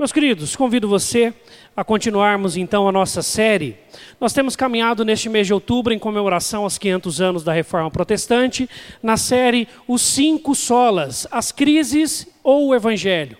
Meus 0.00 0.12
queridos, 0.12 0.56
convido 0.56 0.88
você 0.88 1.30
a 1.76 1.84
continuarmos 1.84 2.56
então 2.56 2.88
a 2.88 2.92
nossa 2.92 3.20
série. 3.20 3.76
Nós 4.18 4.32
temos 4.32 4.56
caminhado 4.56 5.04
neste 5.04 5.28
mês 5.28 5.46
de 5.46 5.52
outubro 5.52 5.92
em 5.92 5.98
comemoração 5.98 6.62
aos 6.62 6.78
500 6.78 7.20
anos 7.20 7.44
da 7.44 7.52
Reforma 7.52 7.90
Protestante, 7.90 8.66
na 9.02 9.18
série 9.18 9.68
Os 9.86 10.00
Cinco 10.00 10.54
Solas, 10.54 11.26
as 11.30 11.52
Crises 11.52 12.26
ou 12.42 12.68
o 12.68 12.74
Evangelho. 12.74 13.36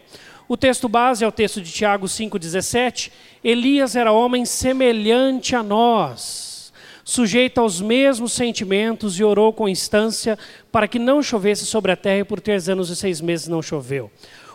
O 0.47 0.55
texto 0.55 0.87
base 0.87 1.25
é 1.25 1.27
o 1.27 1.33
texto 1.33 1.63
de 1.63 1.73
Tiago 1.73 2.05
5,17. 2.05 3.11
Elias 3.43 3.97
era 3.97 4.13
homem 4.13 4.45
semelhante 4.45 5.57
a 5.57 5.63
nós, 5.63 6.75
sujeito 7.03 7.59
aos 7.59 7.81
mesmos 7.81 8.33
sentimentos 8.35 9.19
e 9.19 9.25
orou 9.25 9.51
com 9.51 9.67
instância 9.67 10.39
para 10.71 10.87
que 10.87 10.99
não 10.99 11.23
chovesse 11.23 11.65
sobre 11.65 11.91
a 11.91 11.97
terra 11.97 12.19
e 12.19 12.25
por 12.25 12.39
três 12.39 12.69
anos 12.69 12.91
e 12.91 12.97
seis 12.97 13.19
meses 13.23 13.49
não 13.49 13.63
choveu. 13.63 14.11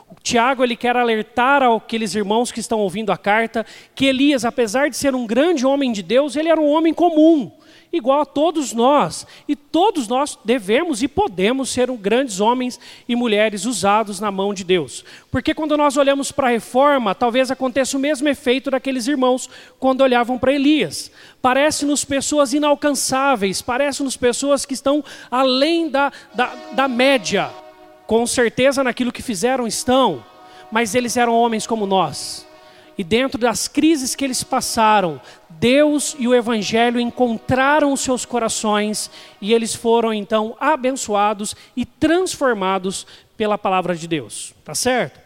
O 0.10 0.16
Tiago 0.22 0.64
ele 0.64 0.76
quer 0.76 0.96
alertar 0.96 1.64
aqueles 1.64 2.14
irmãos 2.14 2.52
que 2.52 2.60
estão 2.60 2.80
ouvindo 2.80 3.12
a 3.12 3.18
carta 3.18 3.66
que 3.96 4.06
Elias, 4.06 4.46
apesar 4.46 4.90
de 4.90 4.98
ser 4.98 5.16
um 5.16 5.26
grande 5.26 5.66
homem 5.66 5.92
de 5.92 6.04
Deus, 6.04 6.36
ele 6.36 6.50
era 6.50 6.62
um 6.62 6.70
homem 6.70 6.94
comum, 6.94 7.52
igual 7.92 8.22
a 8.22 8.26
todos 8.26 8.72
nós. 8.72 9.26
E 9.48 9.56
todos 9.56 10.08
nós 10.08 10.38
devemos 10.46 11.02
e 11.02 11.08
podemos 11.08 11.72
ser 11.72 11.90
um 11.90 11.98
grandes 11.98 12.40
homens 12.40 12.80
e 13.10 13.16
mulheres 13.16 13.66
usados 13.66 14.20
na 14.20 14.30
mão 14.30 14.54
de 14.54 14.64
Deus. 14.64 15.04
Porque 15.32 15.56
quando 15.56 15.76
nós 15.76 15.98
olhamos 15.98 16.32
para 16.32 16.48
a 16.48 16.52
reforma, 16.52 17.16
talvez 17.16 17.50
aconteça 17.50 17.98
o 17.98 18.00
mesmo 18.00 18.30
efeito 18.30 18.70
daqueles 18.70 19.08
irmãos 19.08 19.50
quando 19.80 20.02
olhavam 20.02 20.38
para 20.38 20.54
Elias. 20.54 21.12
Parece-nos 21.42 22.06
pessoas 22.06 22.54
inalcançáveis, 22.54 23.60
parece-nos 23.60 24.16
pessoas 24.16 24.68
que 24.68 24.76
estão 24.76 25.04
além 25.32 25.90
da, 25.90 26.12
da, 26.36 26.54
da 26.74 26.88
média 26.88 27.65
com 28.08 28.26
certeza 28.28 28.84
naquilo 28.84 29.12
que 29.12 29.22
fizeram 29.22 29.66
estão, 29.66 30.24
mas 30.72 30.96
eles 30.96 31.18
eram 31.18 31.34
homens 31.34 31.66
como 31.66 31.86
nós. 31.86 32.46
E 32.98 33.04
dentro 33.04 33.38
das 33.38 33.68
crises 33.68 34.16
que 34.16 34.24
eles 34.24 34.44
passaram, 34.44 35.20
Deus 35.50 36.16
e 36.18 36.28
o 36.28 36.34
Evangelho 36.34 37.00
encontraram 37.00 37.92
os 37.92 38.00
seus 38.00 38.26
corações 38.26 39.12
e 39.42 39.54
eles 39.54 39.76
foram 39.76 40.14
então 40.14 40.56
abençoados 40.60 41.56
e 41.76 41.86
transformados 41.86 43.06
pela 43.36 43.58
palavra 43.58 43.96
de 43.96 44.08
Deus. 44.08 44.54
Tá 44.64 44.74
certo? 44.74 45.20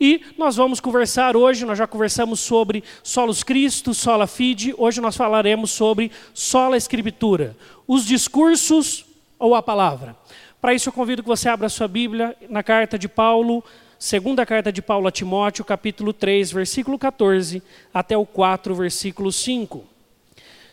E 0.00 0.20
nós 0.36 0.56
vamos 0.56 0.80
conversar 0.80 1.36
hoje, 1.36 1.64
nós 1.64 1.78
já 1.78 1.86
conversamos 1.86 2.40
sobre 2.40 2.82
solos 3.04 3.44
Cristo, 3.44 3.94
sola 3.94 4.26
fide, 4.26 4.74
hoje 4.76 5.00
nós 5.00 5.16
falaremos 5.16 5.70
sobre 5.70 6.10
sola 6.34 6.76
escritura, 6.76 7.56
os 7.86 8.04
discursos 8.04 9.04
ou 9.38 9.54
a 9.54 9.62
palavra. 9.62 10.16
Para 10.62 10.74
isso 10.74 10.90
eu 10.90 10.92
convido 10.92 11.24
que 11.24 11.28
você 11.28 11.48
abra 11.48 11.68
sua 11.68 11.88
Bíblia 11.88 12.36
na 12.48 12.62
carta 12.62 12.96
de 12.96 13.08
Paulo, 13.08 13.64
segunda 13.98 14.46
carta 14.46 14.70
de 14.70 14.80
Paulo 14.80 15.08
a 15.08 15.10
Timóteo, 15.10 15.64
capítulo 15.64 16.12
3, 16.12 16.52
versículo 16.52 16.96
14, 16.96 17.60
até 17.92 18.16
o 18.16 18.24
4, 18.24 18.72
versículo 18.72 19.32
5. 19.32 19.84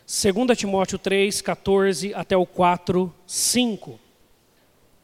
2 0.06 0.56
Timóteo 0.56 1.00
3, 1.00 1.42
14 1.42 2.14
até 2.14 2.38
o 2.38 2.46
4, 2.46 3.12
5. 3.26 4.00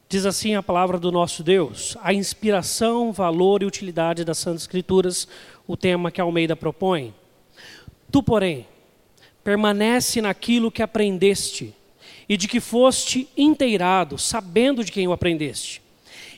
Diz 0.08 0.24
assim 0.24 0.54
a 0.54 0.62
palavra 0.62 1.00
do 1.00 1.12
nosso 1.12 1.42
Deus: 1.42 1.98
a 2.00 2.14
inspiração, 2.14 3.12
valor 3.12 3.64
e 3.64 3.66
utilidade 3.66 4.24
das 4.24 4.38
Santas 4.38 4.62
Escrituras, 4.62 5.28
o 5.66 5.76
tema 5.76 6.12
que 6.12 6.22
Almeida 6.22 6.56
propõe. 6.56 7.12
Tu, 8.12 8.22
porém, 8.22 8.68
permanece 9.44 10.22
naquilo 10.22 10.72
que 10.72 10.84
aprendeste 10.84 11.74
e 12.28 12.36
de 12.36 12.48
que 12.48 12.60
foste 12.60 13.28
inteirado, 13.38 14.18
sabendo 14.18 14.84
de 14.84 14.92
quem 14.92 15.08
o 15.08 15.12
aprendeste. 15.14 15.82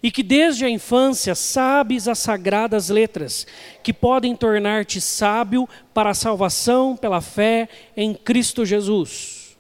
E 0.01 0.11
que 0.11 0.21
desde 0.21 0.63
a 0.63 0.69
infância 0.69 1.33
sabes 1.33 2.07
as 2.07 2.19
sagradas 2.19 2.89
letras, 2.89 3.47
que 3.81 3.91
podem 3.91 4.35
tornar-te 4.35 5.01
sábio 5.01 5.67
para 5.93 6.11
a 6.11 6.13
salvação 6.13 6.95
pela 6.95 7.21
fé 7.21 7.67
em 7.95 8.13
Cristo 8.13 8.65
Jesus. 8.65 9.57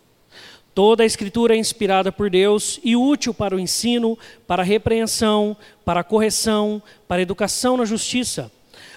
Toda 0.75 1.01
a 1.01 1.07
Escritura 1.07 1.55
é 1.55 1.57
inspirada 1.57 2.11
por 2.11 2.29
Deus 2.29 2.79
e 2.83 2.95
útil 2.95 3.33
para 3.33 3.55
o 3.55 3.59
ensino, 3.59 4.15
para 4.45 4.61
a 4.61 4.65
repreensão, 4.65 5.57
para 5.83 6.01
a 6.01 6.03
correção, 6.03 6.83
para 7.07 7.17
a 7.17 7.23
educação 7.23 7.77
na 7.77 7.83
justiça, 7.83 8.51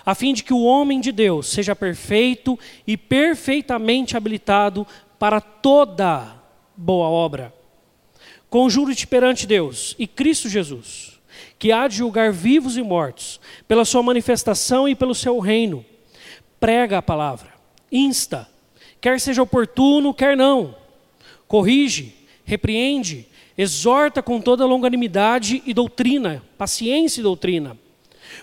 a 0.05 0.15
fim 0.15 0.35
de 0.35 0.45
que 0.45 0.53
o 0.53 0.63
homem 0.63 1.01
de 1.01 1.11
Deus 1.11 1.49
seja 1.49 1.75
perfeito 1.75 2.59
e 2.87 2.99
perfeitamente 2.99 4.15
habilitado 4.15 4.87
para 5.19 5.41
toda 5.41 6.40
boa 6.81 7.09
obra. 7.09 7.53
Conjuro-te 8.49 9.07
perante 9.07 9.47
Deus 9.47 9.95
e 9.99 10.07
Cristo 10.07 10.49
Jesus, 10.49 11.21
que 11.59 11.71
há 11.71 11.87
de 11.87 11.97
julgar 11.97 12.33
vivos 12.33 12.77
e 12.77 12.83
mortos, 12.83 13.39
pela 13.69 13.85
sua 13.85 14.03
manifestação 14.03 14.89
e 14.89 14.95
pelo 14.95 15.15
seu 15.15 15.39
reino. 15.39 15.85
Prega 16.59 16.99
a 16.99 17.03
palavra, 17.03 17.53
insta, 17.93 18.49
quer 19.01 19.21
seja 19.21 19.43
oportuno, 19.43 20.15
quer 20.15 20.37
não. 20.37 20.75
Corrige, 21.47 22.15
repreende, 22.45 23.27
exorta 23.57 24.23
com 24.23 24.41
toda 24.41 24.67
longanimidade 24.67 25.63
e 25.67 25.75
doutrina, 25.75 26.43
paciência 26.57 27.21
e 27.21 27.25
doutrina. 27.25 27.77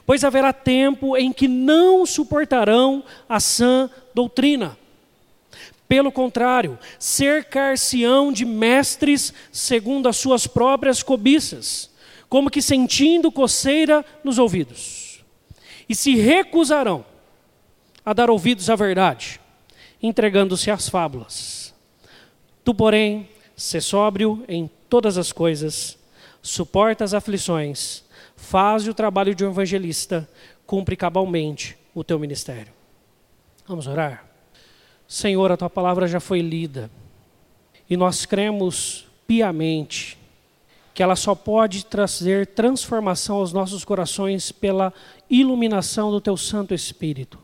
Pois 0.05 0.23
haverá 0.23 0.53
tempo 0.53 1.17
em 1.17 1.33
que 1.33 1.47
não 1.47 2.05
suportarão 2.05 3.03
a 3.27 3.39
sã 3.39 3.89
doutrina 4.13 4.77
pelo 5.87 6.11
contrário, 6.11 6.77
cercar-se-ão 6.99 8.31
de 8.31 8.45
mestres 8.45 9.33
segundo 9.51 10.09
as 10.09 10.17
suas 10.17 10.45
próprias 10.45 11.01
cobiças, 11.01 11.89
como 12.27 12.49
que 12.49 12.61
sentindo 12.61 13.31
coceira 13.31 14.05
nos 14.23 14.37
ouvidos. 14.37 15.23
E 15.87 15.95
se 15.95 16.15
recusarão 16.15 17.05
a 18.05 18.13
dar 18.13 18.29
ouvidos 18.29 18.69
à 18.69 18.75
verdade, 18.75 19.39
entregando-se 20.03 20.69
às 20.69 20.89
fábulas. 20.89 21.73
Tu, 22.63 22.73
porém, 22.73 23.29
sê 23.55 23.79
sóbrio 23.79 24.43
em 24.47 24.69
todas 24.89 25.17
as 25.17 25.31
coisas, 25.31 25.97
suporta 26.41 27.03
as 27.03 27.13
aflições, 27.13 28.03
faz 28.35 28.87
o 28.87 28.93
trabalho 28.93 29.33
de 29.33 29.45
um 29.45 29.49
evangelista, 29.49 30.29
cumpre 30.65 30.97
cabalmente 30.97 31.77
o 31.95 32.03
teu 32.03 32.19
ministério. 32.19 32.73
Vamos 33.65 33.87
orar? 33.87 34.26
Senhor, 35.07 35.51
a 35.51 35.57
tua 35.57 35.69
palavra 35.69 36.07
já 36.07 36.19
foi 36.19 36.41
lida 36.41 36.91
e 37.90 37.95
nós 37.95 38.25
cremos 38.25 39.07
piamente 39.25 40.18
que 40.94 41.03
ela 41.03 41.16
só 41.16 41.35
pode 41.35 41.85
trazer 41.85 42.47
transformação 42.47 43.38
aos 43.38 43.53
nossos 43.53 43.85
corações 43.85 44.51
pela 44.51 44.94
iluminação 45.29 46.12
do 46.12 46.19
teu 46.19 46.35
Santo 46.35 46.73
Espírito. 46.73 47.38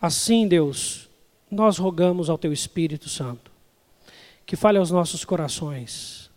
Assim, 0.00 0.46
Deus, 0.46 1.08
nós 1.50 1.78
rogamos 1.78 2.28
ao 2.28 2.36
teu 2.38 2.52
Espírito 2.52 3.08
Santo 3.08 3.50
que 4.44 4.56
fale 4.56 4.76
aos 4.76 4.90
nossos 4.90 5.24
corações 5.24 6.30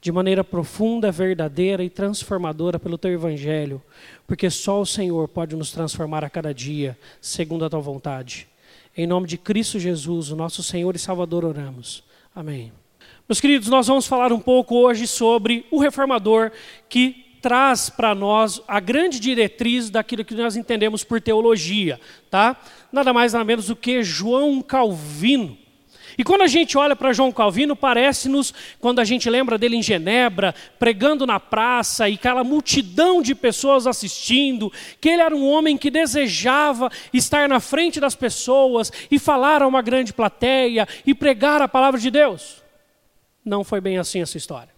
de 0.00 0.12
maneira 0.12 0.44
profunda, 0.44 1.10
verdadeira 1.10 1.82
e 1.82 1.90
transformadora 1.90 2.78
pelo 2.78 2.96
teu 2.96 3.10
evangelho, 3.10 3.82
porque 4.26 4.48
só 4.48 4.80
o 4.80 4.86
Senhor 4.86 5.26
pode 5.26 5.56
nos 5.56 5.72
transformar 5.72 6.22
a 6.22 6.30
cada 6.30 6.54
dia, 6.54 6.96
segundo 7.20 7.64
a 7.64 7.70
tua 7.70 7.80
vontade. 7.80 8.46
Em 8.96 9.06
nome 9.06 9.26
de 9.26 9.36
Cristo 9.36 9.78
Jesus, 9.78 10.30
o 10.30 10.36
nosso 10.36 10.62
Senhor 10.62 10.96
e 10.96 10.98
Salvador, 10.98 11.44
oramos. 11.44 12.02
Amém. 12.34 12.72
Meus 13.28 13.42
queridos, 13.42 13.68
nós 13.68 13.86
vamos 13.86 14.06
falar 14.06 14.32
um 14.32 14.40
pouco 14.40 14.74
hoje 14.74 15.06
sobre 15.06 15.66
o 15.70 15.78
reformador 15.78 16.50
que 16.88 17.26
traz 17.42 17.90
para 17.90 18.14
nós 18.14 18.62
a 18.66 18.80
grande 18.80 19.20
diretriz 19.20 19.90
daquilo 19.90 20.24
que 20.24 20.34
nós 20.34 20.56
entendemos 20.56 21.04
por 21.04 21.20
teologia, 21.20 22.00
tá? 22.30 22.56
Nada 22.90 23.12
mais 23.12 23.34
nada 23.34 23.44
menos 23.44 23.66
do 23.66 23.76
que 23.76 24.02
João 24.02 24.62
Calvino. 24.62 25.58
E 26.18 26.24
quando 26.24 26.42
a 26.42 26.46
gente 26.46 26.78
olha 26.78 26.96
para 26.96 27.12
João 27.12 27.32
Calvino, 27.32 27.76
parece-nos, 27.76 28.54
quando 28.80 29.00
a 29.00 29.04
gente 29.04 29.28
lembra 29.28 29.58
dele 29.58 29.76
em 29.76 29.82
Genebra, 29.82 30.54
pregando 30.78 31.26
na 31.26 31.38
praça 31.38 32.08
e 32.08 32.14
aquela 32.14 32.42
multidão 32.42 33.20
de 33.20 33.34
pessoas 33.34 33.86
assistindo, 33.86 34.72
que 35.00 35.08
ele 35.08 35.22
era 35.22 35.34
um 35.34 35.46
homem 35.46 35.76
que 35.76 35.90
desejava 35.90 36.90
estar 37.12 37.48
na 37.48 37.60
frente 37.60 38.00
das 38.00 38.14
pessoas 38.14 38.92
e 39.10 39.18
falar 39.18 39.62
a 39.62 39.66
uma 39.66 39.82
grande 39.82 40.12
plateia 40.12 40.88
e 41.06 41.14
pregar 41.14 41.60
a 41.60 41.68
palavra 41.68 42.00
de 42.00 42.10
Deus. 42.10 42.62
Não 43.44 43.62
foi 43.62 43.80
bem 43.80 43.98
assim 43.98 44.22
essa 44.22 44.36
história. 44.36 44.75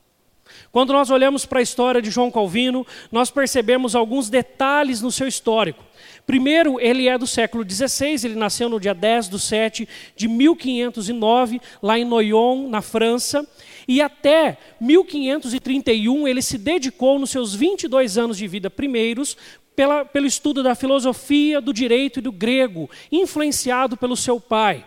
Quando 0.70 0.92
nós 0.92 1.10
olhamos 1.10 1.46
para 1.46 1.58
a 1.58 1.62
história 1.62 2.02
de 2.02 2.10
João 2.10 2.30
Calvino, 2.30 2.86
nós 3.10 3.30
percebemos 3.30 3.94
alguns 3.94 4.28
detalhes 4.28 5.00
no 5.00 5.10
seu 5.10 5.26
histórico. 5.26 5.84
Primeiro, 6.26 6.78
ele 6.78 7.08
é 7.08 7.16
do 7.16 7.26
século 7.26 7.64
XVI, 7.68 8.26
ele 8.26 8.34
nasceu 8.34 8.68
no 8.68 8.78
dia 8.78 8.94
10 8.94 9.30
de 9.30 9.40
7 9.40 9.88
de 10.14 10.28
1509, 10.28 11.60
lá 11.82 11.98
em 11.98 12.04
Noyon, 12.04 12.68
na 12.68 12.82
França, 12.82 13.48
e 13.86 14.02
até 14.02 14.58
1531 14.78 16.28
ele 16.28 16.42
se 16.42 16.58
dedicou, 16.58 17.18
nos 17.18 17.30
seus 17.30 17.54
22 17.54 18.18
anos 18.18 18.36
de 18.36 18.46
vida 18.46 18.68
primeiros, 18.68 19.36
pela, 19.74 20.04
pelo 20.04 20.26
estudo 20.26 20.62
da 20.62 20.74
filosofia, 20.74 21.60
do 21.60 21.72
direito 21.72 22.18
e 22.18 22.22
do 22.22 22.32
grego, 22.32 22.90
influenciado 23.10 23.96
pelo 23.96 24.16
seu 24.16 24.38
pai. 24.38 24.84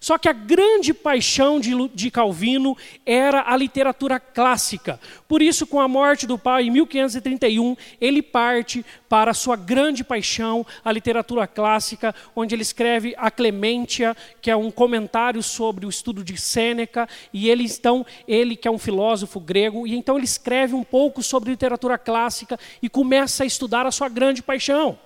Só 0.00 0.18
que 0.18 0.28
a 0.28 0.32
grande 0.32 0.94
paixão 0.94 1.58
de, 1.60 1.72
de, 1.94 2.10
Calvino 2.10 2.76
era 3.04 3.42
a 3.46 3.56
literatura 3.56 4.20
clássica. 4.20 5.00
Por 5.26 5.42
isso, 5.42 5.66
com 5.66 5.80
a 5.80 5.88
morte 5.88 6.26
do 6.26 6.38
pai 6.38 6.64
em 6.64 6.70
1531, 6.70 7.76
ele 8.00 8.22
parte 8.22 8.84
para 9.08 9.30
a 9.30 9.34
sua 9.34 9.56
grande 9.56 10.04
paixão, 10.04 10.64
a 10.84 10.92
literatura 10.92 11.46
clássica, 11.46 12.14
onde 12.34 12.54
ele 12.54 12.62
escreve 12.62 13.14
a 13.16 13.30
Clementia, 13.30 14.16
que 14.40 14.50
é 14.50 14.56
um 14.56 14.70
comentário 14.70 15.42
sobre 15.42 15.86
o 15.86 15.88
estudo 15.88 16.22
de 16.22 16.36
Sêneca, 16.36 17.08
e 17.32 17.48
ele 17.48 17.64
então, 17.64 18.04
ele 18.26 18.56
que 18.56 18.68
é 18.68 18.70
um 18.70 18.78
filósofo 18.78 19.40
grego, 19.40 19.86
e 19.86 19.94
então 19.94 20.16
ele 20.16 20.24
escreve 20.24 20.74
um 20.74 20.84
pouco 20.84 21.22
sobre 21.22 21.50
literatura 21.50 21.98
clássica 21.98 22.58
e 22.82 22.88
começa 22.88 23.44
a 23.44 23.46
estudar 23.46 23.86
a 23.86 23.90
sua 23.90 24.08
grande 24.08 24.42
paixão. 24.42 24.98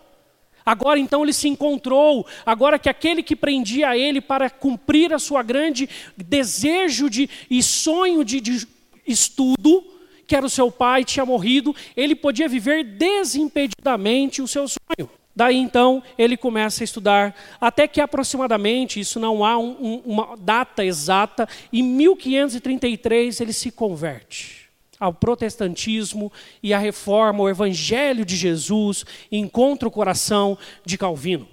Agora 0.64 0.98
então 0.98 1.22
ele 1.22 1.32
se 1.32 1.48
encontrou, 1.48 2.26
agora 2.46 2.78
que 2.78 2.88
aquele 2.88 3.22
que 3.22 3.36
prendia 3.36 3.96
ele 3.96 4.20
para 4.20 4.48
cumprir 4.48 5.12
a 5.12 5.18
sua 5.18 5.42
grande 5.42 5.88
desejo 6.16 7.10
de, 7.10 7.28
e 7.50 7.62
sonho 7.62 8.24
de, 8.24 8.40
de 8.40 8.66
estudo, 9.06 9.84
que 10.26 10.36
era 10.36 10.46
o 10.46 10.50
seu 10.50 10.70
pai, 10.70 11.04
tinha 11.04 11.26
morrido, 11.26 11.74
ele 11.96 12.14
podia 12.14 12.48
viver 12.48 12.84
desimpedidamente 12.84 14.40
o 14.40 14.48
seu 14.48 14.66
sonho. 14.68 15.10
Daí 15.34 15.56
então 15.56 16.02
ele 16.16 16.36
começa 16.36 16.82
a 16.82 16.84
estudar, 16.84 17.34
até 17.60 17.88
que 17.88 18.00
aproximadamente, 18.00 19.00
isso 19.00 19.18
não 19.18 19.44
há 19.44 19.58
um, 19.58 19.70
um, 19.80 20.02
uma 20.04 20.36
data 20.36 20.84
exata, 20.84 21.48
em 21.72 21.82
1533 21.82 23.40
ele 23.40 23.52
se 23.52 23.70
converte 23.70 24.61
ao 25.02 25.12
protestantismo 25.12 26.30
e 26.62 26.72
à 26.72 26.78
reforma, 26.78 27.42
o 27.42 27.48
evangelho 27.48 28.24
de 28.24 28.36
Jesus 28.36 29.04
encontra 29.32 29.88
o 29.88 29.90
coração 29.90 30.56
de 30.86 30.96
Calvino. 30.96 31.48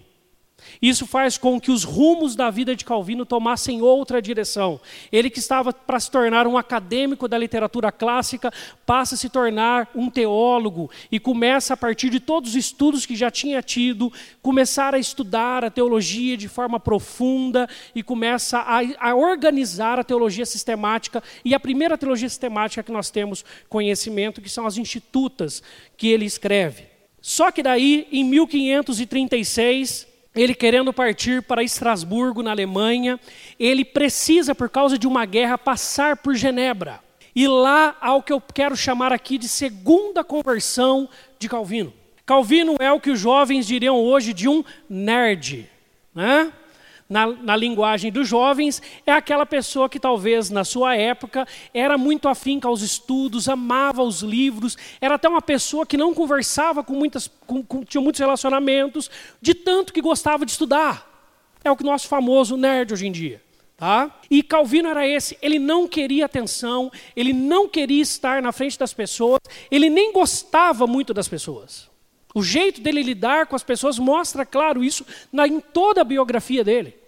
Isso 0.81 1.05
faz 1.05 1.37
com 1.37 1.59
que 1.59 1.71
os 1.71 1.83
rumos 1.83 2.35
da 2.35 2.49
vida 2.49 2.73
de 2.73 2.85
Calvino 2.85 3.25
tomassem 3.25 3.81
outra 3.81 4.21
direção. 4.21 4.79
Ele 5.11 5.29
que 5.29 5.39
estava 5.39 5.73
para 5.73 5.99
se 5.99 6.09
tornar 6.09 6.47
um 6.47 6.57
acadêmico 6.57 7.27
da 7.27 7.37
literatura 7.37 7.91
clássica, 7.91 8.51
passa 8.85 9.15
a 9.15 9.17
se 9.17 9.29
tornar 9.29 9.89
um 9.93 10.09
teólogo 10.09 10.89
e 11.11 11.19
começa, 11.19 11.73
a 11.73 11.77
partir 11.77 12.09
de 12.09 12.19
todos 12.21 12.51
os 12.51 12.55
estudos 12.55 13.05
que 13.05 13.15
já 13.15 13.29
tinha 13.29 13.61
tido, 13.61 14.11
começar 14.41 14.95
a 14.95 14.99
estudar 14.99 15.65
a 15.65 15.69
teologia 15.69 16.37
de 16.37 16.47
forma 16.47 16.79
profunda 16.79 17.67
e 17.93 18.01
começa 18.01 18.59
a, 18.59 18.79
a 18.99 19.15
organizar 19.15 19.99
a 19.99 20.03
teologia 20.03 20.45
sistemática. 20.45 21.21
E 21.43 21.53
a 21.53 21.59
primeira 21.59 21.97
teologia 21.97 22.29
sistemática 22.29 22.83
que 22.83 22.91
nós 22.91 23.09
temos 23.09 23.43
conhecimento, 23.67 24.41
que 24.41 24.49
são 24.49 24.65
as 24.65 24.77
institutas 24.77 25.61
que 25.97 26.07
ele 26.07 26.23
escreve. 26.23 26.87
Só 27.21 27.51
que 27.51 27.61
daí, 27.61 28.07
em 28.11 28.23
1536, 28.23 30.07
ele 30.39 30.55
querendo 30.55 30.93
partir 30.93 31.41
para 31.41 31.63
Estrasburgo, 31.63 32.41
na 32.41 32.51
Alemanha, 32.51 33.19
ele 33.59 33.83
precisa, 33.83 34.55
por 34.55 34.69
causa 34.69 34.97
de 34.97 35.05
uma 35.05 35.25
guerra, 35.25 35.57
passar 35.57 36.15
por 36.15 36.33
Genebra. 36.33 37.01
E 37.35 37.45
lá 37.45 37.97
há 37.99 38.15
o 38.15 38.23
que 38.23 38.31
eu 38.31 38.41
quero 38.41 38.75
chamar 38.75 39.11
aqui 39.11 39.37
de 39.37 39.49
segunda 39.49 40.23
conversão 40.23 41.09
de 41.37 41.49
Calvino. 41.49 41.93
Calvino 42.25 42.77
é 42.79 42.91
o 42.91 42.99
que 42.99 43.11
os 43.11 43.19
jovens 43.19 43.67
diriam 43.67 43.97
hoje 43.97 44.33
de 44.33 44.47
um 44.47 44.63
nerd. 44.89 45.69
Né? 46.15 46.53
Na, 47.09 47.25
na, 47.25 47.55
linguagem 47.55 48.11
dos 48.11 48.27
jovens, 48.27 48.81
é 49.03 49.11
aquela 49.11 49.43
pessoa 49.43 49.89
que 49.89 49.99
talvez 49.99 50.51
na 50.51 50.63
sua 50.63 50.95
época 50.95 51.47
era 51.73 51.97
muito 51.97 52.29
afinca 52.29 52.67
aos 52.67 52.83
estudos, 52.83 53.49
amava 53.49 54.03
os 54.03 54.21
livros, 54.21 54.77
era 55.01 55.15
até 55.15 55.27
uma 55.27 55.41
pessoa 55.41 55.87
que 55.87 55.97
não 55.97 56.13
conversava 56.13 56.83
com 56.83 56.93
muitas, 56.93 57.27
com, 57.47 57.63
com, 57.63 57.83
tinha 57.83 57.99
muitos 57.99 58.19
relacionamentos, 58.19 59.09
de 59.41 59.55
tanto 59.55 59.91
que 59.91 60.01
gostava 60.01 60.45
de 60.45 60.51
estudar. 60.51 61.07
É 61.63 61.71
o 61.71 61.75
que 61.75 61.83
nosso 61.83 62.07
famoso 62.07 62.55
nerd 62.55 62.93
hoje 62.93 63.07
em 63.07 63.11
dia. 63.11 63.41
Tá? 63.75 64.13
E 64.29 64.43
Calvino 64.43 64.89
era 64.89 65.07
esse, 65.07 65.37
ele 65.41 65.57
não 65.57 65.87
queria 65.87 66.25
atenção, 66.25 66.91
ele 67.15 67.33
não 67.33 67.67
queria 67.67 68.03
estar 68.03 68.41
na 68.41 68.51
frente 68.51 68.77
das 68.77 68.93
pessoas, 68.93 69.39
ele 69.71 69.89
nem 69.89 70.13
gostava 70.13 70.85
muito 70.85 71.13
das 71.13 71.27
pessoas. 71.27 71.89
O 72.35 72.43
jeito 72.43 72.81
dele 72.81 73.01
lidar 73.01 73.47
com 73.47 73.55
as 73.55 73.63
pessoas 73.63 73.97
mostra 73.97 74.45
claro 74.45 74.83
isso 74.83 75.05
na, 75.31 75.47
em 75.47 75.59
toda 75.59 76.01
a 76.01 76.03
biografia 76.03 76.63
dele. 76.63 76.98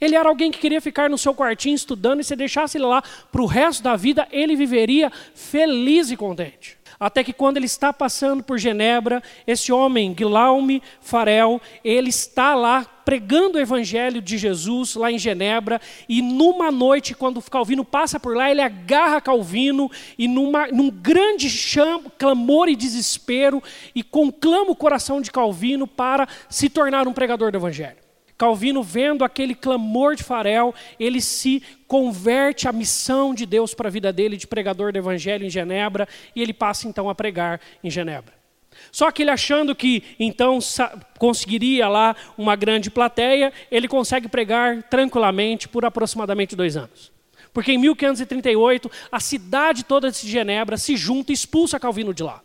Ele 0.00 0.14
era 0.14 0.28
alguém 0.28 0.50
que 0.50 0.58
queria 0.58 0.80
ficar 0.80 1.08
no 1.08 1.16
seu 1.16 1.34
quartinho 1.34 1.74
estudando, 1.74 2.20
e 2.20 2.24
se 2.24 2.36
deixasse 2.36 2.76
ele 2.76 2.84
lá 2.84 3.02
para 3.32 3.42
o 3.42 3.46
resto 3.46 3.82
da 3.82 3.96
vida, 3.96 4.28
ele 4.30 4.54
viveria 4.54 5.10
feliz 5.34 6.10
e 6.10 6.16
contente. 6.16 6.76
Até 6.98 7.22
que 7.22 7.32
quando 7.32 7.58
ele 7.58 7.66
está 7.66 7.92
passando 7.92 8.42
por 8.42 8.58
Genebra, 8.58 9.22
esse 9.46 9.70
homem, 9.70 10.14
Guilaume 10.14 10.82
Farel, 11.00 11.60
ele 11.84 12.08
está 12.08 12.54
lá 12.54 12.86
pregando 13.04 13.58
o 13.58 13.60
evangelho 13.60 14.20
de 14.20 14.36
Jesus 14.36 14.94
lá 14.94 15.12
em 15.12 15.18
Genebra, 15.18 15.80
e 16.08 16.22
numa 16.22 16.70
noite, 16.70 17.14
quando 17.14 17.42
Calvino 17.42 17.84
passa 17.84 18.18
por 18.18 18.34
lá, 18.34 18.50
ele 18.50 18.62
agarra 18.62 19.20
Calvino 19.20 19.90
e 20.18 20.26
numa, 20.26 20.68
num 20.68 20.90
grande 20.90 21.48
chamo, 21.50 22.10
clamor 22.18 22.68
e 22.68 22.74
desespero, 22.74 23.62
e 23.94 24.02
conclama 24.02 24.70
o 24.70 24.76
coração 24.76 25.20
de 25.20 25.30
Calvino 25.30 25.86
para 25.86 26.26
se 26.48 26.68
tornar 26.68 27.06
um 27.06 27.12
pregador 27.12 27.52
do 27.52 27.58
evangelho. 27.58 28.05
Calvino, 28.36 28.82
vendo 28.82 29.24
aquele 29.24 29.54
clamor 29.54 30.14
de 30.14 30.22
Farel, 30.22 30.74
ele 31.00 31.20
se 31.20 31.62
converte 31.88 32.68
à 32.68 32.72
missão 32.72 33.34
de 33.34 33.46
Deus 33.46 33.72
para 33.72 33.88
a 33.88 33.90
vida 33.90 34.12
dele, 34.12 34.36
de 34.36 34.46
pregador 34.46 34.92
do 34.92 34.98
evangelho 34.98 35.46
em 35.46 35.50
Genebra, 35.50 36.06
e 36.34 36.42
ele 36.42 36.52
passa 36.52 36.86
então 36.86 37.08
a 37.08 37.14
pregar 37.14 37.60
em 37.82 37.90
Genebra. 37.90 38.34
Só 38.92 39.10
que 39.10 39.22
ele 39.22 39.30
achando 39.30 39.74
que 39.74 40.02
então 40.18 40.58
conseguiria 41.18 41.88
lá 41.88 42.14
uma 42.36 42.54
grande 42.56 42.90
plateia, 42.90 43.52
ele 43.70 43.88
consegue 43.88 44.28
pregar 44.28 44.82
tranquilamente 44.84 45.66
por 45.66 45.84
aproximadamente 45.84 46.54
dois 46.54 46.76
anos. 46.76 47.10
Porque 47.54 47.72
em 47.72 47.78
1538, 47.78 48.90
a 49.10 49.18
cidade 49.18 49.82
toda 49.82 50.10
de 50.10 50.28
Genebra 50.28 50.76
se 50.76 50.94
junta 50.94 51.32
e 51.32 51.34
expulsa 51.34 51.80
Calvino 51.80 52.12
de 52.12 52.22
lá. 52.22 52.42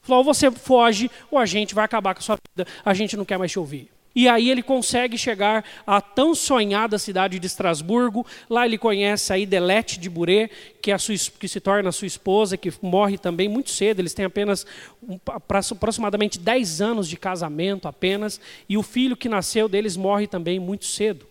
Falou, 0.00 0.20
ou 0.20 0.24
você 0.24 0.50
foge, 0.50 1.10
ou 1.30 1.38
a 1.38 1.44
gente 1.44 1.74
vai 1.74 1.84
acabar 1.84 2.14
com 2.14 2.20
a 2.20 2.22
sua 2.22 2.38
vida, 2.56 2.66
a 2.82 2.94
gente 2.94 3.14
não 3.14 3.26
quer 3.26 3.38
mais 3.38 3.52
te 3.52 3.58
ouvir. 3.58 3.90
E 4.18 4.28
aí 4.28 4.50
ele 4.50 4.64
consegue 4.64 5.16
chegar 5.16 5.64
à 5.86 6.00
tão 6.00 6.34
sonhada 6.34 6.98
cidade 6.98 7.38
de 7.38 7.46
Estrasburgo. 7.46 8.26
Lá 8.50 8.66
ele 8.66 8.76
conhece 8.76 9.32
a 9.32 9.38
Idelete 9.38 9.96
de 9.96 10.10
Buré, 10.10 10.50
que, 10.82 10.90
é 10.90 10.98
sua, 10.98 11.14
que 11.38 11.46
se 11.46 11.60
torna 11.60 11.92
sua 11.92 12.08
esposa, 12.08 12.56
que 12.56 12.72
morre 12.82 13.16
também 13.16 13.48
muito 13.48 13.70
cedo. 13.70 14.00
Eles 14.00 14.12
têm 14.12 14.24
apenas 14.24 14.66
um, 15.00 15.20
aproximadamente 15.24 16.36
10 16.36 16.80
anos 16.80 17.08
de 17.08 17.16
casamento 17.16 17.86
apenas. 17.86 18.40
E 18.68 18.76
o 18.76 18.82
filho 18.82 19.16
que 19.16 19.28
nasceu 19.28 19.68
deles 19.68 19.96
morre 19.96 20.26
também 20.26 20.58
muito 20.58 20.86
cedo. 20.86 21.24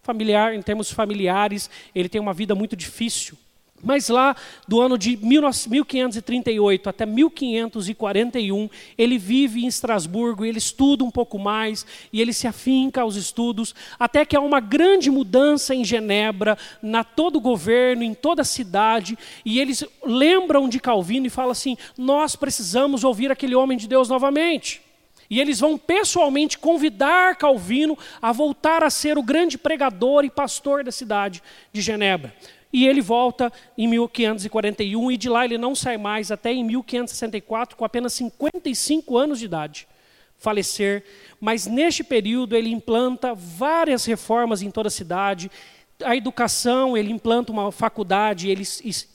Familiar, 0.00 0.54
em 0.54 0.62
termos 0.62 0.88
familiares, 0.88 1.68
ele 1.92 2.08
tem 2.08 2.20
uma 2.20 2.32
vida 2.32 2.54
muito 2.54 2.76
difícil. 2.76 3.36
Mas 3.82 4.08
lá, 4.08 4.36
do 4.68 4.80
ano 4.80 4.98
de 4.98 5.16
1538 5.16 6.88
até 6.88 7.06
1541, 7.06 8.68
ele 8.96 9.16
vive 9.16 9.64
em 9.64 9.66
Estrasburgo, 9.66 10.44
ele 10.44 10.58
estuda 10.58 11.02
um 11.02 11.10
pouco 11.10 11.38
mais 11.38 11.86
e 12.12 12.20
ele 12.20 12.32
se 12.32 12.46
afinca 12.46 13.00
aos 13.00 13.16
estudos, 13.16 13.74
até 13.98 14.24
que 14.24 14.36
há 14.36 14.40
uma 14.40 14.60
grande 14.60 15.10
mudança 15.10 15.74
em 15.74 15.82
Genebra, 15.82 16.58
na 16.82 17.02
todo 17.02 17.36
o 17.36 17.40
governo, 17.40 18.02
em 18.02 18.12
toda 18.12 18.42
a 18.42 18.44
cidade, 18.44 19.18
e 19.44 19.58
eles 19.58 19.82
lembram 20.04 20.68
de 20.68 20.78
Calvino 20.78 21.26
e 21.26 21.30
falam 21.30 21.52
assim: 21.52 21.76
nós 21.96 22.36
precisamos 22.36 23.02
ouvir 23.02 23.32
aquele 23.32 23.54
homem 23.54 23.78
de 23.78 23.88
Deus 23.88 24.08
novamente. 24.08 24.82
E 25.30 25.40
eles 25.40 25.60
vão 25.60 25.78
pessoalmente 25.78 26.58
convidar 26.58 27.36
Calvino 27.36 27.96
a 28.20 28.32
voltar 28.32 28.82
a 28.82 28.90
ser 28.90 29.16
o 29.16 29.22
grande 29.22 29.56
pregador 29.56 30.24
e 30.24 30.30
pastor 30.30 30.82
da 30.82 30.90
cidade 30.90 31.40
de 31.72 31.80
Genebra. 31.80 32.34
E 32.72 32.86
ele 32.86 33.00
volta 33.00 33.52
em 33.76 33.88
1541 33.88 35.10
e 35.10 35.16
de 35.16 35.28
lá 35.28 35.44
ele 35.44 35.58
não 35.58 35.74
sai 35.74 35.96
mais 35.96 36.30
até 36.30 36.52
em 36.52 36.64
1564, 36.64 37.76
com 37.76 37.84
apenas 37.84 38.12
55 38.12 39.18
anos 39.18 39.38
de 39.38 39.44
idade, 39.46 39.88
falecer. 40.38 41.04
Mas 41.40 41.66
neste 41.66 42.04
período 42.04 42.56
ele 42.56 42.70
implanta 42.70 43.34
várias 43.34 44.04
reformas 44.04 44.62
em 44.62 44.70
toda 44.70 44.88
a 44.88 44.90
cidade, 44.90 45.50
a 46.04 46.16
educação, 46.16 46.96
ele 46.96 47.12
implanta 47.12 47.52
uma 47.52 47.72
faculdade, 47.72 48.48
ele 48.48 48.64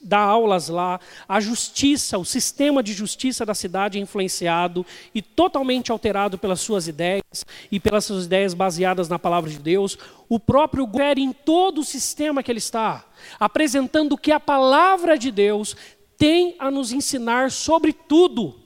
dá 0.02 0.20
aulas 0.20 0.70
lá. 0.70 1.00
A 1.28 1.40
justiça, 1.40 2.18
o 2.18 2.26
sistema 2.26 2.82
de 2.82 2.94
justiça 2.94 3.46
da 3.46 3.54
cidade 3.54 3.98
é 3.98 4.02
influenciado 4.02 4.86
e 5.14 5.22
totalmente 5.22 5.92
alterado 5.92 6.38
pelas 6.38 6.62
suas 6.62 6.88
ideias 6.88 7.46
e 7.72 7.80
pelas 7.80 8.06
suas 8.06 8.26
ideias 8.26 8.54
baseadas 8.54 9.08
na 9.08 9.20
palavra 9.20 9.50
de 9.50 9.60
Deus. 9.60 9.98
O 10.28 10.40
próprio 10.40 10.86
governo 10.86 11.22
em 11.22 11.32
todo 11.32 11.82
o 11.82 11.84
sistema 11.84 12.42
que 12.42 12.52
ele 12.52 12.60
está, 12.60 13.06
apresentando 13.40 14.18
que 14.18 14.32
a 14.32 14.40
palavra 14.40 15.18
de 15.18 15.32
Deus 15.32 15.76
tem 16.18 16.56
a 16.58 16.72
nos 16.72 16.92
ensinar 16.92 17.52
sobre 17.52 17.94
tudo 17.94 18.65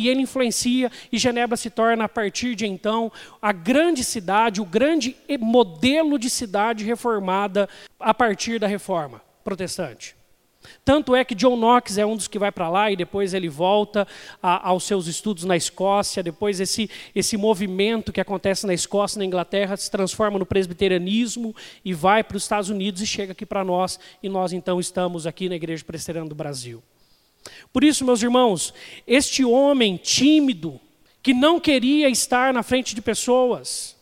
e 0.00 0.08
ele 0.08 0.22
influencia, 0.22 0.90
e 1.12 1.18
Genebra 1.18 1.58
se 1.58 1.68
torna, 1.68 2.04
a 2.04 2.08
partir 2.08 2.54
de 2.54 2.66
então, 2.66 3.12
a 3.40 3.52
grande 3.52 4.02
cidade, 4.02 4.60
o 4.60 4.64
grande 4.64 5.14
modelo 5.38 6.18
de 6.18 6.30
cidade 6.30 6.84
reformada 6.84 7.68
a 7.98 8.14
partir 8.14 8.58
da 8.58 8.66
reforma 8.66 9.20
protestante. 9.44 10.16
Tanto 10.84 11.14
é 11.14 11.24
que 11.24 11.34
John 11.34 11.56
Knox 11.56 11.98
é 11.98 12.06
um 12.06 12.16
dos 12.16 12.28
que 12.28 12.38
vai 12.38 12.50
para 12.50 12.68
lá 12.68 12.90
e 12.90 12.96
depois 12.96 13.34
ele 13.34 13.48
volta 13.48 14.06
a, 14.42 14.68
aos 14.68 14.84
seus 14.84 15.06
estudos 15.06 15.44
na 15.44 15.56
Escócia. 15.56 16.22
Depois, 16.22 16.60
esse, 16.60 16.88
esse 17.14 17.36
movimento 17.36 18.12
que 18.12 18.20
acontece 18.20 18.66
na 18.66 18.74
Escócia 18.74 19.16
e 19.16 19.20
na 19.20 19.24
Inglaterra 19.24 19.76
se 19.76 19.90
transforma 19.90 20.38
no 20.38 20.46
presbiterianismo 20.46 21.54
e 21.84 21.92
vai 21.92 22.22
para 22.22 22.36
os 22.36 22.42
Estados 22.42 22.70
Unidos 22.70 23.00
e 23.02 23.06
chega 23.06 23.32
aqui 23.32 23.46
para 23.46 23.64
nós. 23.64 23.98
E 24.22 24.28
nós, 24.28 24.52
então, 24.52 24.80
estamos 24.80 25.26
aqui 25.26 25.48
na 25.48 25.56
Igreja 25.56 25.84
Presbiteriana 25.84 26.28
do 26.28 26.34
Brasil. 26.34 26.82
Por 27.72 27.84
isso, 27.84 28.04
meus 28.04 28.22
irmãos, 28.22 28.74
este 29.06 29.44
homem 29.44 29.96
tímido, 29.96 30.80
que 31.22 31.34
não 31.34 31.60
queria 31.60 32.08
estar 32.08 32.52
na 32.52 32.62
frente 32.62 32.94
de 32.94 33.02
pessoas, 33.02 33.96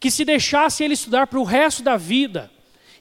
que 0.00 0.10
se 0.10 0.24
deixasse 0.24 0.82
ele 0.82 0.94
estudar 0.94 1.26
para 1.26 1.38
o 1.38 1.44
resto 1.44 1.82
da 1.82 1.96
vida, 1.96 2.50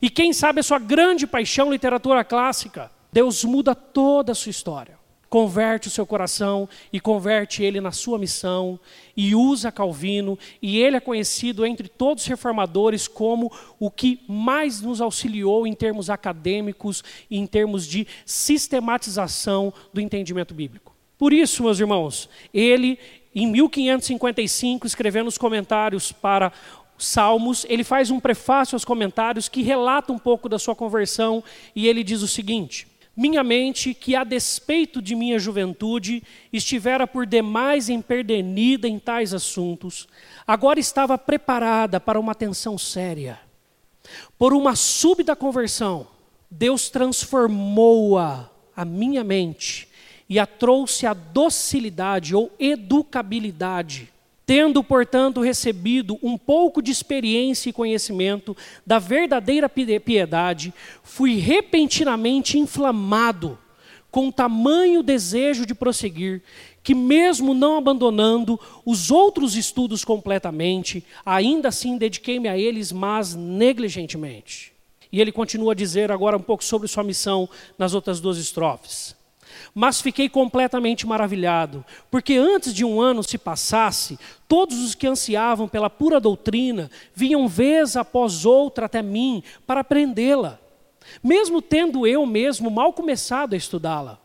e 0.02 0.10
quem 0.10 0.34
sabe 0.34 0.60
a 0.60 0.64
sua 0.64 0.80
grande 0.80 1.26
paixão, 1.26 1.72
literatura 1.72 2.24
clássica, 2.24 2.92
Deus 3.12 3.44
muda 3.44 3.74
toda 3.74 4.32
a 4.32 4.36
sua 4.36 4.50
história. 4.50 4.98
Converte 5.29 5.88
o 5.88 5.91
seu 5.91 6.05
coração 6.05 6.69
e 6.91 7.00
converte 7.00 7.62
ele 7.62 7.81
na 7.81 7.91
sua 7.91 8.17
missão 8.17 8.79
e 9.15 9.36
usa 9.36 9.72
Calvino, 9.72 10.39
e 10.62 10.79
ele 10.79 10.96
é 10.96 11.01
conhecido 11.01 11.65
entre 11.65 11.89
todos 11.89 12.24
os 12.24 12.29
reformadores 12.29 13.07
como 13.07 13.51
o 13.79 13.91
que 13.91 14.22
mais 14.27 14.79
nos 14.81 15.01
auxiliou 15.01 15.67
em 15.67 15.74
termos 15.74 16.10
acadêmicos 16.10 17.03
e 17.29 17.38
em 17.38 17.46
termos 17.46 17.86
de 17.86 18.07
sistematização 18.25 19.74
do 19.93 20.00
entendimento 20.00 20.53
bíblico. 20.53 20.96
Por 21.17 21.34
isso, 21.34 21.63
meus 21.63 21.79
irmãos, 21.79 22.29
ele, 22.53 23.00
em 23.34 23.48
1555, 23.48 24.86
escrevendo 24.86 25.27
os 25.27 25.38
comentários 25.38 26.12
para 26.12 26.53
Salmos, 26.98 27.65
ele 27.69 27.84
faz 27.84 28.10
um 28.10 28.19
prefácio 28.19 28.75
aos 28.75 28.86
comentários 28.86 29.48
que 29.48 29.62
relata 29.62 30.12
um 30.12 30.17
pouco 30.17 30.50
da 30.50 30.57
sua 30.57 30.75
conversão 30.75 31.43
e 31.75 31.88
ele 31.88 32.03
diz 32.03 32.22
o 32.22 32.27
seguinte: 32.27 32.88
Minha 33.18 33.44
mente, 33.44 33.96
que 33.96 34.16
a 34.16 34.24
despeito 34.24 35.02
de 35.02 35.16
minha 35.16 35.40
juventude 35.40 36.22
estivera 36.54 37.08
por 37.08 37.26
demais 37.26 37.90
emperdenida 37.90 38.88
em 38.88 39.00
tais 39.00 39.34
assuntos, 39.34 40.08
agora 40.46 40.80
estava 40.80 41.18
preparada 41.18 42.00
para 42.00 42.20
uma 42.20 42.34
atenção 42.34 42.78
séria. 42.78 43.40
Por 44.38 44.54
uma 44.54 44.76
súbita 44.76 45.36
conversão, 45.36 46.06
Deus 46.50 46.92
transformou-a, 46.92 48.52
a 48.76 48.86
minha 48.86 49.24
mente, 49.24 49.88
e 50.30 50.38
a 50.38 50.46
trouxe 50.46 51.08
à 51.08 51.14
docilidade 51.16 52.36
ou 52.36 52.52
educabilidade 52.60 54.14
Tendo, 54.48 54.82
portanto, 54.82 55.42
recebido 55.42 56.18
um 56.24 56.38
pouco 56.38 56.82
de 56.82 56.89
experiência 56.89 57.70
e 57.70 57.74
conhecimento 57.74 58.56
da 58.86 58.98
verdadeira 58.98 59.68
piedade, 59.68 60.74
fui 61.04 61.36
repentinamente 61.36 62.58
inflamado 62.58 63.60
com 64.10 64.32
tamanho 64.32 65.04
desejo 65.04 65.66
de 65.66 65.75
prosseguir, 65.75 66.42
que, 66.82 66.96
mesmo 66.96 67.54
não 67.54 67.77
abandonando 67.77 68.58
os 68.86 69.12
outros 69.12 69.58
estudos 69.58 70.06
completamente, 70.06 71.04
ainda 71.25 71.68
assim 71.68 71.98
dediquei-me 71.98 72.48
a 72.48 72.58
eles, 72.58 72.94
mas 72.94 73.36
negligentemente. 73.36 74.72
E 75.12 75.20
ele 75.20 75.34
continua 75.34 75.74
a 75.74 75.75
dizer 75.75 76.10
agora 76.10 76.38
um 76.38 76.42
pouco 76.42 76.63
sobre 76.63 76.88
sua 76.88 77.04
missão 77.04 77.50
nas 77.77 77.94
outras 77.94 78.22
duas 78.22 78.38
estrofes 78.38 79.17
mas 79.79 80.01
fiquei 80.01 80.27
completamente 80.27 81.05
maravilhado, 81.05 81.86
porque 82.10 82.34
antes 82.34 82.74
de 82.74 82.84
um 82.84 83.00
ano 83.00 83.22
se 83.22 83.38
passasse, 83.38 84.17
todos 84.48 84.79
os 84.79 84.96
que 84.96 85.05
ansiavam 85.05 85.67
pela 85.67 85.88
pura 85.88 86.19
doutrina 86.19 86.89
vinham 87.13 87.48
vez 87.48 87.96
após 87.96 88.43
outra 88.43 88.88
até 88.88 89.03
mim 89.03 89.43
para 89.67 89.81
aprendê-la, 89.81 90.60
mesmo 91.24 91.62
tendo 91.62 92.07
eu 92.07 92.25
mesmo 92.25 92.72
mal 92.72 92.91
começado 92.91 93.53
a 93.53 93.55
estudá-la. 93.55 94.17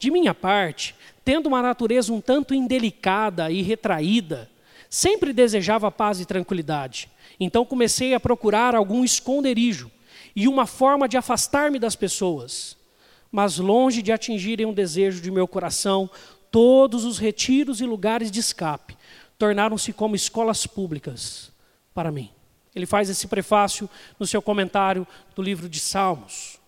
De 0.00 0.10
minha 0.10 0.34
parte, 0.34 0.96
tendo 1.24 1.46
uma 1.46 1.62
natureza 1.62 2.12
um 2.12 2.20
tanto 2.20 2.52
indelicada 2.52 3.52
e 3.52 3.62
retraída, 3.62 4.50
sempre 4.90 5.32
desejava 5.32 5.92
paz 5.92 6.18
e 6.18 6.26
tranquilidade. 6.26 7.08
Então 7.38 7.64
comecei 7.64 8.14
a 8.14 8.20
procurar 8.20 8.74
algum 8.74 9.04
esconderijo 9.04 9.92
e 10.34 10.48
uma 10.48 10.66
forma 10.66 11.08
de 11.08 11.16
afastar-me 11.16 11.78
das 11.78 11.94
pessoas 11.94 12.77
mas 13.30 13.58
longe 13.58 14.02
de 14.02 14.12
atingirem 14.12 14.66
um 14.66 14.72
desejo 14.72 15.20
de 15.20 15.30
meu 15.30 15.46
coração, 15.46 16.10
todos 16.50 17.04
os 17.04 17.18
retiros 17.18 17.80
e 17.80 17.84
lugares 17.84 18.30
de 18.30 18.40
escape 18.40 18.96
tornaram-se 19.38 19.92
como 19.92 20.16
escolas 20.16 20.66
públicas 20.66 21.52
para 21.94 22.10
mim. 22.10 22.30
Ele 22.74 22.86
faz 22.86 23.08
esse 23.08 23.26
prefácio 23.26 23.88
no 24.18 24.26
seu 24.26 24.42
comentário 24.42 25.06
do 25.34 25.42
livro 25.42 25.68
de 25.68 25.80
Salmos. 25.80 26.58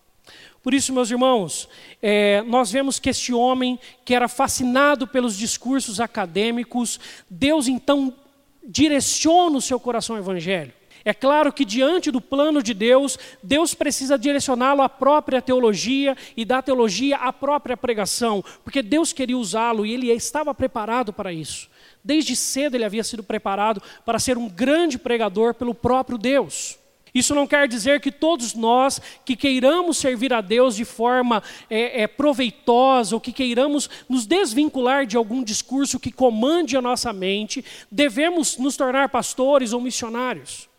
Por 0.62 0.74
isso, 0.74 0.92
meus 0.92 1.10
irmãos, 1.10 1.68
é, 2.02 2.42
nós 2.42 2.70
vemos 2.70 2.98
que 2.98 3.08
este 3.08 3.32
homem, 3.32 3.78
que 4.04 4.14
era 4.14 4.28
fascinado 4.28 5.06
pelos 5.06 5.36
discursos 5.36 6.00
acadêmicos, 6.00 7.00
Deus 7.28 7.66
então 7.66 8.14
direciona 8.62 9.56
o 9.56 9.62
seu 9.62 9.80
coração 9.80 10.16
ao 10.16 10.22
evangelho. 10.22 10.72
É 11.04 11.14
claro 11.14 11.52
que 11.52 11.64
diante 11.64 12.10
do 12.10 12.20
plano 12.20 12.62
de 12.62 12.74
Deus, 12.74 13.18
Deus 13.42 13.74
precisa 13.74 14.18
direcioná-lo 14.18 14.82
à 14.82 14.88
própria 14.88 15.40
teologia 15.40 16.16
e 16.36 16.44
da 16.44 16.60
teologia 16.60 17.16
à 17.16 17.32
própria 17.32 17.76
pregação, 17.76 18.44
porque 18.62 18.82
Deus 18.82 19.12
queria 19.12 19.38
usá-lo 19.38 19.86
e 19.86 19.94
ele 19.94 20.10
estava 20.12 20.54
preparado 20.54 21.12
para 21.12 21.32
isso. 21.32 21.68
Desde 22.04 22.36
cedo 22.36 22.74
ele 22.74 22.84
havia 22.84 23.04
sido 23.04 23.22
preparado 23.22 23.82
para 24.04 24.18
ser 24.18 24.36
um 24.36 24.48
grande 24.48 24.98
pregador 24.98 25.54
pelo 25.54 25.74
próprio 25.74 26.18
Deus. 26.18 26.78
Isso 27.14 27.34
não 27.34 27.46
quer 27.46 27.66
dizer 27.66 28.00
que 28.00 28.12
todos 28.12 28.54
nós 28.54 29.00
que 29.24 29.34
queiramos 29.34 29.96
servir 29.96 30.32
a 30.32 30.40
Deus 30.40 30.76
de 30.76 30.84
forma 30.84 31.42
é, 31.68 32.02
é, 32.02 32.06
proveitosa 32.06 33.16
ou 33.16 33.20
que 33.20 33.32
queiramos 33.32 33.90
nos 34.08 34.26
desvincular 34.26 35.04
de 35.06 35.16
algum 35.16 35.42
discurso 35.42 35.98
que 35.98 36.12
comande 36.12 36.76
a 36.76 36.82
nossa 36.82 37.12
mente, 37.12 37.64
devemos 37.90 38.56
nos 38.58 38.76
tornar 38.76 39.08
pastores 39.08 39.72
ou 39.72 39.80
missionários. 39.80 40.69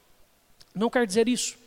Não 0.73 0.89
quer 0.89 1.05
dizer 1.05 1.27
isso. 1.27 1.57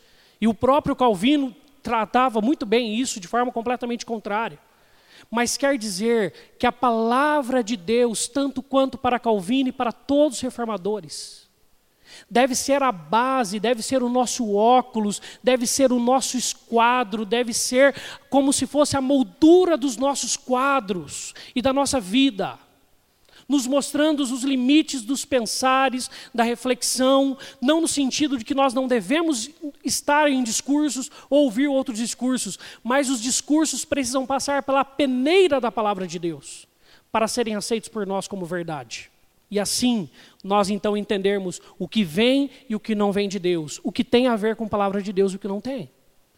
E 0.40 0.48
o 0.48 0.54
próprio 0.54 0.96
Calvino 0.96 1.54
tratava 1.82 2.40
muito 2.40 2.64
bem 2.64 2.96
isso 2.96 3.20
de 3.20 3.28
forma 3.28 3.52
completamente 3.52 4.06
contrária. 4.06 4.58
Mas 5.30 5.56
quer 5.56 5.78
dizer 5.78 6.56
que 6.58 6.66
a 6.66 6.72
palavra 6.72 7.62
de 7.62 7.76
Deus, 7.76 8.28
tanto 8.28 8.62
quanto 8.62 8.98
para 8.98 9.18
Calvino 9.18 9.68
e 9.68 9.72
para 9.72 9.92
todos 9.92 10.38
os 10.38 10.42
reformadores, 10.42 11.48
deve 12.30 12.54
ser 12.54 12.82
a 12.82 12.92
base, 12.92 13.60
deve 13.60 13.82
ser 13.82 14.02
o 14.02 14.08
nosso 14.08 14.54
óculos, 14.54 15.20
deve 15.42 15.66
ser 15.66 15.92
o 15.92 16.00
nosso 16.00 16.36
esquadro, 16.36 17.24
deve 17.24 17.52
ser 17.52 17.94
como 18.28 18.52
se 18.52 18.66
fosse 18.66 18.96
a 18.96 19.00
moldura 19.00 19.76
dos 19.76 19.96
nossos 19.96 20.36
quadros 20.36 21.34
e 21.54 21.62
da 21.62 21.72
nossa 21.72 22.00
vida 22.00 22.58
nos 23.48 23.66
mostrando 23.66 24.20
os 24.22 24.42
limites 24.42 25.02
dos 25.02 25.24
pensares, 25.24 26.10
da 26.34 26.42
reflexão, 26.42 27.36
não 27.60 27.80
no 27.80 27.88
sentido 27.88 28.38
de 28.38 28.44
que 28.44 28.54
nós 28.54 28.74
não 28.74 28.86
devemos 28.86 29.50
estar 29.84 30.30
em 30.30 30.42
discursos 30.42 31.10
ou 31.28 31.44
ouvir 31.44 31.68
outros 31.68 31.98
discursos, 31.98 32.58
mas 32.82 33.10
os 33.10 33.20
discursos 33.20 33.84
precisam 33.84 34.26
passar 34.26 34.62
pela 34.62 34.84
peneira 34.84 35.60
da 35.60 35.70
palavra 35.70 36.06
de 36.06 36.18
Deus 36.18 36.66
para 37.12 37.28
serem 37.28 37.54
aceitos 37.54 37.88
por 37.88 38.06
nós 38.06 38.26
como 38.26 38.44
verdade. 38.44 39.10
E 39.50 39.60
assim, 39.60 40.08
nós 40.42 40.68
então 40.68 40.96
entendermos 40.96 41.60
o 41.78 41.86
que 41.86 42.02
vem 42.02 42.50
e 42.68 42.74
o 42.74 42.80
que 42.80 42.94
não 42.94 43.12
vem 43.12 43.28
de 43.28 43.38
Deus, 43.38 43.80
o 43.84 43.92
que 43.92 44.02
tem 44.02 44.26
a 44.26 44.34
ver 44.34 44.56
com 44.56 44.64
a 44.64 44.68
palavra 44.68 45.00
de 45.00 45.12
Deus 45.12 45.32
e 45.32 45.36
o 45.36 45.38
que 45.38 45.46
não 45.46 45.60
tem. 45.60 45.88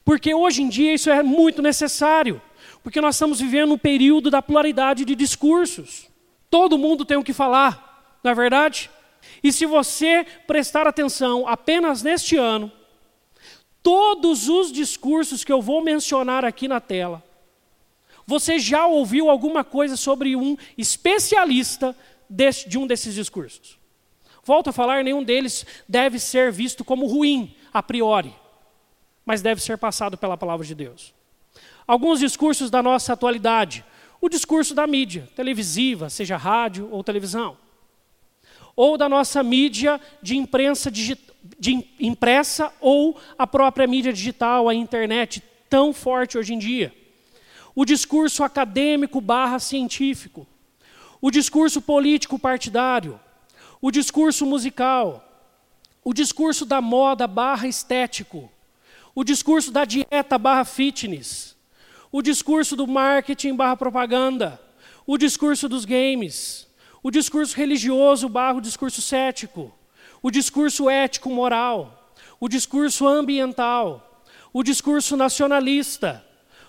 Porque 0.05 0.35
hoje 0.35 0.63
em 0.63 0.69
dia 0.69 0.93
isso 0.93 1.09
é 1.09 1.23
muito 1.23 1.63
necessário, 1.63 2.41
porque 2.83 3.01
nós 3.01 3.15
estamos 3.15 3.41
vivendo 3.41 3.73
um 3.73 3.79
período 3.79 4.31
da 4.31 4.43
pluralidade 4.43 5.05
de 5.05 5.15
discursos. 5.15 6.09
Todo 6.51 6.79
mundo 6.79 7.05
tem 7.05 7.17
o 7.17 7.25
que 7.25 7.33
falar, 7.33 8.19
não 8.23 8.31
é 8.31 8.35
verdade? 8.35 8.91
E 9.43 9.53
se 9.53 9.67
você 9.67 10.25
prestar 10.47 10.87
atenção 10.87 11.47
apenas 11.47 12.03
neste 12.03 12.37
ano, 12.37 12.71
todos 13.83 14.49
os 14.49 14.73
discursos 14.73 15.45
que 15.45 15.53
eu 15.53 15.61
vou 15.61 15.83
mencionar 15.83 16.45
aqui 16.45 16.67
na 16.69 16.81
tela, 16.81 17.23
você 18.27 18.59
já 18.59 18.87
ouviu 18.87 19.31
alguma 19.31 19.63
coisa 19.63 19.97
sobre 19.97 20.35
um 20.35 20.57
especialista 20.77 21.97
desse, 22.29 22.69
de 22.69 22.77
um 22.77 22.87
desses 22.87 23.15
discursos? 23.15 23.79
Volto 24.43 24.71
a 24.71 24.73
falar, 24.73 25.05
nenhum 25.05 25.23
deles 25.23 25.65
deve 25.89 26.19
ser 26.19 26.51
visto 26.51 26.85
como 26.85 27.07
ruim, 27.07 27.55
a 27.73 27.83
priori, 27.83 28.35
mas 29.25 29.43
deve 29.43 29.61
ser 29.61 29.79
passado 29.79 30.17
pela 30.17 30.37
palavra 30.37 30.67
de 30.67 30.75
Deus. 30.75 31.15
Alguns 31.87 32.19
discursos 32.19 32.71
da 32.71 32.83
nossa 32.83 33.13
atualidade, 33.13 33.85
o 34.27 34.29
discurso 34.29 34.75
da 34.75 34.89
mídia 34.89 35.29
televisiva, 35.37 36.11
seja 36.11 36.37
rádio 36.37 36.89
ou 36.91 37.05
televisão. 37.05 37.57
Ou 38.75 38.99
da 38.99 39.09
nossa 39.09 39.41
mídia 39.41 40.01
de 40.21 40.37
imprensa 40.37 40.91
de 40.91 41.17
impressa 42.01 42.73
ou 42.81 43.17
a 43.39 43.47
própria 43.47 43.87
mídia 43.87 44.13
digital, 44.13 44.69
a 44.69 44.75
internet, 44.75 45.41
tão 45.71 45.93
forte 45.93 46.37
hoje 46.37 46.55
em 46.55 46.59
dia. 46.59 46.93
O 47.73 47.85
discurso 47.85 48.43
acadêmico 48.43 49.21
barra 49.21 49.61
científico. 49.61 50.45
O 51.21 51.31
discurso 51.31 51.81
político 51.81 52.37
partidário. 52.37 53.21
O 53.81 53.93
discurso 53.93 54.45
musical. 54.45 55.23
O 56.03 56.13
discurso 56.13 56.67
da 56.67 56.81
moda 56.81 57.29
barra 57.29 57.69
estético. 57.69 58.51
O 59.15 59.23
discurso 59.23 59.71
da 59.71 59.85
dieta 59.85 60.37
barra 60.37 60.65
fitness 60.65 61.56
o 62.17 62.23
discurso 62.23 62.75
do 62.75 62.87
marketing 62.87 63.55
barra 63.55 63.77
propaganda, 63.77 64.59
o 65.07 65.19
discurso 65.19 65.69
dos 65.69 65.85
games, 65.85 66.67
o 67.03 67.11
discurso 67.11 67.55
religioso 67.55 68.27
barra 68.27 68.57
o 68.57 68.61
discurso 68.63 69.03
cético, 69.03 69.71
o 70.23 70.31
discurso 70.31 70.89
ético 70.89 71.29
moral, 71.29 72.15
o 72.41 72.49
discurso 72.49 73.07
ambiental, 73.07 74.25
o 74.51 74.63
discurso 74.63 75.15
nacionalista, 75.15 76.25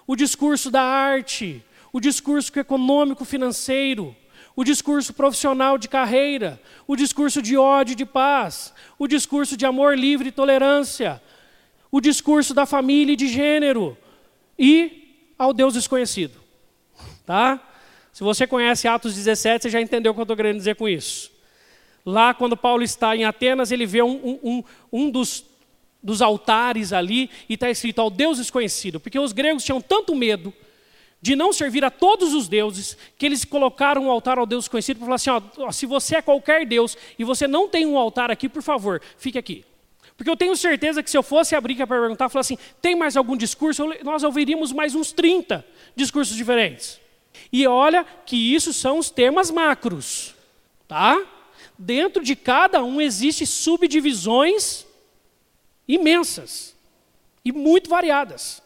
o 0.06 0.18
discurso 0.18 0.70
da 0.70 0.82
arte, 0.82 1.64
o 1.94 2.02
discurso 2.02 2.52
econômico 2.60 3.24
financeiro, 3.24 4.14
o 4.54 4.66
discurso 4.66 5.14
profissional 5.14 5.78
de 5.78 5.88
carreira, 5.88 6.62
o 6.86 6.94
discurso 6.94 7.42
de 7.42 7.56
ódio 7.56 7.94
e 7.94 7.96
de 7.96 8.06
paz, 8.06 8.74
o 9.00 9.08
discurso 9.08 9.56
de 9.56 9.66
amor 9.66 9.98
livre 9.98 10.28
e 10.28 10.32
tolerância, 10.34 11.24
o 11.90 12.02
discurso 12.02 12.54
da 12.54 12.66
família 12.66 13.14
e 13.14 13.16
de 13.16 13.30
gênero 13.30 13.98
e 14.60 15.07
ao 15.38 15.54
Deus 15.54 15.74
desconhecido. 15.74 16.40
Tá? 17.26 17.62
Se 18.12 18.24
você 18.24 18.48
conhece 18.48 18.88
Atos 18.88 19.14
17, 19.14 19.64
você 19.64 19.70
já 19.70 19.82
entendeu 19.82 20.12
o 20.12 20.16
que 20.16 20.22
eu 20.22 20.24
estou 20.24 20.36
querendo 20.36 20.58
dizer 20.58 20.76
com 20.76 20.90
isso. 20.90 21.32
Lá, 22.06 22.34
quando 22.34 22.56
Paulo 22.56 22.84
está 22.84 23.16
em 23.16 23.26
Atenas, 23.26 23.72
ele 23.72 23.86
vê 23.86 24.02
um, 24.02 24.40
um, 24.42 24.64
um 24.92 25.10
dos, 25.10 25.44
dos 26.02 26.22
altares 26.22 26.94
ali 26.94 27.30
e 27.50 27.56
está 27.56 27.70
escrito 27.70 28.00
ao 28.00 28.10
Deus 28.10 28.38
desconhecido, 28.38 29.00
porque 29.00 29.20
os 29.20 29.34
gregos 29.34 29.64
tinham 29.64 29.82
tanto 29.82 30.16
medo 30.16 30.54
de 31.22 31.36
não 31.36 31.52
servir 31.52 31.84
a 31.84 31.90
todos 31.90 32.34
os 32.34 32.48
deuses, 32.48 32.98
que 33.18 33.26
eles 33.26 33.44
colocaram 33.44 34.06
um 34.06 34.12
altar 34.12 34.38
ao 34.38 34.46
Deus 34.46 34.68
conhecido 34.68 34.98
para 35.00 35.06
falar 35.06 35.16
assim: 35.16 35.30
ó, 35.58 35.72
se 35.72 35.86
você 35.86 36.16
é 36.16 36.22
qualquer 36.22 36.66
Deus 36.66 36.98
e 37.20 37.24
você 37.24 37.48
não 37.48 37.68
tem 37.68 37.86
um 37.86 37.98
altar 37.98 38.32
aqui, 38.32 38.48
por 38.48 38.62
favor, 38.62 39.02
fique 39.18 39.38
aqui. 39.38 39.66
Porque 40.18 40.30
eu 40.30 40.36
tenho 40.36 40.56
certeza 40.56 41.04
que 41.04 41.12
se 41.12 41.18
eu 41.18 41.22
fosse 41.22 41.56
abrir 41.56 41.76
para 41.76 41.86
perguntar, 41.86 42.28
falar 42.28 42.42
assim: 42.42 42.58
tem 42.82 42.96
mais 42.96 43.16
algum 43.16 43.38
discurso? 43.38 43.86
Nós 44.04 44.24
ouviríamos 44.24 44.74
mais 44.74 44.96
uns 44.96 45.12
30 45.12 45.64
discursos 45.96 46.36
diferentes. 46.36 47.00
E 47.54 47.68
olha 47.68 48.04
que 48.26 48.36
isso 48.56 48.74
são 48.74 48.98
os 48.98 49.12
temas 49.12 49.52
macros, 49.52 50.34
tá? 50.88 51.24
Dentro 51.78 52.24
de 52.24 52.36
cada 52.36 52.84
um 52.84 53.00
existem 53.00 53.46
subdivisões 53.46 54.88
imensas 55.88 56.76
e 57.46 57.52
muito 57.52 57.88
variadas 57.88 58.62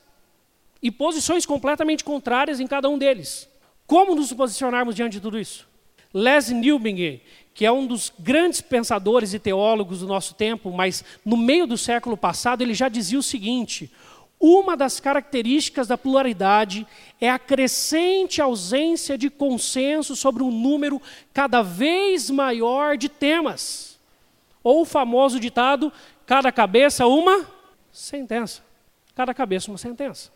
e 0.81 0.89
posições 0.89 1.45
completamente 1.45 2.03
contrárias 2.03 2.61
em 2.61 2.65
cada 2.65 2.89
um 2.89 2.97
deles. 2.97 3.47
Como 3.85 4.15
nos 4.15 4.31
posicionarmos 4.31 4.95
diante 4.95 5.13
de 5.13 5.19
tudo 5.19 5.37
isso? 5.37 5.67
Les 6.13 6.49
Newbingen, 6.49 7.21
que 7.53 7.65
é 7.65 7.71
um 7.71 7.85
dos 7.85 8.11
grandes 8.17 8.61
pensadores 8.61 9.33
e 9.33 9.39
teólogos 9.39 9.99
do 9.99 10.07
nosso 10.07 10.33
tempo, 10.33 10.71
mas 10.71 11.03
no 11.25 11.37
meio 11.37 11.67
do 11.67 11.77
século 11.77 12.15
passado 12.15 12.61
ele 12.61 12.73
já 12.73 12.87
dizia 12.87 13.19
o 13.19 13.23
seguinte: 13.23 13.91
uma 14.39 14.75
das 14.75 14.99
características 14.99 15.87
da 15.87 15.95
pluralidade 15.95 16.87
é 17.19 17.29
a 17.29 17.37
crescente 17.37 18.41
ausência 18.41 19.15
de 19.15 19.29
consenso 19.29 20.15
sobre 20.15 20.41
um 20.41 20.49
número 20.49 20.99
cada 21.31 21.61
vez 21.61 22.31
maior 22.31 22.97
de 22.97 23.07
temas. 23.07 23.99
Ou 24.63 24.81
o 24.81 24.85
famoso 24.85 25.39
ditado: 25.39 25.93
cada 26.25 26.51
cabeça 26.51 27.05
uma 27.05 27.45
sentença. 27.91 28.63
Cada 29.13 29.31
cabeça 29.33 29.69
uma 29.69 29.77
sentença. 29.77 30.31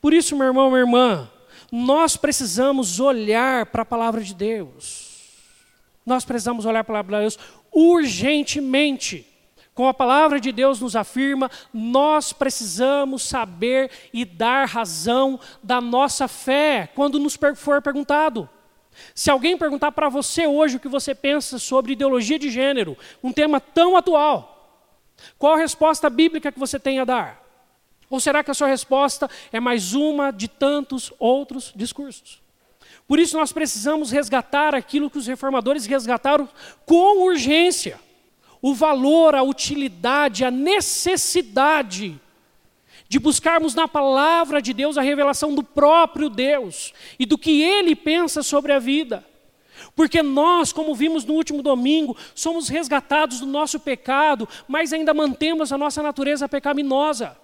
Por 0.00 0.14
isso, 0.14 0.34
meu 0.34 0.46
irmão, 0.46 0.70
minha 0.70 0.80
irmã, 0.80 1.30
nós 1.70 2.16
precisamos 2.16 3.00
olhar 3.00 3.66
para 3.66 3.82
a 3.82 3.86
palavra 3.86 4.22
de 4.22 4.34
Deus. 4.34 5.03
Nós 6.04 6.24
precisamos 6.24 6.66
olhar 6.66 6.84
para 6.84 7.00
a 7.00 7.04
palavra 7.04 7.28
de 7.28 7.36
Deus 7.36 7.38
urgentemente. 7.72 9.26
Como 9.74 9.88
a 9.88 9.94
palavra 9.94 10.38
de 10.38 10.52
Deus 10.52 10.80
nos 10.80 10.94
afirma, 10.94 11.50
nós 11.72 12.32
precisamos 12.32 13.22
saber 13.22 13.90
e 14.12 14.24
dar 14.24 14.68
razão 14.68 15.40
da 15.62 15.80
nossa 15.80 16.28
fé 16.28 16.88
quando 16.94 17.18
nos 17.18 17.36
for 17.56 17.82
perguntado. 17.82 18.48
Se 19.12 19.30
alguém 19.30 19.58
perguntar 19.58 19.90
para 19.90 20.08
você 20.08 20.46
hoje 20.46 20.76
o 20.76 20.80
que 20.80 20.86
você 20.86 21.12
pensa 21.12 21.58
sobre 21.58 21.94
ideologia 21.94 22.38
de 22.38 22.50
gênero, 22.50 22.96
um 23.20 23.32
tema 23.32 23.60
tão 23.60 23.96
atual, 23.96 24.54
qual 25.36 25.54
a 25.54 25.58
resposta 25.58 26.08
bíblica 26.08 26.52
que 26.52 26.58
você 26.58 26.78
tem 26.78 27.00
a 27.00 27.04
dar? 27.04 27.42
Ou 28.08 28.20
será 28.20 28.44
que 28.44 28.50
a 28.52 28.54
sua 28.54 28.68
resposta 28.68 29.28
é 29.52 29.58
mais 29.58 29.92
uma 29.92 30.30
de 30.30 30.46
tantos 30.46 31.12
outros 31.18 31.72
discursos? 31.74 32.43
Por 33.06 33.18
isso 33.18 33.36
nós 33.36 33.52
precisamos 33.52 34.10
resgatar 34.10 34.74
aquilo 34.74 35.10
que 35.10 35.18
os 35.18 35.26
reformadores 35.26 35.86
resgataram 35.86 36.48
com 36.86 37.24
urgência: 37.24 38.00
o 38.62 38.74
valor, 38.74 39.34
a 39.34 39.42
utilidade, 39.42 40.44
a 40.44 40.50
necessidade 40.50 42.20
de 43.08 43.18
buscarmos 43.18 43.74
na 43.74 43.86
palavra 43.86 44.60
de 44.60 44.72
Deus 44.72 44.96
a 44.96 45.02
revelação 45.02 45.54
do 45.54 45.62
próprio 45.62 46.28
Deus 46.28 46.92
e 47.18 47.26
do 47.26 47.36
que 47.36 47.62
ele 47.62 47.94
pensa 47.94 48.42
sobre 48.42 48.72
a 48.72 48.78
vida. 48.78 49.24
Porque 49.94 50.22
nós, 50.22 50.72
como 50.72 50.94
vimos 50.94 51.24
no 51.24 51.34
último 51.34 51.62
domingo, 51.62 52.16
somos 52.34 52.68
resgatados 52.68 53.40
do 53.40 53.46
nosso 53.46 53.78
pecado, 53.78 54.48
mas 54.66 54.92
ainda 54.92 55.12
mantemos 55.12 55.72
a 55.72 55.78
nossa 55.78 56.02
natureza 56.02 56.48
pecaminosa. 56.48 57.36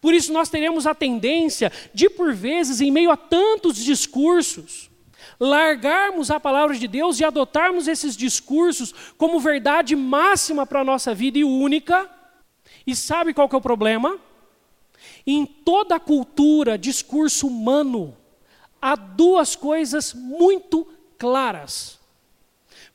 Por 0.00 0.12
isso 0.12 0.32
nós 0.32 0.48
teremos 0.48 0.86
a 0.86 0.94
tendência 0.94 1.70
de, 1.92 2.10
por 2.10 2.34
vezes, 2.34 2.80
em 2.80 2.90
meio 2.90 3.10
a 3.10 3.16
tantos 3.16 3.76
discursos, 3.76 4.90
largarmos 5.38 6.30
a 6.30 6.38
palavra 6.40 6.76
de 6.76 6.88
Deus 6.88 7.18
e 7.18 7.24
adotarmos 7.24 7.88
esses 7.88 8.16
discursos 8.16 8.94
como 9.16 9.40
verdade 9.40 9.94
máxima 9.96 10.66
para 10.66 10.80
a 10.80 10.84
nossa 10.84 11.14
vida 11.14 11.38
e 11.38 11.44
única. 11.44 12.10
E 12.86 12.94
sabe 12.94 13.34
qual 13.34 13.48
que 13.48 13.54
é 13.54 13.58
o 13.58 13.62
problema? 13.62 14.18
Em 15.26 15.46
toda 15.46 16.00
cultura, 16.00 16.78
discurso 16.78 17.46
humano, 17.46 18.16
há 18.80 18.94
duas 18.94 19.56
coisas 19.56 20.12
muito 20.12 20.86
claras. 21.18 21.98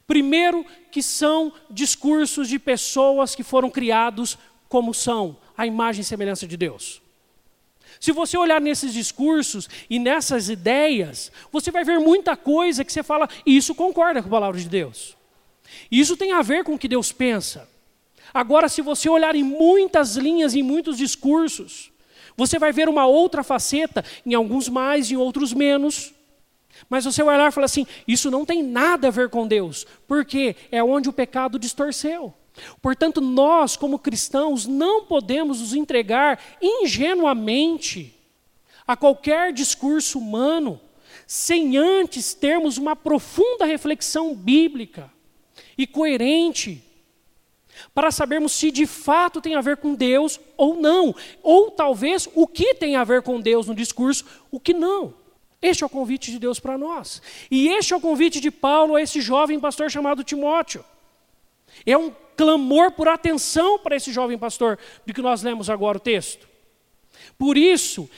Primeiro, 0.05 0.65
que 0.91 1.03
são 1.03 1.53
discursos 1.69 2.47
de 2.47 2.57
pessoas 2.57 3.35
que 3.35 3.43
foram 3.43 3.69
criados 3.69 4.37
como 4.67 4.93
são, 4.93 5.37
a 5.57 5.65
imagem 5.65 6.01
e 6.01 6.05
semelhança 6.05 6.47
de 6.47 6.55
Deus. 6.55 7.01
Se 7.99 8.11
você 8.11 8.37
olhar 8.37 8.61
nesses 8.61 8.93
discursos 8.93 9.67
e 9.89 9.99
nessas 9.99 10.49
ideias, 10.49 11.31
você 11.51 11.69
vai 11.69 11.83
ver 11.83 11.99
muita 11.99 12.37
coisa 12.37 12.85
que 12.85 12.93
você 12.93 13.03
fala, 13.03 13.27
isso 13.45 13.75
concorda 13.75 14.21
com 14.21 14.29
a 14.29 14.31
palavra 14.31 14.59
de 14.59 14.69
Deus. 14.69 15.17
Isso 15.91 16.15
tem 16.15 16.31
a 16.31 16.41
ver 16.41 16.63
com 16.63 16.75
o 16.75 16.79
que 16.79 16.87
Deus 16.87 17.11
pensa. 17.11 17.67
Agora, 18.33 18.69
se 18.69 18.81
você 18.81 19.09
olhar 19.09 19.35
em 19.35 19.43
muitas 19.43 20.15
linhas, 20.15 20.55
em 20.55 20.63
muitos 20.63 20.97
discursos, 20.97 21.91
você 22.37 22.57
vai 22.57 22.71
ver 22.71 22.87
uma 22.87 23.05
outra 23.05 23.43
faceta, 23.43 24.05
em 24.25 24.33
alguns 24.33 24.69
mais, 24.69 25.11
em 25.11 25.17
outros 25.17 25.53
menos. 25.53 26.13
Mas 26.89 27.03
você 27.03 27.21
vai 27.21 27.35
olhar 27.35 27.49
e 27.49 27.51
falar 27.51 27.65
assim: 27.65 27.85
isso 28.07 28.31
não 28.31 28.45
tem 28.45 28.63
nada 28.63 29.09
a 29.09 29.11
ver 29.11 29.29
com 29.29 29.45
Deus, 29.45 29.85
porque 30.07 30.55
é 30.71 30.81
onde 30.81 31.09
o 31.09 31.13
pecado 31.13 31.59
distorceu. 31.59 32.33
Portanto, 32.81 33.21
nós, 33.21 33.77
como 33.77 33.99
cristãos, 33.99 34.65
não 34.65 35.05
podemos 35.05 35.59
nos 35.59 35.73
entregar 35.73 36.39
ingenuamente 36.61 38.15
a 38.87 38.97
qualquer 38.97 39.53
discurso 39.53 40.17
humano, 40.17 40.79
sem 41.27 41.77
antes 41.77 42.33
termos 42.33 42.77
uma 42.77 42.95
profunda 42.95 43.65
reflexão 43.65 44.33
bíblica 44.33 45.11
e 45.77 45.85
coerente, 45.85 46.83
para 47.93 48.11
sabermos 48.11 48.51
se 48.51 48.71
de 48.71 48.85
fato 48.85 49.39
tem 49.39 49.55
a 49.55 49.61
ver 49.61 49.77
com 49.77 49.93
Deus 49.93 50.39
ou 50.57 50.75
não, 50.75 51.15
ou 51.41 51.71
talvez 51.71 52.27
o 52.35 52.47
que 52.47 52.73
tem 52.73 52.95
a 52.95 53.03
ver 53.03 53.21
com 53.21 53.39
Deus 53.39 53.67
no 53.67 53.75
discurso, 53.75 54.25
o 54.51 54.59
que 54.59 54.73
não. 54.73 55.13
Este 55.61 55.83
é 55.83 55.85
o 55.85 55.89
convite 55.89 56.31
de 56.31 56.39
Deus 56.39 56.59
para 56.59 56.77
nós. 56.77 57.21
E 57.51 57.67
este 57.67 57.93
é 57.93 57.97
o 57.97 58.01
convite 58.01 58.39
de 58.39 58.49
Paulo 58.49 58.95
a 58.95 59.01
esse 59.01 59.21
jovem 59.21 59.59
pastor 59.59 59.91
chamado 59.91 60.23
Timóteo. 60.23 60.83
É 61.85 61.97
um 61.97 62.11
clamor 62.39 62.91
por 62.91 63.09
atenção 63.09 63.77
para 63.77 63.97
esse 63.97 64.13
jovem 64.13 64.37
pastor, 64.37 64.79
do 65.05 65.13
que 65.13 65.21
nós 65.21 65.43
lemos 65.43 65.69
agora 65.69 65.97
o 65.97 66.01
texto. 66.01 66.47
Por 67.37 67.57
isso, 67.57 68.09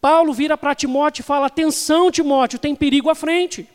Paulo 0.00 0.32
vira 0.32 0.58
para 0.58 0.74
Timóteo 0.74 1.22
e 1.22 1.24
fala: 1.24 1.46
Atenção, 1.46 2.10
Timóteo, 2.10 2.58
tem 2.58 2.74
perigo 2.74 3.08
à 3.08 3.14
frente. 3.14 3.68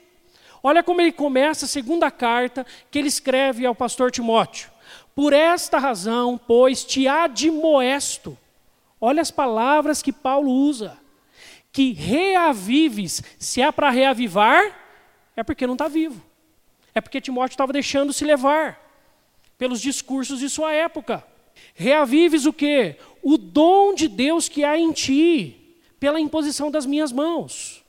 Olha 0.62 0.84
como 0.84 1.00
ele 1.00 1.14
começa 1.14 1.66
a 1.66 1.70
segunda 1.70 2.12
carta 2.12 2.66
que 2.92 3.00
ele 3.00 3.08
escreve 3.08 3.66
ao 3.66 3.74
pastor 3.74 4.12
Timóteo. 4.12 4.70
Por 5.16 5.32
esta 5.32 5.78
razão, 5.78 6.38
pois, 6.38 6.84
te 6.84 7.08
admoesto. 7.08 8.38
Olha 9.00 9.22
as 9.22 9.32
palavras 9.32 10.02
que 10.02 10.12
Paulo 10.12 10.52
usa. 10.52 10.98
Que 11.72 11.94
reavives. 11.94 13.24
Se 13.40 13.62
é 13.62 13.72
para 13.72 13.90
reavivar, 13.90 14.64
é 15.36 15.44
porque 15.44 15.66
não 15.66 15.76
está 15.76 15.88
vivo. 15.88 16.22
É 16.94 17.00
porque 17.00 17.22
Timóteo 17.22 17.54
estava 17.54 17.72
deixando 17.72 18.12
se 18.12 18.26
levar 18.26 18.83
pelos 19.58 19.82
discursos 19.82 20.40
de 20.40 20.50
sua 20.50 20.74
época. 20.74 21.24
Reavives 21.74 22.46
o 22.46 22.54
que? 22.54 22.96
O 23.22 23.38
dom 23.38 23.94
de 23.94 24.08
Deus 24.08 24.50
que 24.50 24.64
há 24.64 24.78
em 24.78 24.92
ti, 24.92 25.78
pela 26.00 26.20
imposição 26.20 26.70
das 26.70 26.86
minhas 26.86 27.12
mãos. 27.12 27.84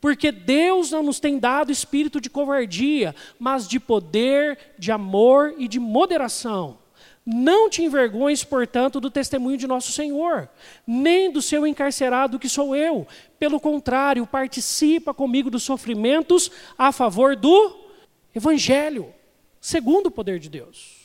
Porque 0.00 0.30
Deus 0.30 0.90
não 0.90 1.02
nos 1.02 1.20
tem 1.20 1.38
dado 1.38 1.72
espírito 1.72 2.20
de 2.20 2.30
covardia, 2.30 3.14
mas 3.38 3.66
de 3.66 3.78
poder, 3.78 4.58
de 4.78 4.90
amor 4.92 5.54
e 5.58 5.68
de 5.68 5.78
moderação. 5.78 6.78
Não 7.24 7.68
te 7.68 7.82
envergonhes, 7.82 8.44
portanto, 8.44 9.00
do 9.00 9.10
testemunho 9.10 9.56
de 9.56 9.66
nosso 9.66 9.90
Senhor, 9.90 10.48
nem 10.86 11.30
do 11.30 11.42
seu 11.42 11.66
encarcerado 11.66 12.38
que 12.38 12.48
sou 12.48 12.76
eu. 12.76 13.04
Pelo 13.36 13.58
contrário, 13.58 14.24
participa 14.26 15.12
comigo 15.12 15.50
dos 15.50 15.64
sofrimentos 15.64 16.50
a 16.78 16.92
favor 16.92 17.34
do 17.34 17.84
Evangelho, 18.32 19.12
segundo 19.60 20.06
o 20.06 20.10
poder 20.10 20.38
de 20.38 20.48
Deus. 20.48 20.95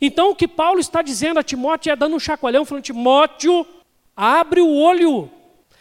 Então, 0.00 0.30
o 0.30 0.36
que 0.36 0.48
Paulo 0.48 0.80
está 0.80 1.02
dizendo 1.02 1.38
a 1.38 1.42
Timóteo 1.42 1.92
é 1.92 1.96
dando 1.96 2.16
um 2.16 2.20
chacoalhão, 2.20 2.64
falando: 2.64 2.84
Timóteo, 2.84 3.66
abre 4.16 4.60
o 4.60 4.74
olho. 4.74 5.30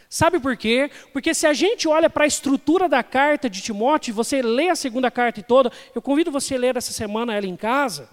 Sabe 0.09 0.39
por 0.39 0.55
quê? 0.55 0.89
Porque 1.11 1.33
se 1.33 1.45
a 1.45 1.53
gente 1.53 1.87
olha 1.87 2.09
para 2.09 2.23
a 2.23 2.27
estrutura 2.27 2.87
da 2.87 3.03
carta 3.03 3.49
de 3.49 3.61
Timóteo, 3.61 4.13
você 4.13 4.41
lê 4.41 4.69
a 4.69 4.75
segunda 4.75 5.11
carta 5.11 5.41
toda, 5.41 5.71
eu 5.93 6.01
convido 6.01 6.31
você 6.31 6.55
a 6.55 6.59
ler 6.59 6.77
essa 6.77 6.93
semana 6.93 7.35
ela 7.35 7.47
em 7.47 7.55
casa. 7.55 8.07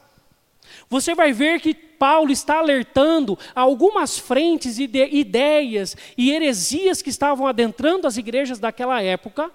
Você 0.89 1.15
vai 1.15 1.33
ver 1.33 1.61
que 1.61 1.75
Paulo 1.75 2.33
está 2.33 2.59
alertando 2.59 3.39
algumas 3.55 4.19
frentes 4.19 4.79
e 4.79 4.85
ideias 5.13 5.97
e 6.17 6.33
heresias 6.33 7.03
que 7.03 7.11
estavam 7.11 7.47
adentrando 7.47 8.07
as 8.07 8.17
igrejas 8.17 8.59
daquela 8.59 9.01
época 9.03 9.51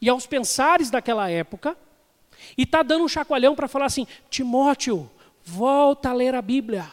e 0.00 0.08
aos 0.08 0.26
pensares 0.26 0.90
daquela 0.90 1.30
época, 1.30 1.76
e 2.58 2.62
está 2.62 2.82
dando 2.82 3.04
um 3.04 3.08
chacoalhão 3.08 3.54
para 3.54 3.68
falar 3.68 3.86
assim: 3.86 4.06
Timóteo, 4.28 5.08
volta 5.44 6.10
a 6.10 6.12
ler 6.12 6.34
a 6.34 6.42
Bíblia. 6.42 6.90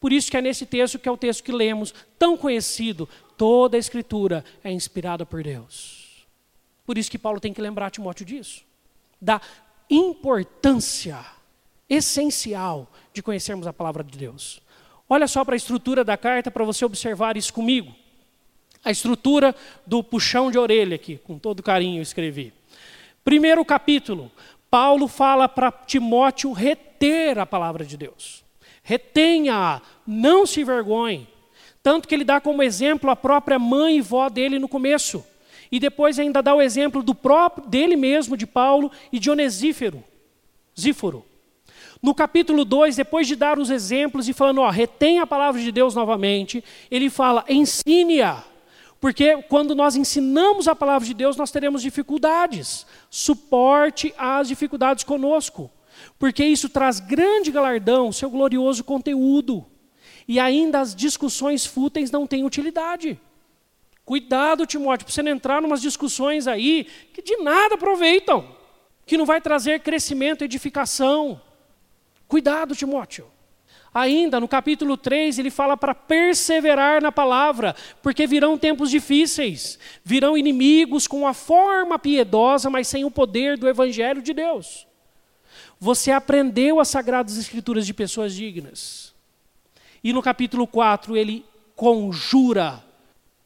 Por 0.00 0.12
isso 0.12 0.30
que 0.30 0.36
é 0.36 0.40
nesse 0.40 0.66
texto 0.66 0.98
que 0.98 1.08
é 1.08 1.12
o 1.12 1.16
texto 1.16 1.42
que 1.42 1.52
lemos, 1.52 1.94
tão 2.18 2.36
conhecido, 2.36 3.08
toda 3.36 3.76
a 3.76 3.80
escritura 3.80 4.44
é 4.62 4.70
inspirada 4.70 5.26
por 5.26 5.42
Deus. 5.42 6.26
Por 6.86 6.96
isso 6.96 7.10
que 7.10 7.18
Paulo 7.18 7.40
tem 7.40 7.52
que 7.52 7.60
lembrar 7.60 7.90
Timóteo 7.90 8.24
disso, 8.24 8.64
da 9.20 9.40
importância 9.90 11.18
essencial 11.88 12.90
de 13.12 13.22
conhecermos 13.22 13.66
a 13.66 13.72
palavra 13.72 14.04
de 14.04 14.16
Deus. 14.16 14.60
Olha 15.08 15.26
só 15.26 15.44
para 15.44 15.54
a 15.54 15.56
estrutura 15.56 16.04
da 16.04 16.16
carta 16.16 16.50
para 16.50 16.64
você 16.64 16.84
observar 16.84 17.36
isso 17.36 17.52
comigo. 17.52 17.94
A 18.84 18.90
estrutura 18.90 19.54
do 19.86 20.04
puxão 20.04 20.50
de 20.50 20.58
orelha 20.58 20.94
aqui, 20.94 21.18
com 21.18 21.38
todo 21.38 21.62
carinho 21.62 21.98
eu 21.98 22.02
escrevi. 22.02 22.52
Primeiro 23.24 23.64
capítulo, 23.64 24.30
Paulo 24.70 25.08
fala 25.08 25.48
para 25.48 25.72
Timóteo 25.72 26.52
reter 26.52 27.38
a 27.38 27.46
palavra 27.46 27.84
de 27.84 27.96
Deus. 27.96 28.44
Retenha-a, 28.82 29.80
não 30.06 30.46
se 30.46 30.60
envergonhe. 30.60 31.28
Tanto 31.82 32.08
que 32.08 32.14
ele 32.14 32.24
dá 32.24 32.40
como 32.40 32.62
exemplo 32.62 33.10
a 33.10 33.16
própria 33.16 33.58
mãe 33.58 33.98
e 33.98 34.00
vó 34.00 34.28
dele 34.28 34.58
no 34.58 34.68
começo. 34.68 35.24
E 35.70 35.78
depois 35.78 36.18
ainda 36.18 36.42
dá 36.42 36.54
o 36.54 36.62
exemplo 36.62 37.02
do 37.02 37.14
próprio 37.14 37.66
dele 37.66 37.96
mesmo, 37.96 38.36
de 38.36 38.46
Paulo 38.46 38.90
e 39.12 39.18
de 39.18 39.30
Onesífero, 39.30 40.02
Zíforo. 40.78 41.24
No 42.00 42.14
capítulo 42.14 42.64
2, 42.64 42.96
depois 42.96 43.26
de 43.26 43.34
dar 43.34 43.58
os 43.58 43.70
exemplos 43.70 44.28
e 44.28 44.32
falando, 44.32 44.60
ó, 44.60 44.70
retém 44.70 45.18
a 45.18 45.26
palavra 45.26 45.60
de 45.60 45.72
Deus 45.72 45.94
novamente, 45.94 46.62
ele 46.90 47.10
fala, 47.10 47.44
ensine-a. 47.48 48.44
Porque 49.00 49.42
quando 49.42 49.74
nós 49.74 49.94
ensinamos 49.94 50.66
a 50.66 50.74
palavra 50.74 51.06
de 51.06 51.14
Deus, 51.14 51.36
nós 51.36 51.50
teremos 51.50 51.82
dificuldades. 51.82 52.86
Suporte 53.08 54.12
as 54.18 54.48
dificuldades 54.48 55.04
conosco. 55.04 55.70
Porque 56.18 56.44
isso 56.44 56.68
traz 56.68 56.98
grande 57.00 57.50
galardão, 57.50 58.12
seu 58.12 58.28
glorioso 58.28 58.82
conteúdo. 58.82 59.64
E 60.26 60.40
ainda 60.40 60.80
as 60.80 60.94
discussões 60.94 61.64
fúteis 61.64 62.10
não 62.10 62.26
têm 62.26 62.44
utilidade. 62.44 63.18
Cuidado, 64.04 64.66
Timóteo, 64.66 65.06
para 65.06 65.14
você 65.14 65.22
não 65.22 65.32
entrar 65.32 65.62
em 65.62 65.66
umas 65.66 65.82
discussões 65.82 66.46
aí 66.46 66.86
que 67.12 67.22
de 67.22 67.36
nada 67.36 67.74
aproveitam, 67.74 68.56
que 69.06 69.16
não 69.16 69.26
vai 69.26 69.40
trazer 69.40 69.80
crescimento, 69.80 70.42
edificação. 70.42 71.40
Cuidado, 72.26 72.74
Timóteo. 72.74 73.26
Ainda 73.98 74.38
no 74.38 74.46
capítulo 74.46 74.96
3, 74.96 75.40
ele 75.40 75.50
fala 75.50 75.76
para 75.76 75.92
perseverar 75.92 77.02
na 77.02 77.10
palavra, 77.10 77.74
porque 78.00 78.28
virão 78.28 78.56
tempos 78.56 78.90
difíceis, 78.90 79.76
virão 80.04 80.38
inimigos 80.38 81.08
com 81.08 81.26
a 81.26 81.34
forma 81.34 81.98
piedosa, 81.98 82.70
mas 82.70 82.86
sem 82.86 83.04
o 83.04 83.10
poder 83.10 83.58
do 83.58 83.68
evangelho 83.68 84.22
de 84.22 84.32
Deus. 84.32 84.86
Você 85.80 86.12
aprendeu 86.12 86.78
as 86.78 86.86
sagradas 86.86 87.36
escrituras 87.36 87.84
de 87.84 87.92
pessoas 87.92 88.32
dignas. 88.34 89.12
E 90.02 90.12
no 90.12 90.22
capítulo 90.22 90.64
4, 90.64 91.16
ele 91.16 91.44
conjura 91.74 92.84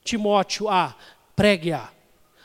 Timóteo 0.04 0.68
a 0.68 0.94
pregue-a, 1.34 1.88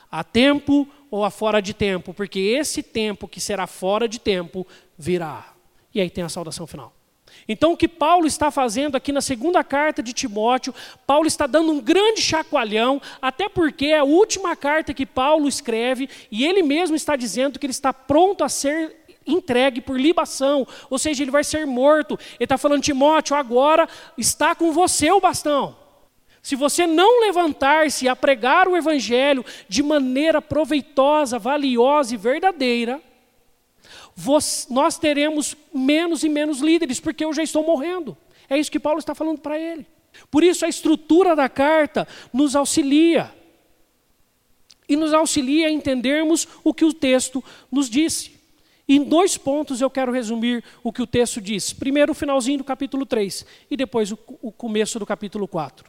a 0.09 0.23
tempo 0.23 0.87
ou 1.11 1.25
a 1.25 1.29
fora 1.29 1.61
de 1.61 1.73
tempo, 1.73 2.13
porque 2.13 2.39
esse 2.39 2.81
tempo 2.81 3.27
que 3.27 3.41
será 3.41 3.67
fora 3.67 4.07
de 4.07 4.17
tempo 4.17 4.65
virá. 4.97 5.53
E 5.93 5.99
aí 5.99 6.09
tem 6.09 6.23
a 6.23 6.29
saudação 6.29 6.65
final. 6.65 6.96
Então, 7.47 7.73
o 7.73 7.77
que 7.77 7.87
Paulo 7.87 8.27
está 8.27 8.51
fazendo 8.51 8.95
aqui 8.95 9.11
na 9.11 9.21
segunda 9.21 9.63
carta 9.63 10.03
de 10.03 10.11
Timóteo, 10.11 10.75
Paulo 11.05 11.27
está 11.27 11.47
dando 11.47 11.71
um 11.71 11.79
grande 11.79 12.21
chacoalhão, 12.21 13.01
até 13.21 13.47
porque 13.47 13.87
é 13.87 13.99
a 13.99 14.03
última 14.03 14.55
carta 14.55 14.93
que 14.93 15.05
Paulo 15.05 15.47
escreve, 15.47 16.09
e 16.29 16.45
ele 16.45 16.61
mesmo 16.61 16.95
está 16.95 17.15
dizendo 17.15 17.57
que 17.57 17.65
ele 17.65 17.71
está 17.71 17.93
pronto 17.93 18.43
a 18.43 18.49
ser 18.49 18.95
entregue 19.25 19.81
por 19.81 19.99
libação, 19.99 20.65
ou 20.89 20.97
seja, 20.97 21.23
ele 21.23 21.31
vai 21.31 21.43
ser 21.43 21.65
morto. 21.65 22.17
Ele 22.35 22.45
está 22.45 22.57
falando, 22.57 22.81
Timóteo, 22.81 23.35
agora 23.35 23.87
está 24.17 24.55
com 24.55 24.71
você 24.71 25.11
o 25.11 25.19
bastão. 25.19 25.75
Se 26.41 26.55
você 26.55 26.87
não 26.87 27.21
levantar-se 27.21 28.07
a 28.07 28.15
pregar 28.15 28.69
o 28.69 28.77
evangelho 28.77 29.43
de 29.67 29.83
maneira 29.83 30.41
proveitosa, 30.41 31.37
valiosa 31.37 32.13
e 32.13 32.17
verdadeira, 32.17 33.01
nós 34.69 34.97
teremos 34.97 35.55
menos 35.73 36.23
e 36.23 36.29
menos 36.29 36.59
líderes, 36.59 36.99
porque 36.99 37.23
eu 37.23 37.33
já 37.33 37.43
estou 37.43 37.63
morrendo. 37.63 38.17
É 38.49 38.57
isso 38.57 38.71
que 38.71 38.79
Paulo 38.79 38.99
está 38.99 39.13
falando 39.13 39.39
para 39.39 39.59
ele. 39.59 39.85
Por 40.31 40.43
isso 40.43 40.65
a 40.65 40.69
estrutura 40.69 41.35
da 41.35 41.47
carta 41.47 42.07
nos 42.33 42.55
auxilia. 42.55 43.31
E 44.89 44.95
nos 44.95 45.13
auxilia 45.13 45.67
a 45.67 45.71
entendermos 45.71 46.47
o 46.63 46.73
que 46.73 46.85
o 46.85 46.93
texto 46.93 47.43
nos 47.71 47.89
disse. 47.89 48.37
Em 48.89 49.03
dois 49.03 49.37
pontos 49.37 49.81
eu 49.81 49.89
quero 49.89 50.13
resumir 50.13 50.63
o 50.81 50.93
que 50.93 51.01
o 51.01 51.07
texto 51.07 51.41
diz. 51.41 51.73
Primeiro 51.73 52.13
o 52.13 52.15
finalzinho 52.15 52.59
do 52.59 52.63
capítulo 52.63 53.05
3 53.05 53.45
e 53.69 53.75
depois 53.75 54.11
o, 54.11 54.19
o 54.41 54.51
começo 54.51 54.97
do 54.97 55.05
capítulo 55.05 55.47
4. 55.47 55.85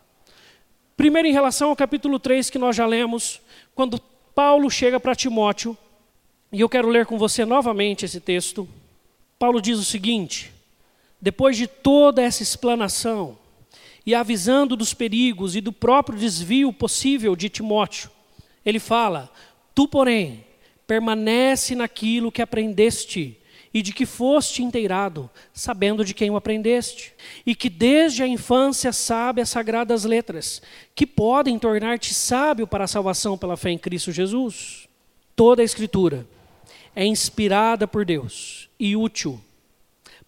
Primeiro 0.97 1.29
em 1.29 1.33
relação 1.33 1.71
ao 1.71 1.77
capítulo 1.77 2.19
3 2.19 2.51
que 2.51 2.59
nós 2.59 2.75
já 2.75 2.85
lemos, 2.85 3.41
quando 3.73 4.01
Paulo 4.35 4.69
chega 4.69 4.99
para 4.99 5.14
Timóteo 5.14 5.79
e 6.50 6.61
eu 6.61 6.68
quero 6.68 6.88
ler 6.88 7.04
com 7.04 7.18
você 7.18 7.44
novamente 7.44 8.04
esse 8.04 8.20
texto. 8.20 8.66
Paulo 9.38 9.61
diz 9.61 9.78
o 9.78 9.84
seguinte: 9.84 10.52
depois 11.20 11.56
de 11.56 11.66
toda 11.66 12.22
essa 12.22 12.42
explanação, 12.42 13.38
e 14.06 14.14
avisando 14.14 14.74
dos 14.74 14.94
perigos 14.94 15.54
e 15.54 15.61
do 15.61 15.72
próprio 15.72 16.18
desvio 16.18 16.72
possível 16.72 17.37
de 17.37 17.50
Timóteo, 17.50 18.11
ele 18.64 18.78
fala: 18.78 19.30
Tu, 19.74 19.87
porém, 19.87 20.44
permanece 20.87 21.74
naquilo 21.74 22.32
que 22.32 22.40
aprendeste 22.40 23.37
e 23.74 23.82
de 23.82 23.92
que 23.92 24.06
foste 24.06 24.62
inteirado, 24.62 25.28
sabendo 25.52 26.02
de 26.02 26.14
quem 26.14 26.30
o 26.30 26.37
aprendeste, 26.37 27.12
e 27.44 27.54
que 27.54 27.68
desde 27.68 28.22
a 28.22 28.26
infância 28.26 28.90
sabe 28.94 29.42
as 29.42 29.50
sagradas 29.50 30.04
letras, 30.04 30.62
que 30.94 31.06
podem 31.06 31.58
tornar-te 31.58 32.14
sábio 32.14 32.66
para 32.66 32.84
a 32.84 32.88
salvação 32.88 33.37
pela 33.37 33.58
fé 33.58 33.70
em 33.70 33.78
Cristo 33.78 34.11
Jesus. 34.11 34.88
Toda 35.37 35.61
a 35.61 35.64
Escritura 35.64 36.26
é 36.98 37.06
inspirada 37.06 37.87
por 37.87 38.04
Deus 38.04 38.68
e 38.76 38.96
útil 38.96 39.40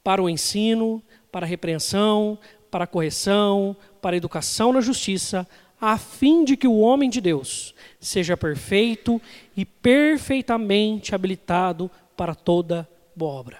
para 0.05 0.23
o 0.23 0.31
ensino, 0.31 1.03
para 1.33 1.45
a 1.45 1.49
repreensão, 1.49 2.39
para 2.71 2.85
a 2.85 2.87
correção, 2.87 3.77
para 4.01 4.15
a 4.15 4.17
educação 4.17 4.73
na 4.73 4.81
justiça, 4.81 5.45
a 5.81 5.99
fim 5.99 6.45
de 6.45 6.57
que 6.57 6.69
o 6.69 6.79
homem 6.79 7.11
de 7.11 7.21
Deus 7.21 7.75
seja 7.99 8.37
perfeito 8.37 9.21
e 9.57 9.65
perfeitamente 9.65 11.13
habilitado 11.13 11.91
para 12.17 12.37
toda 12.37 12.89
boa 13.17 13.33
obra. 13.33 13.59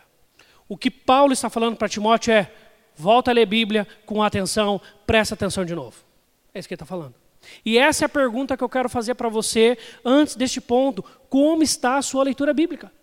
O 0.69 0.77
que 0.77 0.89
Paulo 0.89 1.33
está 1.33 1.51
falando 1.51 1.75
para 1.75 1.89
Timóteo 1.89 2.33
é: 2.33 2.49
volta 2.95 3.33
a 3.33 3.35
ler 3.35 3.47
Bíblia 3.47 3.89
com 4.07 4.23
atenção, 4.23 4.81
presta 5.05 5.35
atenção 5.35 5.65
de 5.65 5.75
novo. 5.75 5.97
É 6.55 6.61
isso 6.61 6.69
que 6.69 6.75
ele 6.75 6.77
está 6.77 6.87
falando. 6.87 7.17
E 7.65 7.77
essa 7.77 8.05
é 8.05 8.07
a 8.07 8.09
pergunta 8.09 8.57
que 8.57 8.63
eu 8.63 8.69
quero 8.69 8.89
fazer 8.89 9.17
para 9.17 9.29
você 9.29 9.77
antes 10.05 10.37
deste 10.37 10.61
ponto: 10.61 11.05
como 11.29 11.65
está 11.65 11.97
a 11.97 12.03
sua 12.03 12.23
leitura 12.23 12.55
bíblica? 12.55 13.00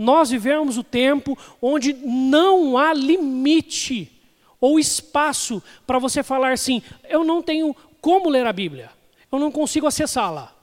Nós 0.00 0.30
vivemos 0.30 0.78
o 0.78 0.82
tempo 0.82 1.36
onde 1.60 1.92
não 1.92 2.78
há 2.78 2.94
limite 2.94 4.10
ou 4.58 4.78
espaço 4.78 5.62
para 5.86 5.98
você 5.98 6.22
falar 6.22 6.52
assim: 6.52 6.82
eu 7.06 7.22
não 7.22 7.42
tenho 7.42 7.76
como 8.00 8.30
ler 8.30 8.46
a 8.46 8.52
Bíblia, 8.52 8.88
eu 9.30 9.38
não 9.38 9.52
consigo 9.52 9.86
acessá-la. 9.86 10.54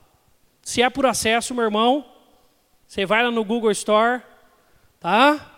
Se 0.63 0.81
é 0.81 0.89
por 0.89 1.05
acesso, 1.05 1.53
meu 1.53 1.65
irmão, 1.65 2.03
você 2.87 3.05
vai 3.05 3.23
lá 3.23 3.29
no 3.29 3.45
Google 3.45 3.69
Store, 3.69 4.23
tá? 4.99 5.53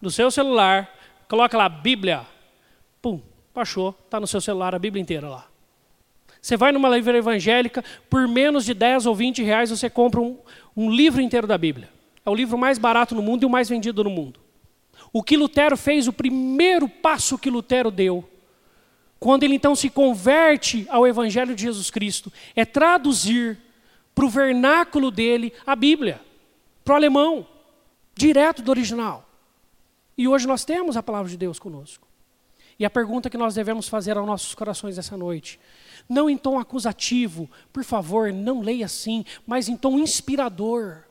No 0.00 0.12
seu 0.12 0.30
celular, 0.30 0.88
coloca 1.28 1.58
lá 1.58 1.68
Bíblia, 1.68 2.24
pum, 3.02 3.20
baixou, 3.52 3.98
está 4.04 4.20
no 4.20 4.28
seu 4.28 4.40
celular 4.40 4.76
a 4.76 4.78
Bíblia 4.78 5.02
inteira 5.02 5.28
lá. 5.28 5.48
Você 6.40 6.56
vai 6.56 6.70
numa 6.70 6.88
livraria 6.88 7.18
evangélica, 7.18 7.84
por 8.08 8.28
menos 8.28 8.64
de 8.64 8.74
10 8.74 9.06
ou 9.06 9.14
20 9.16 9.42
reais 9.42 9.70
você 9.70 9.90
compra 9.90 10.20
um, 10.20 10.38
um 10.76 10.88
livro 10.88 11.20
inteiro 11.20 11.48
da 11.48 11.58
Bíblia. 11.58 11.93
É 12.24 12.30
o 12.30 12.34
livro 12.34 12.56
mais 12.56 12.78
barato 12.78 13.14
no 13.14 13.22
mundo 13.22 13.42
e 13.42 13.46
o 13.46 13.50
mais 13.50 13.68
vendido 13.68 14.04
no 14.04 14.10
mundo. 14.10 14.40
O 15.12 15.22
que 15.22 15.36
Lutero 15.36 15.76
fez, 15.76 16.08
o 16.08 16.12
primeiro 16.12 16.88
passo 16.88 17.38
que 17.38 17.50
Lutero 17.50 17.90
deu, 17.90 18.28
quando 19.20 19.42
ele 19.42 19.54
então 19.54 19.74
se 19.74 19.88
converte 19.88 20.86
ao 20.90 21.06
Evangelho 21.06 21.54
de 21.54 21.62
Jesus 21.62 21.90
Cristo, 21.90 22.32
é 22.54 22.64
traduzir 22.64 23.58
para 24.14 24.24
o 24.24 24.28
vernáculo 24.28 25.10
dele 25.10 25.52
a 25.66 25.74
Bíblia, 25.74 26.20
para 26.84 26.94
o 26.94 26.96
alemão, 26.96 27.46
direto 28.14 28.62
do 28.62 28.70
original. 28.70 29.28
E 30.16 30.28
hoje 30.28 30.46
nós 30.46 30.64
temos 30.64 30.96
a 30.96 31.02
palavra 31.02 31.30
de 31.30 31.36
Deus 31.36 31.58
conosco. 31.58 32.06
E 32.78 32.84
a 32.84 32.90
pergunta 32.90 33.30
que 33.30 33.38
nós 33.38 33.54
devemos 33.54 33.88
fazer 33.88 34.16
aos 34.16 34.26
nossos 34.26 34.54
corações 34.54 34.98
essa 34.98 35.16
noite, 35.16 35.60
não 36.08 36.28
em 36.28 36.36
tom 36.36 36.58
acusativo, 36.58 37.48
por 37.72 37.84
favor, 37.84 38.32
não 38.32 38.60
leia 38.60 38.86
assim, 38.86 39.24
mas 39.46 39.68
em 39.68 39.76
tom 39.76 39.98
inspirador. 39.98 41.04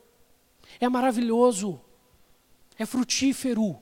É 0.80 0.88
maravilhoso, 0.88 1.80
é 2.78 2.84
frutífero, 2.84 3.78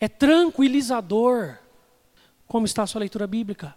é 0.00 0.08
tranquilizador. 0.08 1.58
Como 2.46 2.66
está 2.66 2.82
a 2.82 2.86
sua 2.86 3.00
leitura 3.00 3.26
bíblica? 3.26 3.74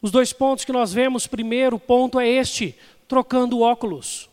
Os 0.00 0.10
dois 0.10 0.32
pontos 0.32 0.64
que 0.64 0.72
nós 0.72 0.92
vemos, 0.92 1.26
primeiro 1.26 1.78
ponto 1.78 2.18
é 2.18 2.28
este: 2.28 2.76
trocando 3.06 3.60
óculos. 3.60 4.28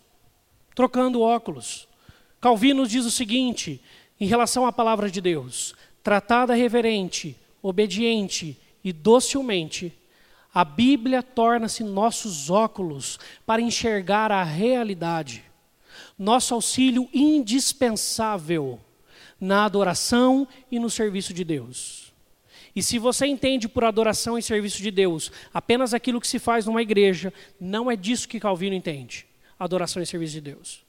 Trocando 0.74 1.22
óculos. 1.22 1.88
Calvino 2.42 2.88
diz 2.88 3.06
o 3.06 3.12
seguinte, 3.12 3.82
em 4.20 4.26
relação 4.26 4.66
à 4.66 4.72
palavra 4.72 5.10
de 5.10 5.22
Deus: 5.22 5.76
tratada 6.04 6.54
reverente, 6.54 7.38
obediente 7.62 8.58
e 8.84 8.92
docilmente, 8.92 9.94
a 10.54 10.66
Bíblia 10.66 11.22
torna-se 11.22 11.84
nossos 11.84 12.50
óculos 12.50 13.20
para 13.46 13.62
enxergar 13.62 14.32
a 14.32 14.44
realidade, 14.44 15.44
nosso 16.20 16.54
auxílio 16.54 17.08
indispensável 17.14 18.78
na 19.40 19.64
adoração 19.64 20.46
e 20.70 20.78
no 20.78 20.90
serviço 20.90 21.34
de 21.34 21.46
Deus. 21.46 22.14
E 22.76 22.84
se 22.84 23.00
você 23.00 23.26
entende 23.26 23.68
por 23.68 23.86
adoração 23.86 24.38
e 24.38 24.44
serviço 24.44 24.82
de 24.82 24.92
Deus 24.92 25.32
apenas 25.54 25.94
aquilo 25.94 26.20
que 26.20 26.28
se 26.28 26.38
faz 26.38 26.66
numa 26.66 26.82
igreja, 26.82 27.34
não 27.60 27.90
é 27.90 27.96
disso 27.96 28.28
que 28.28 28.40
Calvino 28.40 28.76
entende, 28.76 29.26
adoração 29.58 30.04
e 30.04 30.06
serviço 30.06 30.34
de 30.34 30.42
Deus. 30.42 30.84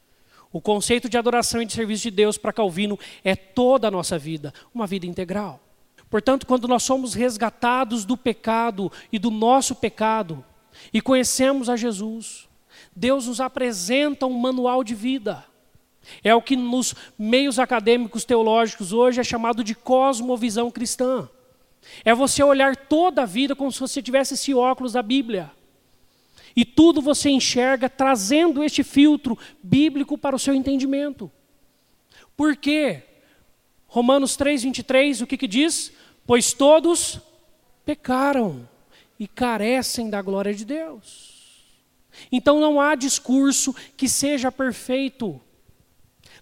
O 0.53 0.61
conceito 0.61 1.09
de 1.09 1.17
adoração 1.17 1.63
e 1.63 1.67
de 1.67 1.73
serviço 1.73 2.03
de 2.03 2.11
Deus 2.11 2.37
para 2.37 2.53
Calvino 2.53 2.99
é 3.23 3.37
toda 3.37 3.87
a 3.87 3.91
nossa 3.91 4.19
vida, 4.19 4.53
uma 4.75 4.87
vida 4.87 5.07
integral. 5.07 5.61
Portanto, 6.11 6.45
quando 6.45 6.67
nós 6.67 6.83
somos 6.83 7.15
resgatados 7.15 8.05
do 8.05 8.17
pecado 8.17 8.91
e 9.13 9.19
do 9.19 9.31
nosso 9.31 9.77
pecado 9.77 10.45
e 10.93 11.01
conhecemos 11.01 11.69
a 11.69 11.77
Jesus, 11.77 12.50
Deus 12.95 13.27
nos 13.27 13.41
apresenta 13.41 14.27
um 14.27 14.39
manual 14.39 14.83
de 14.83 14.95
vida. 14.95 15.45
É 16.25 16.35
o 16.35 16.43
que 16.43 16.57
nos 16.57 16.95
meios 17.19 17.59
acadêmicos 17.59 18.25
teológicos 18.25 18.93
hoje 18.93 19.21
é 19.21 19.25
chamado 19.25 19.63
de 19.63 19.75
cosmovisão 19.75 20.71
cristã. 20.71 21.29
É 22.05 22.15
você 22.15 22.43
olhar 22.43 22.77
toda 22.77 23.23
a 23.23 23.27
vida 23.27 23.55
como 23.55 23.71
se 23.73 23.81
você 23.81 24.03
tivesse 24.03 24.35
esse 24.35 24.55
óculos 24.55 24.93
da 24.93 25.03
Bíblia. 25.03 25.51
E 26.55 26.65
tudo 26.65 27.01
você 27.01 27.31
enxerga 27.31 27.89
trazendo 27.89 28.63
este 28.63 28.83
filtro 28.83 29.39
bíblico 29.63 30.19
para 30.19 30.35
o 30.35 30.39
seu 30.39 30.55
entendimento. 30.55 31.31
Por 32.37 32.57
quê? 32.57 33.03
Romanos 33.87 34.37
3, 34.37 34.65
23, 34.65 35.21
o 35.21 35.27
que, 35.27 35.37
que 35.37 35.49
diz? 35.49 35.93
Pois 36.27 36.53
todos 36.53 37.21
pecaram 37.85 38.69
e 39.19 39.27
carecem 39.29 40.09
da 40.09 40.23
glória 40.23 40.55
de 40.55 40.65
Deus. 40.65 41.30
Então 42.31 42.61
não 42.61 42.81
há 42.81 42.95
discurso 42.95 43.75
que 43.97 44.09
seja 44.09 44.51
perfeito. 44.51 45.41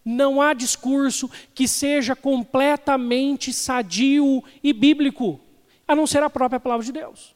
Não 0.05 0.41
há 0.41 0.53
discurso 0.55 1.31
que 1.55 1.69
seja 1.69 2.17
completamente 2.17 3.53
sadio 3.53 4.43
e 4.63 4.73
bíblico, 4.73 5.41
a 5.87 5.95
não 5.95 6.07
ser 6.07 6.23
a 6.23 6.31
própria 6.31 6.61
palavra 6.61 6.85
de 6.85 6.93
Deus. 6.93 7.35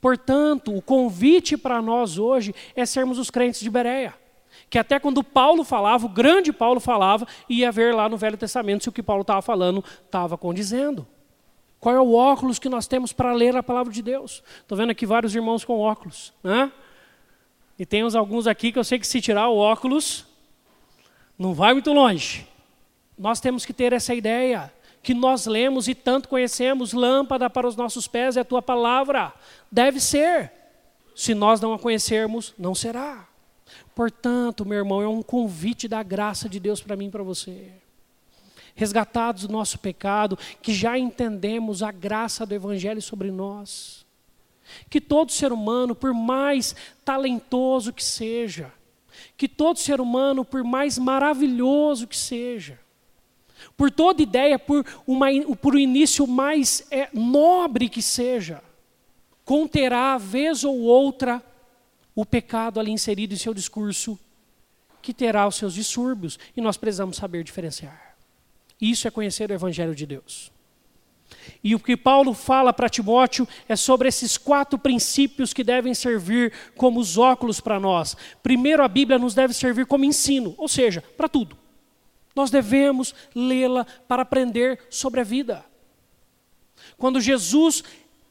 Portanto, 0.00 0.76
o 0.76 0.82
convite 0.82 1.56
para 1.56 1.82
nós 1.82 2.18
hoje 2.18 2.54
é 2.74 2.86
sermos 2.86 3.18
os 3.18 3.30
crentes 3.30 3.60
de 3.60 3.70
Bereia. 3.70 4.14
Que 4.70 4.78
até 4.78 4.98
quando 4.98 5.22
Paulo 5.22 5.64
falava, 5.64 6.06
o 6.06 6.08
grande 6.08 6.52
Paulo 6.52 6.80
falava, 6.80 7.26
ia 7.48 7.72
ver 7.72 7.94
lá 7.94 8.08
no 8.08 8.16
Velho 8.16 8.36
Testamento 8.36 8.84
se 8.84 8.88
o 8.88 8.92
que 8.92 9.02
Paulo 9.02 9.22
estava 9.22 9.42
falando 9.42 9.84
estava 10.04 10.36
condizendo. 10.36 11.06
Qual 11.78 11.94
é 11.94 12.00
o 12.00 12.14
óculos 12.14 12.58
que 12.58 12.68
nós 12.68 12.86
temos 12.86 13.12
para 13.12 13.32
ler 13.32 13.56
a 13.56 13.62
palavra 13.62 13.92
de 13.92 14.02
Deus? 14.02 14.42
Estou 14.60 14.76
vendo 14.76 14.90
aqui 14.90 15.06
vários 15.06 15.34
irmãos 15.34 15.64
com 15.64 15.78
óculos. 15.78 16.32
Né? 16.42 16.70
E 17.78 17.84
temos 17.84 18.14
alguns 18.14 18.46
aqui 18.46 18.72
que 18.72 18.78
eu 18.78 18.84
sei 18.84 18.98
que 18.98 19.06
se 19.06 19.20
tirar 19.20 19.48
o 19.48 19.58
óculos, 19.58 20.24
não 21.38 21.52
vai 21.52 21.72
muito 21.72 21.92
longe. 21.92 22.46
Nós 23.18 23.40
temos 23.40 23.66
que 23.66 23.72
ter 23.72 23.92
essa 23.92 24.14
ideia 24.14 24.72
que 25.02 25.14
nós 25.14 25.46
lemos 25.46 25.86
e 25.86 25.94
tanto 25.94 26.28
conhecemos, 26.28 26.92
lâmpada 26.92 27.48
para 27.48 27.66
os 27.68 27.76
nossos 27.76 28.08
pés 28.08 28.36
é 28.36 28.40
a 28.40 28.44
tua 28.44 28.62
palavra. 28.62 29.32
Deve 29.70 30.00
ser. 30.00 30.50
Se 31.14 31.34
nós 31.34 31.60
não 31.60 31.72
a 31.72 31.78
conhecermos, 31.78 32.52
não 32.58 32.74
será. 32.74 33.26
Portanto, 33.94 34.64
meu 34.64 34.78
irmão, 34.78 35.00
é 35.00 35.08
um 35.08 35.22
convite 35.22 35.88
da 35.88 36.02
graça 36.02 36.48
de 36.48 36.60
Deus 36.60 36.80
para 36.80 36.96
mim 36.96 37.06
e 37.06 37.10
para 37.10 37.22
você. 37.22 37.72
Resgatados 38.74 39.46
do 39.46 39.52
nosso 39.52 39.78
pecado, 39.78 40.38
que 40.60 40.74
já 40.74 40.98
entendemos 40.98 41.82
a 41.82 41.90
graça 41.90 42.44
do 42.44 42.54
Evangelho 42.54 43.00
sobre 43.00 43.30
nós. 43.30 44.05
Que 44.88 45.00
todo 45.00 45.32
ser 45.32 45.52
humano, 45.52 45.94
por 45.94 46.12
mais 46.12 46.74
talentoso 47.04 47.92
que 47.92 48.04
seja, 48.04 48.72
que 49.36 49.48
todo 49.48 49.78
ser 49.78 50.00
humano, 50.00 50.44
por 50.44 50.64
mais 50.64 50.98
maravilhoso 50.98 52.06
que 52.06 52.16
seja, 52.16 52.78
por 53.76 53.90
toda 53.90 54.22
ideia, 54.22 54.58
por, 54.58 54.84
uma, 55.06 55.26
por 55.60 55.74
o 55.74 55.78
início 55.78 56.26
mais 56.26 56.86
é, 56.90 57.08
nobre 57.12 57.88
que 57.88 58.02
seja, 58.02 58.62
conterá, 59.44 60.18
vez 60.18 60.64
ou 60.64 60.80
outra, 60.80 61.42
o 62.14 62.24
pecado 62.24 62.80
ali 62.80 62.90
inserido 62.90 63.34
em 63.34 63.38
seu 63.38 63.52
discurso, 63.52 64.18
que 65.02 65.12
terá 65.12 65.46
os 65.46 65.56
seus 65.56 65.74
distúrbios, 65.74 66.38
e 66.56 66.60
nós 66.60 66.76
precisamos 66.76 67.16
saber 67.16 67.44
diferenciar. 67.44 68.16
Isso 68.80 69.06
é 69.06 69.10
conhecer 69.10 69.50
o 69.50 69.54
Evangelho 69.54 69.94
de 69.94 70.06
Deus. 70.06 70.50
E 71.62 71.74
o 71.74 71.80
que 71.80 71.96
Paulo 71.96 72.32
fala 72.34 72.72
para 72.72 72.88
Timóteo 72.88 73.46
é 73.68 73.74
sobre 73.74 74.08
esses 74.08 74.36
quatro 74.36 74.78
princípios 74.78 75.52
que 75.52 75.64
devem 75.64 75.94
servir 75.94 76.52
como 76.76 77.00
os 77.00 77.18
óculos 77.18 77.60
para 77.60 77.80
nós. 77.80 78.16
Primeiro, 78.42 78.82
a 78.82 78.88
Bíblia 78.88 79.18
nos 79.18 79.34
deve 79.34 79.52
servir 79.52 79.86
como 79.86 80.04
ensino, 80.04 80.54
ou 80.56 80.68
seja, 80.68 81.02
para 81.16 81.28
tudo. 81.28 81.56
Nós 82.34 82.50
devemos 82.50 83.14
lê-la 83.34 83.86
para 84.06 84.22
aprender 84.22 84.78
sobre 84.90 85.20
a 85.20 85.24
vida. 85.24 85.64
Quando 86.98 87.20
Jesus, 87.20 87.82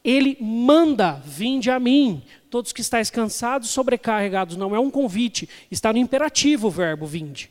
ele 0.04 0.36
manda, 0.40 1.20
vinde 1.24 1.70
a 1.70 1.80
mim, 1.80 2.22
todos 2.48 2.72
que 2.72 2.80
estáis 2.80 3.10
cansados, 3.10 3.70
sobrecarregados, 3.70 4.56
não 4.56 4.74
é 4.74 4.78
um 4.78 4.90
convite, 4.90 5.48
está 5.70 5.92
no 5.92 5.98
imperativo 5.98 6.68
o 6.68 6.70
verbo 6.70 7.04
vinde. 7.06 7.50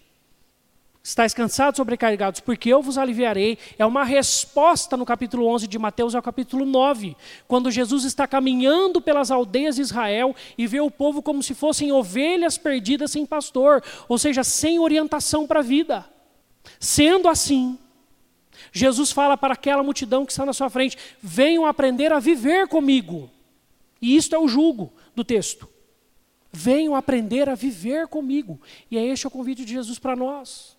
Estais 1.05 1.35
cansados, 1.35 1.77
sobrecarregados, 1.77 2.39
porque 2.39 2.67
eu 2.67 2.81
vos 2.81 2.97
aliviarei. 2.97 3.59
É 3.77 3.85
uma 3.85 4.03
resposta 4.03 4.97
no 4.97 5.05
capítulo 5.05 5.45
11 5.45 5.67
de 5.67 5.77
Mateus 5.77 6.15
ao 6.15 6.21
capítulo 6.21 6.65
9, 6.65 7.15
quando 7.47 7.69
Jesus 7.69 8.05
está 8.05 8.25
caminhando 8.25 8.99
pelas 8.99 9.29
aldeias 9.29 9.75
de 9.75 9.83
Israel 9.83 10.35
e 10.57 10.65
vê 10.65 10.79
o 10.79 10.89
povo 10.89 11.21
como 11.21 11.43
se 11.43 11.53
fossem 11.53 11.91
ovelhas 11.91 12.57
perdidas 12.57 13.11
sem 13.11 13.23
pastor, 13.23 13.83
ou 14.09 14.17
seja, 14.17 14.43
sem 14.43 14.79
orientação 14.79 15.45
para 15.45 15.59
a 15.59 15.63
vida. 15.63 16.09
Sendo 16.79 17.29
assim, 17.29 17.77
Jesus 18.71 19.11
fala 19.11 19.37
para 19.37 19.53
aquela 19.53 19.83
multidão 19.83 20.25
que 20.25 20.31
está 20.31 20.43
na 20.43 20.53
sua 20.53 20.71
frente: 20.71 20.97
venham 21.21 21.67
aprender 21.67 22.11
a 22.11 22.19
viver 22.19 22.67
comigo. 22.67 23.29
E 24.01 24.15
isto 24.15 24.33
é 24.33 24.39
o 24.39 24.47
julgo 24.47 24.91
do 25.15 25.23
texto. 25.23 25.69
Venham 26.51 26.95
aprender 26.95 27.47
a 27.47 27.53
viver 27.53 28.07
comigo. 28.07 28.59
E 28.89 28.97
é 28.97 29.05
este 29.05 29.27
o 29.27 29.29
convite 29.29 29.63
de 29.63 29.73
Jesus 29.73 29.99
para 29.99 30.15
nós. 30.15 30.74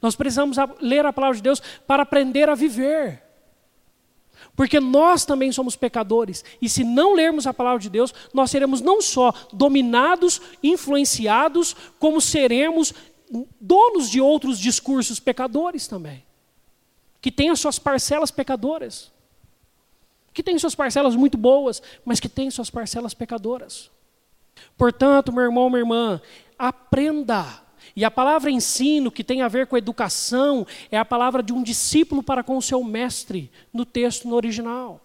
Nós 0.00 0.16
precisamos 0.16 0.56
ler 0.80 1.04
a 1.06 1.12
palavra 1.12 1.36
de 1.36 1.42
Deus 1.42 1.60
para 1.86 2.02
aprender 2.02 2.48
a 2.48 2.54
viver. 2.54 3.22
Porque 4.54 4.80
nós 4.80 5.24
também 5.24 5.52
somos 5.52 5.76
pecadores. 5.76 6.44
E 6.60 6.68
se 6.68 6.84
não 6.84 7.14
lermos 7.14 7.46
a 7.46 7.54
palavra 7.54 7.80
de 7.80 7.90
Deus, 7.90 8.12
nós 8.32 8.50
seremos 8.50 8.80
não 8.80 9.02
só 9.02 9.32
dominados, 9.52 10.40
influenciados, 10.62 11.74
como 11.98 12.20
seremos 12.20 12.94
donos 13.60 14.10
de 14.10 14.20
outros 14.20 14.58
discursos 14.58 15.20
pecadores 15.20 15.86
também. 15.86 16.24
Que 17.20 17.30
têm 17.30 17.50
as 17.50 17.60
suas 17.60 17.78
parcelas 17.78 18.30
pecadoras. 18.30 19.12
Que 20.32 20.42
têm 20.42 20.58
suas 20.58 20.74
parcelas 20.74 21.16
muito 21.16 21.36
boas, 21.36 21.82
mas 22.04 22.20
que 22.20 22.28
têm 22.28 22.50
suas 22.50 22.70
parcelas 22.70 23.14
pecadoras. 23.14 23.90
Portanto, 24.76 25.32
meu 25.32 25.44
irmão, 25.44 25.68
minha 25.68 25.80
irmã, 25.80 26.20
aprenda 26.58 27.62
e 27.94 28.04
a 28.04 28.10
palavra 28.10 28.50
ensino, 28.50 29.10
que 29.10 29.22
tem 29.22 29.42
a 29.42 29.48
ver 29.48 29.66
com 29.66 29.76
educação, 29.76 30.66
é 30.90 30.98
a 30.98 31.04
palavra 31.04 31.42
de 31.42 31.52
um 31.52 31.62
discípulo 31.62 32.22
para 32.22 32.42
com 32.42 32.56
o 32.56 32.62
seu 32.62 32.82
mestre, 32.82 33.50
no 33.72 33.84
texto, 33.84 34.26
no 34.26 34.34
original. 34.34 35.00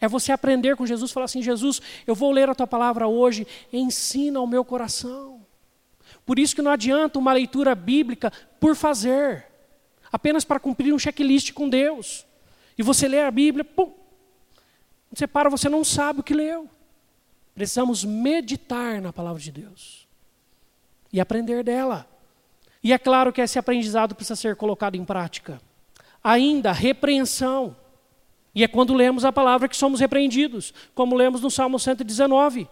É 0.00 0.08
você 0.08 0.32
aprender 0.32 0.76
com 0.76 0.86
Jesus, 0.86 1.10
falar 1.10 1.24
assim: 1.24 1.42
Jesus, 1.42 1.80
eu 2.06 2.14
vou 2.14 2.30
ler 2.30 2.48
a 2.48 2.54
tua 2.54 2.66
palavra 2.66 3.06
hoje, 3.06 3.46
ensina 3.72 4.38
ao 4.38 4.46
meu 4.46 4.64
coração. 4.64 5.40
Por 6.26 6.38
isso 6.38 6.54
que 6.54 6.62
não 6.62 6.70
adianta 6.70 7.18
uma 7.18 7.32
leitura 7.32 7.74
bíblica 7.74 8.32
por 8.60 8.76
fazer. 8.76 9.46
apenas 10.10 10.44
para 10.44 10.60
cumprir 10.60 10.92
um 10.92 10.98
checklist 10.98 11.52
com 11.52 11.68
Deus. 11.68 12.26
E 12.76 12.82
você 12.82 13.08
lê 13.08 13.22
a 13.22 13.30
Bíblia, 13.30 13.64
pum, 13.64 13.92
você 15.12 15.26
para, 15.26 15.48
você 15.48 15.68
não 15.68 15.84
sabe 15.84 16.20
o 16.20 16.22
que 16.22 16.34
leu. 16.34 16.68
Precisamos 17.54 18.04
meditar 18.04 19.00
na 19.00 19.12
palavra 19.12 19.40
de 19.40 19.52
Deus 19.52 20.01
e 21.12 21.20
aprender 21.20 21.62
dela. 21.62 22.08
E 22.82 22.92
é 22.92 22.98
claro 22.98 23.32
que 23.32 23.40
esse 23.40 23.58
aprendizado 23.58 24.14
precisa 24.14 24.34
ser 24.34 24.56
colocado 24.56 24.96
em 24.96 25.04
prática. 25.04 25.60
Ainda, 26.22 26.72
repreensão. 26.72 27.76
E 28.54 28.62
é 28.64 28.68
quando 28.68 28.94
lemos 28.94 29.24
a 29.24 29.32
palavra 29.32 29.68
que 29.68 29.76
somos 29.76 30.00
repreendidos, 30.00 30.74
como 30.94 31.14
lemos 31.14 31.40
no 31.40 31.50
Salmo 31.50 31.78
119. 31.78 32.68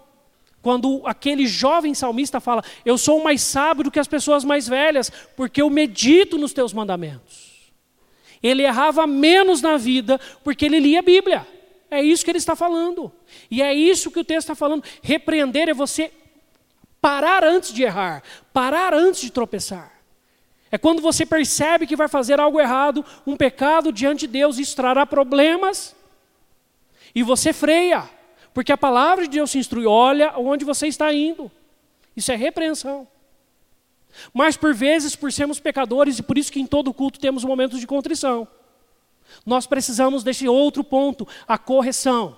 Quando 0.63 1.03
aquele 1.07 1.47
jovem 1.47 1.95
salmista 1.95 2.41
fala: 2.41 2.63
Eu 2.85 2.99
sou 2.99 3.23
mais 3.23 3.41
sábio 3.41 3.85
do 3.85 3.91
que 3.91 4.01
as 4.01 4.09
pessoas 4.09 4.45
mais 4.45 4.69
velhas, 4.69 5.11
porque 5.37 5.63
eu 5.63 5.71
medito 5.71 6.37
nos 6.37 6.53
teus 6.53 6.73
mandamentos. 6.73 7.73
Ele 8.43 8.63
errava 8.63 9.07
menos 9.07 9.61
na 9.61 9.77
vida 9.77 10.19
porque 10.43 10.65
ele 10.65 10.81
lia 10.81 11.01
a 11.01 11.03
Bíblia. 11.03 11.47
É 11.91 12.03
isso 12.03 12.25
que 12.25 12.31
ele 12.31 12.39
está 12.39 12.55
falando. 12.55 13.13
E 13.51 13.61
é 13.61 13.75
isso 13.75 14.11
que 14.11 14.21
o 14.21 14.25
texto 14.25 14.51
está 14.51 14.55
falando. 14.55 14.85
Repreender 15.03 15.69
é 15.69 15.75
você 15.75 16.13
parar 17.01 17.45
antes 17.45 17.73
de 17.73 17.83
errar, 17.83 18.23
parar 18.53 18.95
antes 18.95 19.21
de 19.21 19.31
tropeçar. 19.31 19.93
É 20.71 20.79
quando 20.79 21.03
você 21.03 21.27
percebe 21.27 21.87
que 21.87 21.97
vai 21.97 22.09
fazer 22.09 22.39
algo 22.39 22.61
errado, 22.61 23.05
um 23.27 23.37
pecado 23.37 23.93
diante 23.93 24.21
de 24.21 24.29
Deus, 24.29 24.59
isso 24.59 24.77
trará 24.77 25.05
problemas, 25.05 25.97
e 27.15 27.23
você 27.23 27.53
freia. 27.53 28.09
Porque 28.53 28.73
a 28.73 28.79
palavra 28.79 29.25
de 29.25 29.31
Deus 29.31 29.51
se 29.51 29.59
instrui, 29.59 29.87
olha 29.87 30.35
onde 30.37 30.65
você 30.65 30.87
está 30.87 31.13
indo. 31.13 31.51
Isso 32.17 32.33
é 32.33 32.37
repreensão. 32.37 33.07
Mas 34.33 34.57
por 34.57 34.75
vezes, 34.75 35.15
por 35.15 35.33
sermos 35.33 35.61
pecadores, 35.61 36.19
e 36.19 36.23
por 36.23 36.37
isso 36.37 36.53
que 36.53 36.61
em 36.61 36.67
todo 36.67 36.93
culto 36.93 37.21
temos 37.21 37.45
momentos 37.45 37.79
de 37.79 37.87
contrição, 37.87 38.47
nós 39.47 39.67
precisamos 39.67 40.25
desse 40.25 40.49
outro 40.49 40.83
ponto, 40.83 41.27
a 41.47 41.57
correção. 41.57 42.37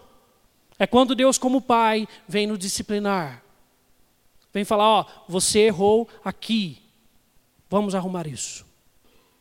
É 0.78 0.86
quando 0.86 1.14
Deus, 1.14 1.38
como 1.38 1.60
Pai, 1.60 2.06
vem 2.28 2.46
nos 2.46 2.58
disciplinar. 2.58 3.42
Vem 4.52 4.64
falar, 4.64 4.88
ó, 4.88 5.06
você 5.28 5.60
errou 5.60 6.08
aqui. 6.24 6.78
Vamos 7.70 7.94
arrumar 7.94 8.26
isso. 8.26 8.66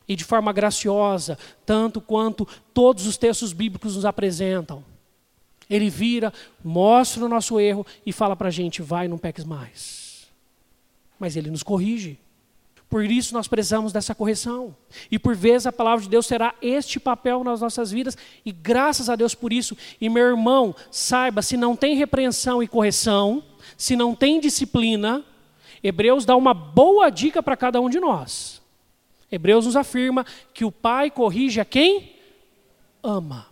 E 0.08 0.16
de 0.16 0.24
forma 0.24 0.54
graciosa, 0.54 1.38
tanto 1.66 2.00
quanto 2.00 2.48
todos 2.74 3.06
os 3.06 3.18
textos 3.18 3.54
bíblicos 3.54 3.96
nos 3.96 4.06
apresentam. 4.06 4.84
Ele 5.70 5.90
vira, 5.90 6.34
mostra 6.64 7.26
o 7.26 7.30
nosso 7.30 7.60
erro 7.60 7.86
e 8.06 8.12
fala 8.12 8.36
para 8.36 8.50
a 8.50 8.52
gente: 8.52 8.82
vai, 8.82 9.08
não 9.08 9.18
peques 9.18 9.46
mais. 9.46 10.28
Mas 11.20 11.36
ele 11.36 11.50
nos 11.50 11.64
corrige. 11.64 12.18
Por 12.90 13.06
isso 13.06 13.34
nós 13.34 13.48
precisamos 13.48 13.94
dessa 13.94 14.14
correção. 14.14 14.76
E 15.10 15.18
por 15.18 15.34
vezes 15.34 15.66
a 15.66 15.72
palavra 15.72 16.04
de 16.04 16.10
Deus 16.10 16.28
terá 16.28 16.54
este 16.62 17.00
papel 17.00 17.42
nas 17.42 17.62
nossas 17.62 17.90
vidas, 17.90 18.18
e 18.46 18.52
graças 18.52 19.10
a 19.10 19.16
Deus 19.16 19.34
por 19.34 19.54
isso. 19.54 19.78
E 20.00 20.10
meu 20.10 20.26
irmão, 20.26 20.76
saiba: 20.92 21.42
se 21.42 21.56
não 21.56 21.74
tem 21.74 21.96
repreensão 21.96 22.62
e 22.62 22.68
correção, 22.68 23.42
se 23.78 23.96
não 23.96 24.16
tem 24.16 24.40
disciplina, 24.40 25.24
Hebreus 25.84 26.26
dá 26.26 26.36
uma 26.36 26.54
boa 26.54 27.10
dica 27.10 27.42
para 27.42 27.58
cada 27.58 27.82
um 27.82 27.90
de 27.90 28.00
nós. 28.00 28.62
Hebreus 29.32 29.66
nos 29.66 29.76
afirma 29.76 30.26
que 30.54 30.66
o 30.66 30.72
pai 30.72 31.10
corrige 31.10 31.60
a 31.60 31.66
quem 31.66 32.16
ama. 33.02 33.48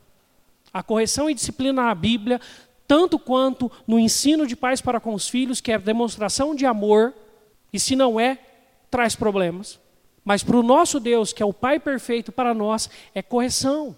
A 0.73 0.83
correção 0.83 1.29
e 1.29 1.33
disciplina 1.33 1.83
na 1.83 1.95
Bíblia, 1.95 2.39
tanto 2.87 3.17
quanto 3.17 3.71
no 3.87 3.97
ensino 3.97 4.45
de 4.45 4.55
pais 4.55 4.81
para 4.81 4.99
com 4.99 5.13
os 5.13 5.27
filhos, 5.27 5.61
que 5.61 5.71
é 5.71 5.77
demonstração 5.77 6.53
de 6.53 6.65
amor, 6.65 7.13
e 7.71 7.79
se 7.79 7.95
não 7.95 8.19
é, 8.19 8.37
traz 8.91 9.15
problemas. 9.15 9.79
Mas 10.23 10.43
para 10.43 10.57
o 10.57 10.63
nosso 10.63 10.99
Deus, 10.99 11.33
que 11.33 11.41
é 11.41 11.45
o 11.45 11.53
Pai 11.53 11.79
perfeito 11.79 12.31
para 12.31 12.53
nós, 12.53 12.89
é 13.15 13.21
correção, 13.21 13.95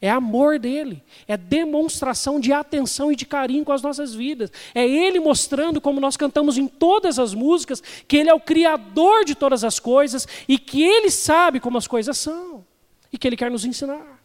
é 0.00 0.10
amor 0.10 0.58
dele, 0.58 1.02
é 1.26 1.36
demonstração 1.36 2.38
de 2.38 2.52
atenção 2.52 3.10
e 3.10 3.16
de 3.16 3.24
carinho 3.24 3.64
com 3.64 3.72
as 3.72 3.82
nossas 3.82 4.14
vidas. 4.14 4.52
É 4.74 4.86
ele 4.86 5.18
mostrando, 5.18 5.80
como 5.80 6.00
nós 6.00 6.16
cantamos 6.16 6.58
em 6.58 6.66
todas 6.66 7.18
as 7.18 7.34
músicas, 7.34 7.82
que 8.06 8.16
ele 8.16 8.30
é 8.30 8.34
o 8.34 8.40
Criador 8.40 9.24
de 9.24 9.34
todas 9.34 9.64
as 9.64 9.78
coisas 9.78 10.26
e 10.46 10.58
que 10.58 10.82
ele 10.82 11.10
sabe 11.10 11.60
como 11.60 11.78
as 11.78 11.86
coisas 11.86 12.16
são 12.18 12.64
e 13.12 13.18
que 13.18 13.26
ele 13.26 13.36
quer 13.36 13.50
nos 13.50 13.64
ensinar. 13.64 14.22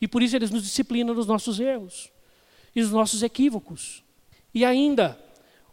E 0.00 0.08
por 0.08 0.22
isso 0.22 0.36
eles 0.36 0.50
nos 0.50 0.62
disciplinam 0.62 1.14
nos 1.14 1.26
nossos 1.26 1.58
erros 1.58 2.10
e 2.74 2.80
nos 2.80 2.90
nossos 2.90 3.22
equívocos. 3.22 4.02
E 4.54 4.64
ainda, 4.64 5.18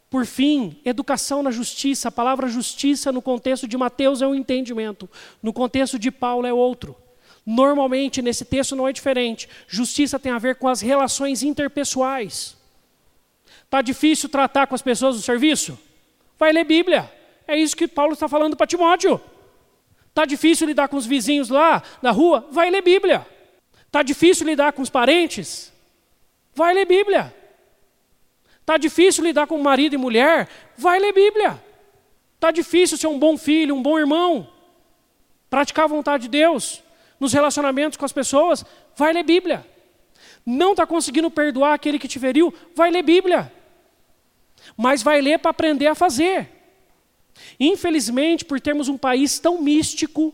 por 0.09 0.25
fim, 0.25 0.79
educação 0.83 1.41
na 1.41 1.51
justiça. 1.51 2.09
A 2.09 2.11
palavra 2.11 2.47
justiça 2.47 3.11
no 3.11 3.21
contexto 3.21 3.67
de 3.67 3.77
Mateus 3.77 4.21
é 4.21 4.27
um 4.27 4.35
entendimento, 4.35 5.09
no 5.41 5.53
contexto 5.53 5.97
de 5.97 6.11
Paulo 6.11 6.45
é 6.45 6.53
outro. 6.53 6.95
Normalmente, 7.45 8.21
nesse 8.21 8.43
texto 8.43 8.75
não 8.75 8.87
é 8.87 8.91
diferente. 8.91 9.47
Justiça 9.67 10.17
tem 10.17 10.31
a 10.31 10.39
ver 10.39 10.55
com 10.55 10.67
as 10.67 10.81
relações 10.81 11.43
interpessoais. 11.43 12.57
Está 13.63 13.81
difícil 13.81 14.29
tratar 14.29 14.65
com 14.65 14.73
as 14.73 14.81
pessoas 14.81 15.15
do 15.15 15.21
serviço? 15.21 15.77
Vai 16.39 16.51
ler 16.51 16.63
Bíblia. 16.63 17.11
É 17.47 17.55
isso 17.55 17.75
que 17.75 17.87
Paulo 17.87 18.13
está 18.13 18.27
falando 18.27 18.55
para 18.57 18.65
Timóteo. 18.65 19.21
Está 20.09 20.25
difícil 20.25 20.65
lidar 20.65 20.87
com 20.87 20.97
os 20.97 21.05
vizinhos 21.05 21.49
lá 21.49 21.83
na 22.01 22.09
rua? 22.09 22.47
Vai 22.51 22.71
ler 22.71 22.81
Bíblia. 22.81 23.25
Está 23.85 24.01
difícil 24.01 24.47
lidar 24.47 24.73
com 24.73 24.81
os 24.81 24.89
parentes? 24.89 25.71
Vai 26.55 26.73
ler 26.73 26.85
Bíblia. 26.85 27.33
Está 28.61 28.77
difícil 28.77 29.23
lidar 29.23 29.45
com 29.45 29.57
marido 29.59 29.93
e 29.93 29.97
mulher? 29.97 30.49
Vai 30.75 30.97
ler 30.99 31.13
Bíblia. 31.13 31.61
Está 32.33 32.49
difícil 32.49 32.97
ser 32.97 33.07
um 33.07 33.19
bom 33.19 33.37
filho, 33.37 33.75
um 33.75 33.81
bom 33.81 33.99
irmão, 33.99 34.47
praticar 35.49 35.85
a 35.85 35.87
vontade 35.87 36.23
de 36.23 36.29
Deus 36.29 36.84
nos 37.19 37.33
relacionamentos 37.33 37.97
com 37.97 38.05
as 38.05 38.11
pessoas? 38.11 38.65
Vai 38.95 39.13
ler 39.13 39.23
Bíblia. 39.23 39.65
Não 40.45 40.71
está 40.71 40.85
conseguindo 40.85 41.31
perdoar 41.31 41.73
aquele 41.73 41.97
que 41.97 42.07
te 42.07 42.19
feriu? 42.19 42.53
Vai 42.75 42.91
ler 42.91 43.03
Bíblia. 43.03 43.51
Mas 44.77 45.01
vai 45.01 45.21
ler 45.21 45.39
para 45.39 45.51
aprender 45.51 45.87
a 45.87 45.95
fazer. 45.95 46.49
Infelizmente, 47.59 48.45
por 48.45 48.59
termos 48.61 48.87
um 48.87 48.97
país 48.97 49.39
tão 49.39 49.61
místico, 49.61 50.33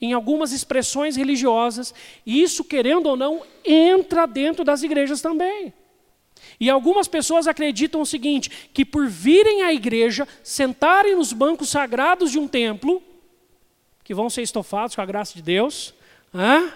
em 0.00 0.12
algumas 0.12 0.52
expressões 0.52 1.16
religiosas, 1.16 1.94
e 2.26 2.42
isso, 2.42 2.64
querendo 2.64 3.06
ou 3.06 3.16
não, 3.16 3.42
entra 3.64 4.26
dentro 4.26 4.64
das 4.64 4.82
igrejas 4.82 5.20
também. 5.20 5.72
E 6.60 6.68
algumas 6.68 7.08
pessoas 7.08 7.46
acreditam 7.46 8.00
o 8.00 8.06
seguinte: 8.06 8.68
que 8.72 8.84
por 8.84 9.08
virem 9.08 9.62
à 9.62 9.72
igreja, 9.72 10.26
sentarem 10.42 11.16
nos 11.16 11.32
bancos 11.32 11.68
sagrados 11.70 12.30
de 12.30 12.38
um 12.38 12.46
templo, 12.46 13.02
que 14.04 14.14
vão 14.14 14.28
ser 14.30 14.42
estofados 14.42 14.94
com 14.94 15.00
a 15.00 15.06
graça 15.06 15.34
de 15.34 15.42
Deus, 15.42 15.94
hã? 16.32 16.70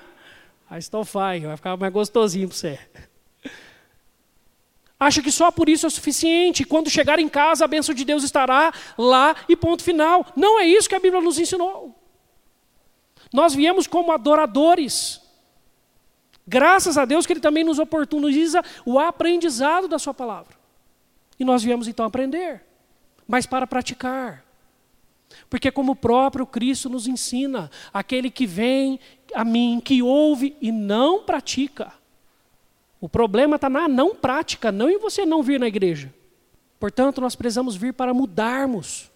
a 0.71 0.79
estofar, 0.79 1.39
vai 1.41 1.57
ficar 1.57 1.77
mais 1.77 1.93
gostosinho 1.93 2.49
para 2.49 2.57
você. 2.57 2.79
Acha 5.01 5.23
que 5.23 5.31
só 5.31 5.51
por 5.51 5.69
isso 5.69 5.87
é 5.87 5.91
suficiente. 5.91 6.65
Quando 6.65 6.91
chegar 6.91 7.19
em 7.19 7.29
casa, 7.29 7.65
a 7.65 7.69
bênção 7.69 7.95
de 7.95 8.05
Deus 8.05 8.25
estará 8.25 8.73
lá 8.97 9.37
e 9.49 9.55
ponto 9.55 9.83
final. 9.83 10.27
Não 10.35 10.59
é 10.59 10.67
isso 10.67 10.89
que 10.89 10.95
a 10.95 11.01
Bíblia 11.01 11.23
nos 11.23 11.39
ensinou. 11.39 11.95
Nós 13.33 13.55
viemos 13.55 13.87
como 13.87 14.11
adoradores. 14.11 15.21
Graças 16.47 16.99
a 16.99 17.05
Deus 17.05 17.27
que 17.27 17.33
Ele 17.33 17.41
também 17.41 17.63
nos 17.63 17.79
oportuniza 17.79 18.63
o 18.85 18.99
aprendizado 18.99 19.87
da 19.87 19.99
Sua 19.99 20.13
palavra. 20.13 20.57
E 21.39 21.45
nós 21.45 21.63
viemos 21.63 21.87
então 21.87 22.05
aprender, 22.05 22.65
mas 23.27 23.47
para 23.47 23.67
praticar. 23.67 24.48
Porque, 25.49 25.71
como 25.71 25.93
o 25.93 25.97
próprio 25.97 26.47
Cristo 26.47 26.89
nos 26.89 27.07
ensina, 27.07 27.71
aquele 27.93 28.31
que 28.31 28.47
vem 28.47 28.99
a 29.35 29.45
mim, 29.45 29.81
que 29.83 30.03
ouve 30.03 30.57
e 30.61 30.73
não 30.73 31.23
pratica. 31.23 31.93
O 33.01 33.09
problema 33.09 33.57
está 33.57 33.71
na 33.71 33.87
não 33.87 34.15
prática, 34.15 34.73
não 34.73 34.91
em 34.91 34.99
você 34.99 35.25
não 35.25 35.43
vir 35.43 35.61
na 35.61 35.69
igreja. 35.69 36.13
Portanto, 36.81 37.21
nós 37.21 37.35
precisamos 37.35 37.77
vir 37.77 37.93
para 37.93 38.15
mudarmos. 38.15 39.11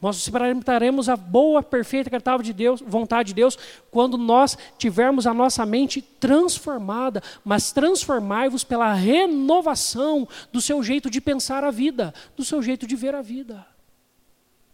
Nós 0.00 0.18
experimentaremos 0.18 1.08
a 1.08 1.16
boa, 1.16 1.62
perfeita, 1.62 2.08
agradável 2.08 2.42
de 2.42 2.52
Deus, 2.52 2.82
vontade 2.86 3.28
de 3.28 3.34
Deus, 3.34 3.58
quando 3.90 4.18
nós 4.18 4.56
tivermos 4.76 5.26
a 5.26 5.32
nossa 5.32 5.64
mente 5.64 6.02
transformada, 6.02 7.22
mas 7.42 7.72
transformai-vos 7.72 8.62
pela 8.62 8.92
renovação 8.92 10.28
do 10.52 10.60
seu 10.60 10.82
jeito 10.82 11.08
de 11.08 11.20
pensar 11.20 11.64
a 11.64 11.70
vida, 11.70 12.12
do 12.36 12.44
seu 12.44 12.62
jeito 12.62 12.86
de 12.86 12.94
ver 12.94 13.14
a 13.14 13.22
vida, 13.22 13.66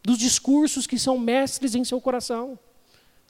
dos 0.02 0.18
discursos 0.18 0.86
que 0.86 0.98
são 0.98 1.18
mestres 1.18 1.74
em 1.74 1.84
seu 1.84 2.00
coração. 2.00 2.58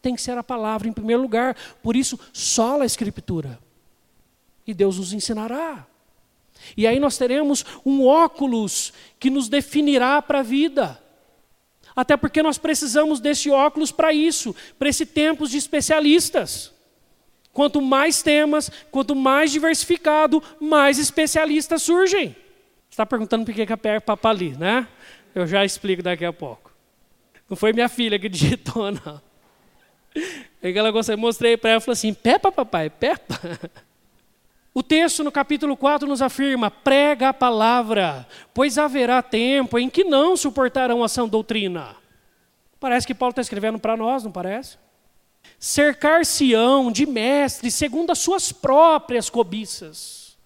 Tem 0.00 0.14
que 0.14 0.22
ser 0.22 0.36
a 0.36 0.42
palavra 0.42 0.88
em 0.88 0.92
primeiro 0.92 1.22
lugar, 1.22 1.56
por 1.82 1.94
isso, 1.94 2.18
só 2.32 2.80
a 2.80 2.86
Escritura. 2.86 3.58
E 4.66 4.74
Deus 4.74 4.98
nos 4.98 5.12
ensinará. 5.12 5.86
E 6.76 6.86
aí 6.86 6.98
nós 6.98 7.18
teremos 7.18 7.64
um 7.84 8.06
óculos 8.06 8.92
que 9.18 9.30
nos 9.30 9.48
definirá 9.48 10.20
para 10.22 10.40
a 10.40 10.42
vida. 10.42 11.00
Até 11.94 12.16
porque 12.16 12.42
nós 12.42 12.58
precisamos 12.58 13.20
desse 13.20 13.50
óculos 13.50 13.92
para 13.92 14.12
isso, 14.12 14.54
para 14.78 14.88
esse 14.88 15.04
tempos 15.04 15.50
de 15.50 15.58
especialistas. 15.58 16.72
Quanto 17.52 17.82
mais 17.82 18.22
temas, 18.22 18.70
quanto 18.90 19.14
mais 19.14 19.50
diversificado, 19.50 20.42
mais 20.58 20.98
especialistas 20.98 21.82
surgem. 21.82 22.30
Você 22.30 22.94
está 22.94 23.04
perguntando 23.04 23.44
por 23.44 23.52
que 23.52 23.66
é 23.88 24.00
papa 24.00 24.30
ali, 24.30 24.56
né? 24.56 24.88
Eu 25.34 25.46
já 25.46 25.64
explico 25.64 26.02
daqui 26.02 26.24
a 26.24 26.32
pouco. 26.32 26.61
Não 27.48 27.56
foi 27.56 27.72
minha 27.72 27.88
filha 27.88 28.18
que 28.18 28.28
digitou, 28.30 28.90
não. 28.90 29.20
Aí 30.62 30.76
ela 30.76 30.90
gostei, 30.90 31.16
mostrei 31.16 31.56
para 31.56 31.70
ela 31.70 31.78
e 31.78 31.82
falou 31.82 31.92
assim: 31.92 32.14
Pepa, 32.14 32.52
papai, 32.52 32.90
Pepa. 32.90 33.40
O 34.74 34.82
texto 34.82 35.22
no 35.22 35.30
capítulo 35.30 35.76
4 35.76 36.08
nos 36.08 36.22
afirma: 36.22 36.70
prega 36.70 37.28
a 37.28 37.34
palavra, 37.34 38.26
pois 38.54 38.78
haverá 38.78 39.22
tempo 39.22 39.78
em 39.78 39.90
que 39.90 40.02
não 40.02 40.36
suportarão 40.36 41.04
a 41.04 41.08
sã 41.08 41.28
doutrina. 41.28 41.96
Parece 42.80 43.06
que 43.06 43.14
Paulo 43.14 43.32
está 43.32 43.42
escrevendo 43.42 43.78
para 43.78 43.96
nós, 43.96 44.24
não 44.24 44.32
parece? 44.32 44.78
Cercar-se-ão 45.58 46.90
de 46.90 47.04
mestres 47.04 47.74
segundo 47.74 48.10
as 48.10 48.18
suas 48.18 48.50
próprias 48.50 49.28
cobiças, 49.28 50.38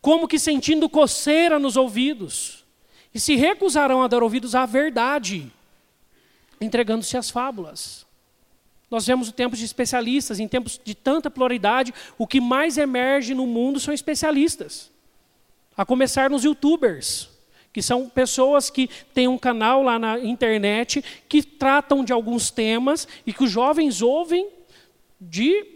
como 0.00 0.28
que 0.28 0.38
sentindo 0.38 0.88
coceira 0.88 1.58
nos 1.58 1.76
ouvidos, 1.76 2.64
e 3.12 3.18
se 3.18 3.34
recusarão 3.34 4.02
a 4.02 4.08
dar 4.08 4.22
ouvidos 4.22 4.54
à 4.54 4.64
verdade, 4.64 5.52
entregando-se 6.60 7.16
às 7.16 7.30
fábulas. 7.30 8.06
Nós 8.90 9.06
vemos 9.06 9.28
o 9.28 9.32
tempo 9.32 9.56
de 9.56 9.64
especialistas, 9.64 10.38
em 10.38 10.46
tempos 10.46 10.80
de 10.82 10.94
tanta 10.94 11.30
pluralidade, 11.30 11.92
o 12.16 12.26
que 12.26 12.40
mais 12.40 12.78
emerge 12.78 13.34
no 13.34 13.46
mundo 13.46 13.80
são 13.80 13.92
especialistas. 13.92 14.92
A 15.76 15.84
começar 15.84 16.30
nos 16.30 16.44
youtubers, 16.44 17.28
que 17.72 17.82
são 17.82 18.08
pessoas 18.08 18.70
que 18.70 18.88
têm 19.12 19.28
um 19.28 19.36
canal 19.36 19.82
lá 19.82 19.98
na 19.98 20.18
internet 20.20 21.04
que 21.28 21.42
tratam 21.42 22.04
de 22.04 22.12
alguns 22.12 22.50
temas 22.50 23.06
e 23.26 23.32
que 23.32 23.44
os 23.44 23.50
jovens 23.50 24.00
ouvem 24.00 24.48
de 25.20 25.66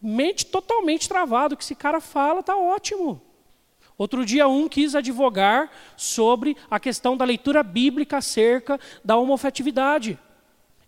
mente 0.00 0.46
totalmente 0.46 1.08
travado, 1.08 1.56
que 1.56 1.64
esse 1.64 1.74
cara 1.74 2.00
fala 2.00 2.40
está 2.40 2.56
ótimo. 2.56 3.20
Outro 4.02 4.26
dia 4.26 4.48
um 4.48 4.68
quis 4.68 4.96
advogar 4.96 5.70
sobre 5.96 6.56
a 6.68 6.80
questão 6.80 7.16
da 7.16 7.24
leitura 7.24 7.62
bíblica 7.62 8.16
acerca 8.16 8.80
da 9.04 9.16
homofetividade. 9.16 10.18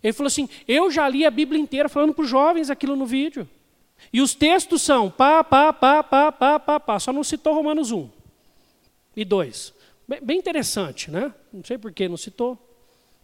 Ele 0.03 0.11
falou 0.11 0.27
assim: 0.27 0.49
Eu 0.67 0.91
já 0.91 1.07
li 1.07 1.25
a 1.25 1.31
Bíblia 1.31 1.57
inteira 1.57 1.87
falando 1.87 2.13
para 2.13 2.25
os 2.25 2.29
jovens 2.29 2.69
aquilo 2.69 2.93
no 2.93 3.05
vídeo. 3.05 3.47
E 4.11 4.19
os 4.19 4.35
textos 4.35 4.81
são 4.81 5.09
pá, 5.09 5.41
pá, 5.45 5.71
pá, 5.71 6.03
pá, 6.03 6.29
pá, 6.29 6.59
pá, 6.59 6.77
pá. 6.77 6.99
Só 6.99 7.13
não 7.13 7.23
citou 7.23 7.53
Romanos 7.53 7.89
1 7.89 8.09
e 9.15 9.23
2. 9.23 9.73
Bem 10.21 10.37
interessante, 10.37 11.09
né? 11.09 11.33
Não 11.53 11.63
sei 11.63 11.77
por 11.77 11.93
que 11.93 12.09
não 12.09 12.17
citou. 12.17 12.59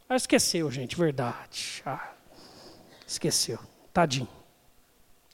Ah, 0.08 0.16
esqueceu, 0.16 0.72
gente, 0.72 0.96
verdade. 0.96 1.84
Ah, 1.86 2.14
esqueceu. 3.06 3.60
Tadinho. 3.92 4.30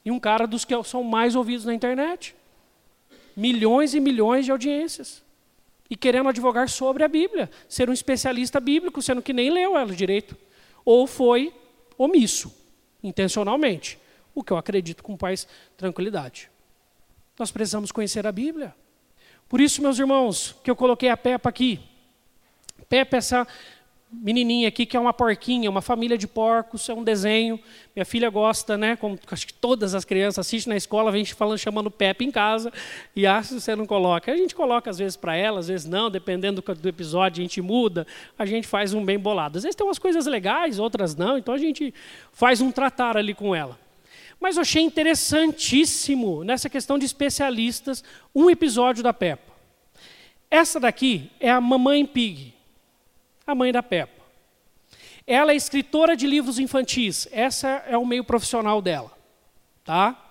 E 0.04 0.10
um 0.10 0.18
cara 0.18 0.48
dos 0.48 0.64
que 0.64 0.74
são 0.82 1.04
mais 1.04 1.36
ouvidos 1.36 1.64
na 1.64 1.72
internet. 1.72 2.34
Milhões 3.38 3.94
e 3.94 4.00
milhões 4.00 4.44
de 4.44 4.50
audiências. 4.50 5.22
E 5.88 5.96
querendo 5.96 6.28
advogar 6.28 6.68
sobre 6.68 7.04
a 7.04 7.08
Bíblia. 7.08 7.48
Ser 7.68 7.88
um 7.88 7.92
especialista 7.92 8.58
bíblico, 8.58 9.00
sendo 9.00 9.22
que 9.22 9.32
nem 9.32 9.48
leu 9.48 9.78
ela 9.78 9.94
direito 9.94 10.36
ou 10.84 11.06
foi 11.06 11.54
omisso, 11.96 12.50
intencionalmente, 13.02 13.98
o 14.34 14.42
que 14.42 14.52
eu 14.52 14.56
acredito 14.56 15.02
com 15.02 15.16
mais 15.20 15.46
tranquilidade. 15.76 16.50
Nós 17.38 17.50
precisamos 17.50 17.92
conhecer 17.92 18.26
a 18.26 18.32
Bíblia. 18.32 18.74
Por 19.48 19.60
isso, 19.60 19.82
meus 19.82 19.98
irmãos, 19.98 20.56
que 20.64 20.70
eu 20.70 20.74
coloquei 20.74 21.10
a 21.10 21.16
Peppa 21.16 21.48
aqui. 21.48 21.78
Peppa 22.88 23.16
é 23.16 23.18
essa 23.18 23.46
menininha 24.10 24.68
aqui 24.68 24.86
que 24.86 24.96
é 24.96 25.00
uma 25.00 25.12
porquinha, 25.12 25.68
uma 25.68 25.82
família 25.82 26.16
de 26.16 26.26
porcos, 26.26 26.88
é 26.88 26.94
um 26.94 27.04
desenho. 27.04 27.60
Minha 27.94 28.04
filha 28.04 28.30
gosta, 28.30 28.76
né? 28.76 28.96
Como 28.96 29.18
acho 29.30 29.46
que 29.46 29.52
todas 29.52 29.94
as 29.94 30.04
crianças 30.04 30.46
assistem 30.46 30.72
na 30.72 30.76
escola, 30.76 31.12
vem 31.12 31.24
falando, 31.26 31.58
chamando 31.58 31.90
Pepe 31.90 32.24
em 32.24 32.30
casa 32.30 32.72
e 33.14 33.26
acha 33.26 33.54
que 33.54 33.60
você 33.60 33.76
não 33.76 33.86
coloca. 33.86 34.32
A 34.32 34.36
gente 34.36 34.54
coloca 34.54 34.88
às 34.88 34.98
vezes 34.98 35.16
para 35.16 35.36
ela, 35.36 35.60
às 35.60 35.68
vezes 35.68 35.86
não, 35.86 36.10
dependendo 36.10 36.62
do, 36.62 36.74
do, 36.74 36.88
episódio, 36.88 37.40
a 37.40 37.42
gente 37.42 37.60
muda, 37.60 38.06
a 38.38 38.46
gente 38.46 38.66
faz 38.66 38.94
um 38.94 39.04
bem 39.04 39.18
bolado. 39.18 39.58
Às 39.58 39.64
vezes 39.64 39.76
tem 39.76 39.86
umas 39.86 39.98
coisas 39.98 40.26
legais, 40.26 40.78
outras 40.78 41.14
não, 41.14 41.36
então 41.36 41.54
a 41.54 41.58
gente 41.58 41.92
faz 42.32 42.60
um 42.60 42.70
tratar 42.70 43.16
ali 43.16 43.34
com 43.34 43.54
ela. 43.54 43.78
Mas 44.40 44.56
eu 44.56 44.62
achei 44.62 44.82
interessantíssimo 44.82 46.44
nessa 46.44 46.70
questão 46.70 46.98
de 46.98 47.04
especialistas 47.04 48.02
um 48.34 48.48
episódio 48.48 49.02
da 49.02 49.12
Peppa. 49.12 49.52
Essa 50.50 50.80
daqui 50.80 51.30
é 51.40 51.50
a 51.50 51.60
Mamãe 51.60 52.06
Pig 52.06 52.57
a 53.48 53.54
mãe 53.54 53.72
da 53.72 53.82
Peppa. 53.82 54.22
Ela 55.26 55.52
é 55.52 55.56
escritora 55.56 56.14
de 56.14 56.26
livros 56.26 56.58
infantis, 56.58 57.26
essa 57.32 57.82
é 57.86 57.96
o 57.96 58.06
meio 58.06 58.22
profissional 58.22 58.80
dela, 58.82 59.10
tá? 59.84 60.24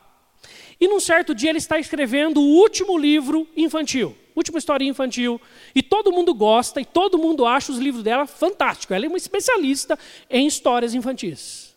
E 0.80 0.88
num 0.88 0.99
certo 0.99 1.34
dia 1.34 1.49
ele 1.49 1.57
está 1.57 1.80
escrevendo 1.80 2.39
o 2.39 2.45
último 2.45 2.95
livro 2.95 3.47
infantil, 3.57 4.15
última 4.36 4.59
historinha 4.59 4.91
infantil, 4.91 5.41
e 5.74 5.82
todo 5.82 6.11
mundo 6.11 6.34
gosta 6.34 6.80
e 6.80 6.86
todo 6.86 7.18
mundo 7.18 7.45
acha 7.45 7.72
os 7.72 7.80
livros 7.80 8.03
dela 8.03 8.28
fantásticos. 8.28 8.95
Ela 8.95 9.05
é 9.05 9.09
uma 9.09 9.18
especialista 9.18 9.97
em 10.30 10.45
histórias 10.45 10.93
infantis. 10.93 11.76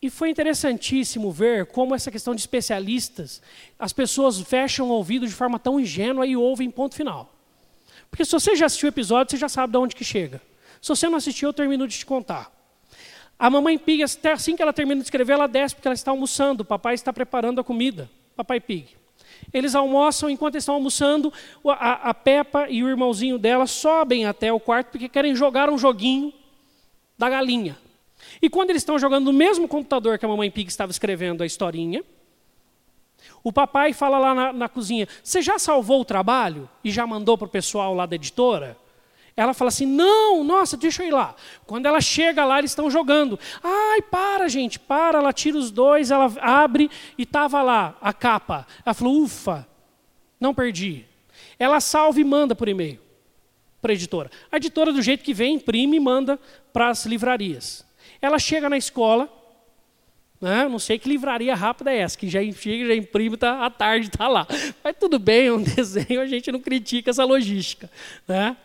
E 0.00 0.10
foi 0.10 0.28
interessantíssimo 0.28 1.32
ver 1.32 1.66
como 1.66 1.94
essa 1.94 2.10
questão 2.10 2.34
de 2.34 2.42
especialistas, 2.42 3.40
as 3.78 3.94
pessoas 3.94 4.38
fecham 4.40 4.90
o 4.90 4.92
ouvido 4.92 5.26
de 5.26 5.32
forma 5.32 5.58
tão 5.58 5.80
ingênua 5.80 6.26
e 6.26 6.36
ouvem 6.36 6.70
ponto 6.70 6.94
final. 6.94 7.34
Porque 8.10 8.24
se 8.24 8.32
você 8.32 8.54
já 8.54 8.66
assistiu 8.66 8.88
o 8.88 8.92
episódio, 8.92 9.30
você 9.30 9.38
já 9.38 9.48
sabe 9.48 9.72
de 9.72 9.78
onde 9.78 9.96
que 9.96 10.04
chega. 10.04 10.40
Se 10.80 10.88
você 10.88 11.08
não 11.08 11.16
assistiu, 11.16 11.48
eu 11.48 11.52
termino 11.52 11.86
de 11.86 11.98
te 11.98 12.06
contar. 12.06 12.52
A 13.38 13.50
mamãe 13.50 13.76
Pig, 13.76 14.02
assim 14.02 14.56
que 14.56 14.62
ela 14.62 14.72
termina 14.72 15.00
de 15.00 15.06
escrever, 15.06 15.34
ela 15.34 15.46
desce 15.46 15.74
porque 15.74 15.86
ela 15.86 15.94
está 15.94 16.10
almoçando. 16.10 16.62
O 16.62 16.64
papai 16.64 16.94
está 16.94 17.12
preparando 17.12 17.60
a 17.60 17.64
comida. 17.64 18.10
Papai 18.34 18.60
Pig. 18.60 18.96
Eles 19.52 19.74
almoçam, 19.74 20.30
enquanto 20.30 20.56
estão 20.56 20.74
almoçando, 20.74 21.32
a, 21.66 22.10
a 22.10 22.14
Peppa 22.14 22.66
e 22.68 22.82
o 22.82 22.88
irmãozinho 22.88 23.38
dela 23.38 23.66
sobem 23.66 24.24
até 24.24 24.52
o 24.52 24.58
quarto 24.58 24.88
porque 24.88 25.08
querem 25.08 25.34
jogar 25.34 25.68
um 25.68 25.76
joguinho 25.76 26.32
da 27.18 27.28
galinha. 27.28 27.76
E 28.40 28.48
quando 28.48 28.70
eles 28.70 28.82
estão 28.82 28.98
jogando 28.98 29.26
no 29.26 29.32
mesmo 29.32 29.68
computador 29.68 30.18
que 30.18 30.24
a 30.24 30.28
mamãe 30.28 30.50
Pig 30.50 30.68
estava 30.68 30.90
escrevendo 30.90 31.42
a 31.42 31.46
historinha, 31.46 32.02
o 33.42 33.52
papai 33.52 33.92
fala 33.92 34.18
lá 34.18 34.34
na, 34.34 34.52
na 34.52 34.68
cozinha: 34.68 35.06
Você 35.22 35.42
já 35.42 35.58
salvou 35.58 36.00
o 36.00 36.04
trabalho 36.04 36.68
e 36.82 36.90
já 36.90 37.06
mandou 37.06 37.36
para 37.36 37.46
o 37.46 37.50
pessoal 37.50 37.94
lá 37.94 38.06
da 38.06 38.16
editora? 38.16 38.76
Ela 39.36 39.52
fala 39.52 39.68
assim: 39.68 39.86
não, 39.86 40.42
nossa, 40.42 40.76
deixa 40.76 41.02
eu 41.02 41.08
ir 41.08 41.12
lá. 41.12 41.34
Quando 41.66 41.86
ela 41.86 42.00
chega 42.00 42.44
lá, 42.44 42.58
eles 42.58 42.70
estão 42.70 42.90
jogando. 42.90 43.38
Ai, 43.62 44.00
para, 44.02 44.48
gente, 44.48 44.78
para. 44.78 45.18
Ela 45.18 45.32
tira 45.32 45.58
os 45.58 45.70
dois, 45.70 46.10
ela 46.10 46.32
abre 46.40 46.90
e 47.18 47.22
estava 47.22 47.62
lá 47.62 47.96
a 48.00 48.12
capa. 48.12 48.66
Ela 48.84 48.94
falou: 48.94 49.22
ufa, 49.22 49.68
não 50.40 50.54
perdi. 50.54 51.04
Ela 51.58 51.80
salva 51.80 52.20
e 52.20 52.24
manda 52.24 52.54
por 52.54 52.68
e-mail 52.68 52.98
para 53.80 53.92
a 53.92 53.94
editora. 53.94 54.30
A 54.50 54.56
editora, 54.56 54.92
do 54.92 55.02
jeito 55.02 55.22
que 55.22 55.34
vem, 55.34 55.54
imprime 55.54 55.96
e 55.96 56.00
manda 56.00 56.38
para 56.72 56.88
as 56.88 57.06
livrarias. 57.06 57.86
Ela 58.20 58.38
chega 58.38 58.68
na 58.68 58.76
escola, 58.76 59.28
né? 60.40 60.66
não 60.68 60.78
sei 60.78 60.98
que 60.98 61.08
livraria 61.08 61.54
rápida 61.54 61.92
é 61.92 61.98
essa, 61.98 62.18
que 62.18 62.28
já 62.28 62.40
chega, 62.52 62.86
já 62.86 62.94
imprime, 62.94 63.36
tá, 63.36 63.64
à 63.64 63.70
tarde 63.70 64.08
está 64.08 64.28
lá. 64.28 64.46
Mas 64.82 64.96
tudo 64.98 65.18
bem, 65.18 65.46
é 65.46 65.52
um 65.52 65.62
desenho, 65.62 66.20
a 66.20 66.26
gente 66.26 66.50
não 66.50 66.60
critica 66.60 67.10
essa 67.10 67.24
logística. 67.24 67.90
Né? 68.26 68.56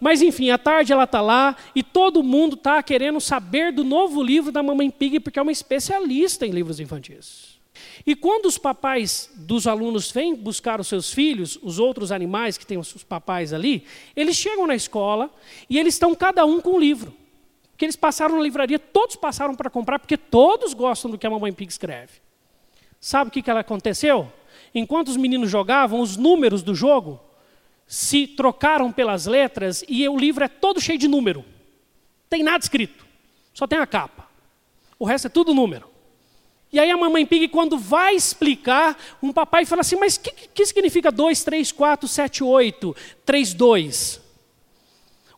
Mas 0.00 0.22
enfim, 0.22 0.50
à 0.50 0.58
tarde 0.58 0.92
ela 0.92 1.04
está 1.04 1.20
lá 1.20 1.56
e 1.74 1.82
todo 1.82 2.22
mundo 2.22 2.54
está 2.54 2.82
querendo 2.82 3.20
saber 3.20 3.72
do 3.72 3.82
novo 3.82 4.22
livro 4.22 4.52
da 4.52 4.62
Mamãe 4.62 4.90
Pig, 4.90 5.18
porque 5.20 5.38
é 5.38 5.42
uma 5.42 5.52
especialista 5.52 6.46
em 6.46 6.50
livros 6.50 6.78
infantis. 6.78 7.58
E 8.06 8.14
quando 8.14 8.46
os 8.46 8.58
papais 8.58 9.30
dos 9.34 9.66
alunos 9.66 10.10
vêm 10.10 10.34
buscar 10.34 10.80
os 10.80 10.88
seus 10.88 11.12
filhos, 11.12 11.58
os 11.62 11.78
outros 11.78 12.12
animais 12.12 12.56
que 12.56 12.66
têm 12.66 12.78
os 12.78 12.92
papais 13.04 13.52
ali, 13.52 13.84
eles 14.14 14.36
chegam 14.36 14.66
na 14.66 14.74
escola 14.74 15.30
e 15.68 15.78
eles 15.78 15.94
estão 15.94 16.14
cada 16.14 16.44
um 16.44 16.60
com 16.60 16.74
um 16.74 16.80
livro. 16.80 17.14
Que 17.76 17.84
eles 17.84 17.96
passaram 17.96 18.36
na 18.36 18.42
livraria, 18.42 18.78
todos 18.78 19.16
passaram 19.16 19.54
para 19.54 19.70
comprar, 19.70 19.98
porque 19.98 20.16
todos 20.16 20.74
gostam 20.74 21.10
do 21.10 21.18
que 21.18 21.26
a 21.26 21.30
Mamãe 21.30 21.52
Pig 21.52 21.70
escreve. 21.70 22.12
Sabe 23.00 23.28
o 23.28 23.32
que, 23.32 23.42
que 23.42 23.50
aconteceu? 23.50 24.32
Enquanto 24.74 25.08
os 25.08 25.16
meninos 25.16 25.50
jogavam, 25.50 26.00
os 26.00 26.16
números 26.16 26.62
do 26.62 26.74
jogo 26.74 27.20
se 27.88 28.26
trocaram 28.26 28.92
pelas 28.92 29.24
letras 29.24 29.82
e 29.88 30.06
o 30.06 30.16
livro 30.16 30.44
é 30.44 30.48
todo 30.48 30.80
cheio 30.80 30.98
de 30.98 31.08
número. 31.08 31.42
Tem 32.28 32.42
nada 32.42 32.62
escrito, 32.62 33.06
só 33.54 33.66
tem 33.66 33.78
a 33.78 33.86
capa. 33.86 34.28
O 34.98 35.06
resto 35.06 35.26
é 35.26 35.30
tudo 35.30 35.54
número. 35.54 35.88
E 36.70 36.78
aí 36.78 36.90
a 36.90 36.96
mamãe 36.98 37.24
Pig, 37.24 37.48
quando 37.48 37.78
vai 37.78 38.14
explicar, 38.14 38.94
um 39.22 39.32
papai 39.32 39.64
fala 39.64 39.80
assim, 39.80 39.96
mas 39.96 40.16
o 40.16 40.20
que, 40.20 40.30
que 40.30 40.66
significa 40.66 41.10
2, 41.10 41.42
3, 41.42 41.72
4, 41.72 42.06
7, 42.06 42.44
8, 42.44 42.96
3, 43.24 43.54
2? 43.54 44.20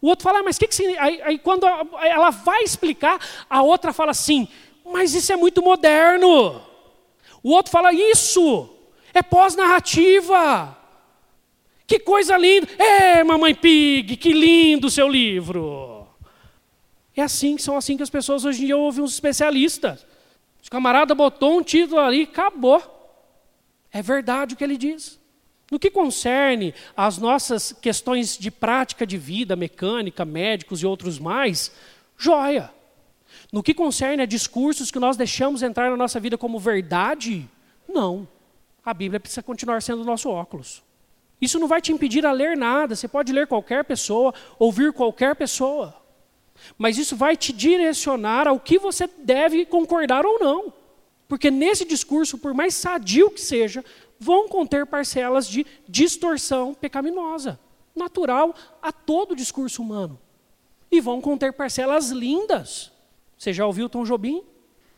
O 0.03 0.09
outro 0.09 0.25
fala, 0.25 0.41
ah, 0.41 0.43
mas 0.43 0.57
o 0.57 0.61
que, 0.61 0.67
que 0.67 0.75
significa? 0.75 1.05
Aí, 1.05 1.23
aí 1.23 1.39
quando 1.39 1.65
ela 1.67 2.31
vai 2.31 2.65
explicar, 2.65 3.21
a 3.49 3.63
outra 3.63 3.93
fala 3.93 4.11
assim, 4.11 4.49
mas 4.85 5.15
isso 5.15 5.33
é 5.33 5.37
muito 5.37 5.63
moderno. 5.63 6.61
O 7.45 7.53
outro 7.53 7.71
fala, 7.71 7.93
isso 7.93 8.69
é 9.15 9.23
pós-narrativa. 9.23 10.77
Que 11.91 11.99
coisa 11.99 12.39
linda! 12.39 12.69
É, 12.79 13.25
mamãe 13.25 13.53
Pig, 13.53 14.17
que 14.17 14.33
lindo 14.33 14.87
o 14.87 14.91
seu 14.91 15.09
livro! 15.09 16.07
É 17.17 17.23
assim, 17.23 17.59
são 17.59 17.77
assim 17.77 17.97
que 17.97 18.03
as 18.05 18.09
pessoas 18.09 18.45
hoje 18.45 18.63
em 18.63 18.67
dia 18.67 18.77
ouvem 18.77 19.03
os 19.03 19.15
especialistas. 19.15 20.07
O 20.65 20.71
camarada 20.71 21.17
botou 21.17 21.59
um 21.59 21.65
título 21.65 22.01
ali, 22.01 22.23
acabou. 22.23 22.81
É 23.91 24.01
verdade 24.01 24.55
o 24.55 24.57
que 24.57 24.63
ele 24.63 24.77
diz. 24.77 25.19
No 25.69 25.81
que 25.81 25.91
concerne 25.91 26.73
às 26.97 27.19
nossas 27.19 27.73
questões 27.73 28.39
de 28.39 28.53
prática 28.53 29.05
de 29.05 29.19
vida, 29.19 29.57
mecânica, 29.57 30.25
médicos 30.25 30.85
e 30.85 30.87
outros 30.87 31.19
mais, 31.19 31.73
joia. 32.17 32.73
No 33.53 33.65
que 33.65 33.75
concerne 33.75 34.23
a 34.23 34.27
discursos 34.27 34.93
que 34.93 35.01
nós 35.01 35.17
deixamos 35.17 35.61
entrar 35.61 35.91
na 35.91 35.97
nossa 35.97 36.21
vida 36.21 36.39
como 36.39 36.57
verdade, 36.57 37.51
não. 37.89 38.29
A 38.85 38.95
Bíblia 38.95 39.19
precisa 39.19 39.43
continuar 39.43 39.83
sendo 39.83 40.03
o 40.03 40.07
nosso 40.07 40.31
óculos. 40.31 40.89
Isso 41.41 41.59
não 41.59 41.67
vai 41.67 41.81
te 41.81 41.93
impedir 41.93 42.27
a 42.27 42.33
ler 42.33 42.57
nada. 42.57 42.95
Você 42.95 43.09
pode 43.09 43.33
ler 43.33 43.47
qualquer 43.47 43.85
pessoa, 43.85 44.35
ouvir 44.59 44.93
qualquer 44.93 45.35
pessoa. 45.35 45.95
Mas 46.77 46.99
isso 46.99 47.17
vai 47.17 47.37
te 47.37 47.53
direcionar 47.53 48.47
ao 48.47 48.61
que 48.61 48.79
você 48.79 49.07
deve 49.07 49.65
concordar 49.65 50.27
ou 50.27 50.39
não. 50.39 50.73
Porque 51.27 51.51
nesse 51.51 51.85
discurso, 51.85 52.37
por 52.37 52.53
mais 52.53 52.75
sadio 52.75 53.31
que 53.31 53.41
seja, 53.41 53.85
vão 54.19 54.49
conter 54.49 54.85
parcelas 54.85 55.49
de 55.49 55.67
distorção 55.89 56.75
pecaminosa, 56.75 57.59
natural 57.97 58.55
a 58.83 58.93
todo 58.93 59.35
discurso 59.37 59.81
humano. 59.81 60.19
E 60.91 61.01
vão 61.01 61.21
conter 61.21 61.53
parcelas 61.53 62.11
lindas. 62.11 62.91
Você 63.39 63.53
já 63.53 63.65
ouviu 63.65 63.89
Tom 63.89 64.05
Jobim? 64.05 64.43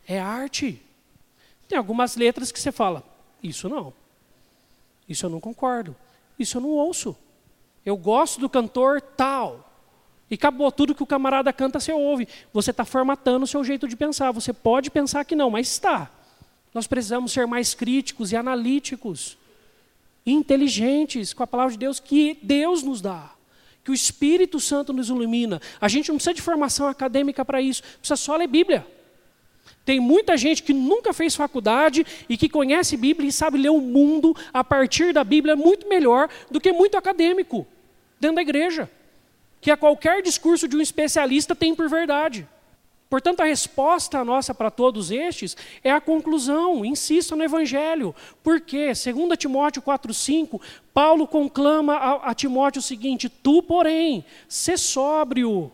É 0.09 0.19
arte. 0.19 0.83
Tem 1.69 1.79
algumas 1.79 2.17
letras 2.17 2.51
que 2.51 2.59
você 2.59 2.73
fala, 2.73 3.05
isso 3.43 3.69
não. 3.69 3.93
Isso 5.09 5.27
eu 5.27 5.31
não 5.31 5.39
concordo. 5.39 5.95
Isso 6.39 6.59
eu 6.59 6.63
não 6.63 6.71
ouço. 6.71 7.17
Eu 7.85 7.97
gosto 7.97 8.41
do 8.41 8.49
cantor 8.49 9.01
tal. 9.01 9.69
E 10.31 10.35
acabou 10.35 10.73
tudo 10.73 10.95
que 10.95 11.03
o 11.03 11.07
camarada 11.07 11.53
canta, 11.53 11.79
você 11.79 11.93
ouve. 11.93 12.27
Você 12.53 12.71
está 12.71 12.85
formatando 12.85 13.45
o 13.45 13.47
seu 13.47 13.63
jeito 13.63 13.87
de 13.87 13.97
pensar. 13.97 14.31
Você 14.33 14.53
pode 14.53 14.91
pensar 14.91 15.25
que 15.25 15.37
não, 15.37 15.51
mas 15.51 15.69
está. 15.69 16.11
Nós 16.73 16.87
precisamos 16.87 17.33
ser 17.33 17.47
mais 17.47 17.75
críticos 17.75 18.33
e 18.33 18.37
analíticos, 18.37 19.37
inteligentes 20.25 21.35
com 21.35 21.43
a 21.43 21.47
palavra 21.47 21.73
de 21.73 21.79
Deus 21.79 22.01
que 22.01 22.39
Deus 22.43 22.83
nos 22.83 23.03
dá, 23.03 23.31
que 23.85 23.91
o 23.91 23.95
Espírito 23.95 24.59
Santo 24.59 24.93
nos 24.93 25.11
ilumina. 25.11 25.61
A 25.81 25.89
gente 25.89 26.09
não 26.09 26.17
precisa 26.17 26.33
de 26.33 26.41
formação 26.41 26.87
acadêmica 26.87 27.45
para 27.45 27.61
isso, 27.61 27.83
precisa 27.99 28.17
só 28.17 28.37
ler 28.37 28.47
Bíblia. 28.47 28.87
Tem 29.85 29.99
muita 29.99 30.37
gente 30.37 30.63
que 30.63 30.73
nunca 30.73 31.13
fez 31.13 31.35
faculdade 31.35 32.07
e 32.29 32.37
que 32.37 32.49
conhece 32.49 32.97
Bíblia 32.97 33.29
e 33.29 33.33
sabe 33.33 33.59
ler 33.59 33.71
o 33.71 33.81
mundo 33.81 34.35
a 34.53 34.63
partir 34.63 35.13
da 35.13 35.25
Bíblia 35.25 35.57
muito 35.57 35.89
melhor 35.89 36.29
do 36.51 36.61
que 36.61 36.73
muito 36.73 36.97
acadêmico 36.97 37.67
dentro 38.21 38.37
da 38.37 38.43
igreja, 38.43 38.89
que 39.61 39.71
a 39.71 39.77
qualquer 39.77 40.23
discurso 40.23 40.69
de 40.69 40.77
um 40.77 40.81
especialista 40.81 41.57
tem 41.57 41.75
por 41.75 41.89
verdade. 41.89 42.47
Portanto, 43.11 43.41
a 43.41 43.45
resposta 43.45 44.25
nossa 44.25 44.55
para 44.55 44.71
todos 44.71 45.11
estes 45.11 45.55
é 45.85 45.91
a 45.91 46.01
conclusão, 46.01 46.83
insista 46.83 47.37
no 47.37 47.45
Evangelho. 47.45 48.15
Por 48.43 48.59
quê? 48.59 48.87
2 48.87 49.37
Timóteo 49.37 49.83
4,5, 49.83 50.59
Paulo 50.95 51.27
conclama 51.27 51.95
a, 51.95 52.31
a 52.31 52.35
Timóteo 52.35 52.79
o 52.79 52.83
seguinte: 52.83 53.29
Tu, 53.29 53.63
porém, 53.65 54.25
sê 54.49 54.79
sóbrio, 54.79 55.71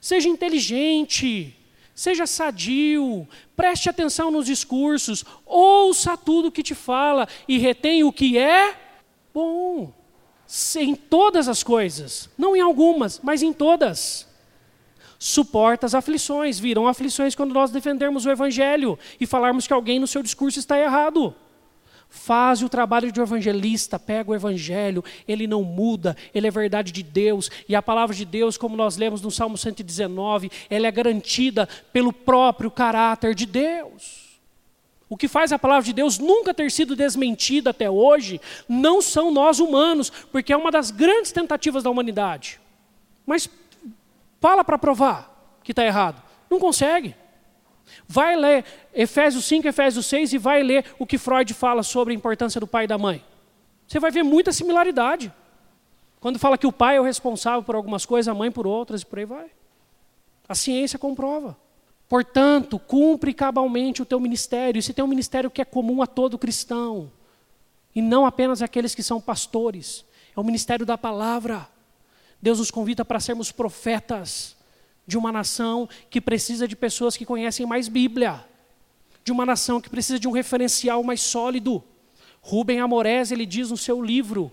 seja 0.00 0.28
inteligente, 0.28 1.54
Seja 1.94 2.26
sadio, 2.26 3.28
preste 3.54 3.88
atenção 3.88 4.30
nos 4.30 4.46
discursos, 4.46 5.24
ouça 5.44 6.16
tudo 6.16 6.48
o 6.48 6.52
que 6.52 6.62
te 6.62 6.74
fala 6.74 7.28
e 7.46 7.58
retém 7.58 8.02
o 8.02 8.12
que 8.12 8.38
é 8.38 8.74
bom. 9.32 9.92
Em 10.76 10.94
todas 10.94 11.48
as 11.48 11.62
coisas, 11.62 12.30
não 12.36 12.56
em 12.56 12.60
algumas, 12.60 13.20
mas 13.22 13.42
em 13.42 13.52
todas. 13.52 14.26
Suporta 15.18 15.86
as 15.86 15.94
aflições, 15.94 16.58
virão 16.58 16.88
aflições 16.88 17.34
quando 17.34 17.54
nós 17.54 17.70
defendermos 17.70 18.26
o 18.26 18.30
Evangelho 18.30 18.98
e 19.20 19.26
falarmos 19.26 19.66
que 19.66 19.72
alguém 19.72 19.98
no 19.98 20.06
seu 20.06 20.22
discurso 20.22 20.58
está 20.58 20.78
errado. 20.78 21.34
Faz 22.14 22.62
o 22.62 22.68
trabalho 22.68 23.10
de 23.10 23.18
evangelista, 23.22 23.98
pega 23.98 24.30
o 24.30 24.34
evangelho, 24.34 25.02
ele 25.26 25.46
não 25.46 25.64
muda, 25.64 26.14
ele 26.34 26.46
é 26.46 26.50
verdade 26.50 26.92
de 26.92 27.02
Deus, 27.02 27.50
e 27.66 27.74
a 27.74 27.80
palavra 27.80 28.14
de 28.14 28.26
Deus, 28.26 28.58
como 28.58 28.76
nós 28.76 28.98
lemos 28.98 29.22
no 29.22 29.30
Salmo 29.30 29.56
119, 29.56 30.50
ela 30.68 30.86
é 30.86 30.90
garantida 30.90 31.66
pelo 31.90 32.12
próprio 32.12 32.70
caráter 32.70 33.34
de 33.34 33.46
Deus. 33.46 34.38
O 35.08 35.16
que 35.16 35.26
faz 35.26 35.52
a 35.52 35.58
palavra 35.58 35.84
de 35.84 35.94
Deus 35.94 36.18
nunca 36.18 36.52
ter 36.52 36.70
sido 36.70 36.94
desmentida 36.94 37.70
até 37.70 37.88
hoje, 37.88 38.38
não 38.68 39.00
são 39.00 39.32
nós 39.32 39.58
humanos, 39.58 40.10
porque 40.30 40.52
é 40.52 40.56
uma 40.56 40.70
das 40.70 40.90
grandes 40.90 41.32
tentativas 41.32 41.82
da 41.82 41.88
humanidade. 41.88 42.60
Mas 43.24 43.48
fala 44.38 44.62
para 44.62 44.76
provar 44.76 45.58
que 45.64 45.72
está 45.72 45.82
errado. 45.82 46.22
Não 46.50 46.60
consegue. 46.60 47.16
Vai 48.12 48.36
ler 48.36 48.62
Efésios 48.92 49.42
5, 49.46 49.66
Efésios 49.66 50.04
6 50.04 50.34
e 50.34 50.38
vai 50.38 50.62
ler 50.62 50.84
o 50.98 51.06
que 51.06 51.16
Freud 51.16 51.54
fala 51.54 51.82
sobre 51.82 52.12
a 52.12 52.16
importância 52.16 52.60
do 52.60 52.66
pai 52.66 52.84
e 52.84 52.86
da 52.86 52.98
mãe. 52.98 53.24
Você 53.88 53.98
vai 53.98 54.10
ver 54.10 54.22
muita 54.22 54.52
similaridade. 54.52 55.32
Quando 56.20 56.38
fala 56.38 56.58
que 56.58 56.66
o 56.66 56.72
pai 56.72 56.98
é 56.98 57.00
o 57.00 57.04
responsável 57.04 57.62
por 57.62 57.74
algumas 57.74 58.04
coisas, 58.04 58.28
a 58.28 58.34
mãe 58.34 58.52
por 58.52 58.66
outras 58.66 59.00
e 59.00 59.06
por 59.06 59.18
aí 59.18 59.24
vai. 59.24 59.50
A 60.46 60.54
ciência 60.54 60.98
comprova. 60.98 61.56
Portanto, 62.06 62.78
cumpre 62.78 63.32
cabalmente 63.32 64.02
o 64.02 64.04
teu 64.04 64.20
ministério. 64.20 64.78
E 64.78 64.82
se 64.82 64.92
tem 64.92 65.02
um 65.02 65.08
ministério 65.08 65.50
que 65.50 65.62
é 65.62 65.64
comum 65.64 66.02
a 66.02 66.06
todo 66.06 66.36
cristão, 66.36 67.10
e 67.94 68.02
não 68.02 68.26
apenas 68.26 68.60
aqueles 68.60 68.94
que 68.94 69.02
são 69.02 69.22
pastores, 69.22 70.04
é 70.36 70.38
o 70.38 70.44
ministério 70.44 70.84
da 70.84 70.98
palavra. 70.98 71.66
Deus 72.42 72.58
nos 72.58 72.70
convida 72.70 73.06
para 73.06 73.20
sermos 73.20 73.50
profetas 73.50 74.54
de 75.06 75.18
uma 75.18 75.32
nação 75.32 75.88
que 76.10 76.20
precisa 76.20 76.66
de 76.66 76.76
pessoas 76.76 77.16
que 77.16 77.26
conhecem 77.26 77.66
mais 77.66 77.88
Bíblia, 77.88 78.44
de 79.24 79.32
uma 79.32 79.46
nação 79.46 79.80
que 79.80 79.90
precisa 79.90 80.18
de 80.18 80.28
um 80.28 80.32
referencial 80.32 81.02
mais 81.02 81.20
sólido. 81.20 81.82
Rubem 82.40 82.80
Amorés, 82.80 83.30
ele 83.30 83.46
diz 83.46 83.70
no 83.70 83.76
seu 83.76 84.02
livro, 84.02 84.50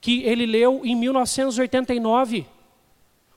que 0.00 0.22
ele 0.22 0.46
leu 0.46 0.80
em 0.84 0.96
1989, 0.96 2.46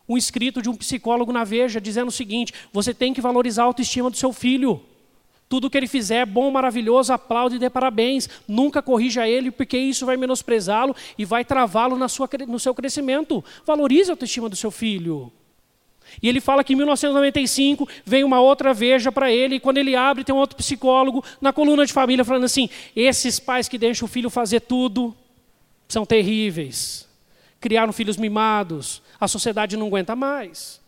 um 0.08 0.18
escrito 0.18 0.62
de 0.62 0.70
um 0.70 0.76
psicólogo 0.76 1.32
na 1.32 1.44
Veja, 1.44 1.80
dizendo 1.80 2.08
o 2.08 2.12
seguinte: 2.12 2.54
você 2.72 2.94
tem 2.94 3.14
que 3.14 3.22
valorizar 3.22 3.64
a 3.64 3.66
autoestima 3.66 4.10
do 4.10 4.18
seu 4.18 4.34
filho. 4.34 4.82
Tudo 5.48 5.70
que 5.70 5.78
ele 5.78 5.88
fizer 5.88 6.26
bom, 6.26 6.50
maravilhoso, 6.50 7.14
aplaude 7.14 7.58
e 7.58 7.60
dê 7.60 7.70
parabéns. 7.70 8.28
Nunca 8.48 8.82
corrija 8.82 9.28
ele, 9.28 9.52
porque 9.52 9.78
isso 9.78 10.06
vai 10.06 10.18
menosprezá-lo 10.18 10.96
e 11.16 11.26
vai 11.26 11.46
travá-lo 11.46 11.96
no 11.96 12.60
seu 12.60 12.74
crescimento. 12.74 13.44
Valorize 13.66 14.10
a 14.10 14.14
autoestima 14.14 14.50
do 14.50 14.56
seu 14.56 14.72
filho. 14.72 15.32
E 16.22 16.30
ele 16.30 16.40
fala 16.40 16.64
que 16.64 16.74
em 16.74 16.76
1995 16.76 17.88
vem 18.06 18.24
uma 18.24 18.40
outra 18.40 18.74
veja 18.74 19.12
para 19.12 19.32
ele, 19.32 19.56
e 19.56 19.60
quando 19.60 19.78
ele 19.78 19.96
abre, 19.96 20.24
tem 20.24 20.34
um 20.34 20.38
outro 20.38 20.56
psicólogo 20.56 21.24
na 21.42 21.52
coluna 21.52 21.86
de 21.86 21.94
família 21.94 22.24
falando 22.24 22.46
assim: 22.46 22.70
esses 22.96 23.40
pais 23.40 23.68
que 23.68 23.78
deixam 23.78 24.06
o 24.06 24.10
filho 24.10 24.30
fazer 24.30 24.62
tudo 24.62 25.16
são 25.88 26.06
terríveis. 26.06 27.08
Criaram 27.60 27.94
filhos 27.94 28.18
mimados, 28.18 29.02
a 29.20 29.28
sociedade 29.28 29.78
não 29.78 29.88
aguenta 29.88 30.16
mais. 30.16 30.82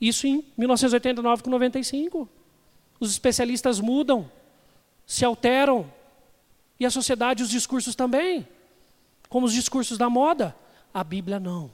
Isso 0.00 0.26
em 0.26 0.44
1989 0.56 1.42
com 1.42 1.50
95. 1.50 2.28
Os 2.98 3.10
especialistas 3.10 3.80
mudam, 3.80 4.30
se 5.06 5.24
alteram, 5.24 5.90
e 6.78 6.86
a 6.86 6.90
sociedade, 6.90 7.42
os 7.42 7.50
discursos 7.50 7.94
também, 7.94 8.48
como 9.28 9.44
os 9.44 9.52
discursos 9.52 9.98
da 9.98 10.08
moda. 10.08 10.56
A 10.92 11.04
Bíblia 11.04 11.38
não. 11.38 11.70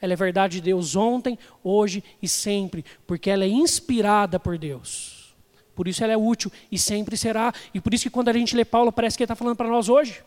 Ela 0.00 0.14
é 0.14 0.16
verdade 0.16 0.56
de 0.56 0.62
Deus 0.62 0.96
ontem, 0.96 1.38
hoje 1.62 2.02
e 2.22 2.28
sempre, 2.28 2.84
porque 3.06 3.30
ela 3.30 3.44
é 3.44 3.48
inspirada 3.48 4.40
por 4.40 4.56
Deus. 4.56 5.34
Por 5.74 5.88
isso 5.88 6.02
ela 6.04 6.12
é 6.12 6.16
útil 6.16 6.50
e 6.70 6.78
sempre 6.78 7.16
será. 7.16 7.52
E 7.72 7.80
por 7.80 7.94
isso 7.94 8.04
que 8.04 8.10
quando 8.10 8.28
a 8.28 8.32
gente 8.32 8.56
lê 8.56 8.64
Paulo, 8.64 8.92
parece 8.92 9.16
que 9.16 9.22
ele 9.22 9.26
está 9.26 9.36
falando 9.36 9.56
para 9.56 9.68
nós 9.68 9.88
hoje. 9.88 10.22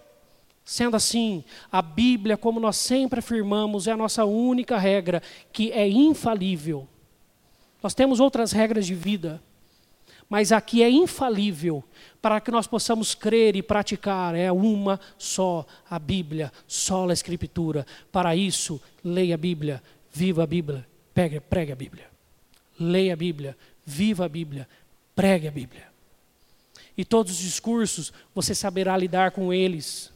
Sendo 0.65 0.95
assim, 0.95 1.43
a 1.71 1.82
Bíblia, 1.82 2.38
como 2.38 2.59
nós 2.59 2.78
sempre 2.78 3.19
afirmamos, 3.19 3.88
é 3.88 3.91
a 3.91 3.97
nossa 3.97 4.24
única 4.24 4.78
regra, 4.78 5.21
que 5.51 5.71
é 5.71 5.88
infalível. 5.88 6.88
Nós 7.82 7.93
temos 7.93 8.19
outras 8.19 8.53
regras 8.53 8.86
de 8.86 8.95
vida, 8.95 9.43
mas 10.34 10.51
aqui 10.51 10.81
é 10.81 10.89
infalível 10.89 11.84
para 12.19 12.41
que 12.41 12.49
nós 12.49 12.65
possamos 12.65 13.13
crer 13.13 13.55
e 13.55 13.61
praticar. 13.61 14.34
É 14.34 14.51
uma 14.51 14.99
só 15.15 15.63
a 15.88 15.99
Bíblia, 15.99 16.51
só 16.67 17.07
a 17.07 17.13
Escritura. 17.13 17.86
Para 18.11 18.36
isso, 18.36 18.81
leia 19.03 19.36
a 19.36 19.38
Bíblia, 19.38 19.79
viva 20.11 20.41
a 20.41 20.47
Bíblia, 20.47 20.88
pregue, 21.13 21.39
pregue 21.39 21.71
a 21.71 21.75
Bíblia. 21.75 22.09
Leia 22.79 23.13
a 23.13 23.15
Bíblia, 23.15 23.55
viva 23.86 24.25
a 24.25 24.27
Bíblia, 24.27 24.67
pregue 25.15 25.47
a 25.47 25.51
Bíblia. 25.51 25.86
E 26.97 27.05
todos 27.05 27.34
os 27.34 27.38
discursos, 27.38 28.11
você 28.34 28.55
saberá 28.55 28.97
lidar 28.97 29.29
com 29.29 29.53
eles 29.53 30.11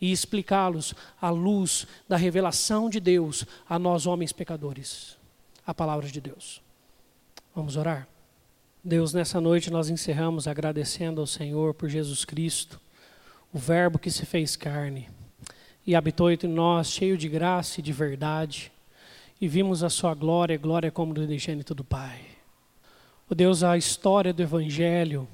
e 0.00 0.10
explicá-los 0.10 0.96
à 1.22 1.30
luz 1.30 1.86
da 2.08 2.16
revelação 2.16 2.90
de 2.90 2.98
Deus 2.98 3.46
a 3.68 3.78
nós, 3.78 4.04
homens 4.04 4.32
pecadores. 4.32 5.16
A 5.64 5.72
palavra 5.72 6.08
de 6.08 6.20
Deus. 6.20 6.60
Vamos 7.54 7.76
orar? 7.76 8.08
Deus, 8.82 9.12
nessa 9.12 9.38
noite 9.42 9.70
nós 9.70 9.90
encerramos 9.90 10.48
agradecendo 10.48 11.20
ao 11.20 11.26
Senhor 11.26 11.74
por 11.74 11.86
Jesus 11.86 12.24
Cristo, 12.24 12.80
o 13.52 13.58
Verbo 13.58 13.98
que 13.98 14.10
se 14.10 14.24
fez 14.24 14.56
carne 14.56 15.06
e 15.86 15.94
habitou 15.94 16.30
entre 16.30 16.48
nós, 16.48 16.90
cheio 16.90 17.18
de 17.18 17.28
graça 17.28 17.80
e 17.80 17.82
de 17.82 17.92
verdade, 17.92 18.72
e 19.38 19.46
vimos 19.46 19.82
a 19.82 19.90
Sua 19.90 20.14
glória, 20.14 20.56
glória 20.56 20.90
como 20.90 21.12
do 21.12 21.20
unigênito 21.20 21.74
do 21.74 21.84
Pai. 21.84 22.22
O 23.28 23.34
Deus, 23.34 23.62
a 23.62 23.76
história 23.76 24.32
do 24.32 24.42
Evangelho, 24.42 25.28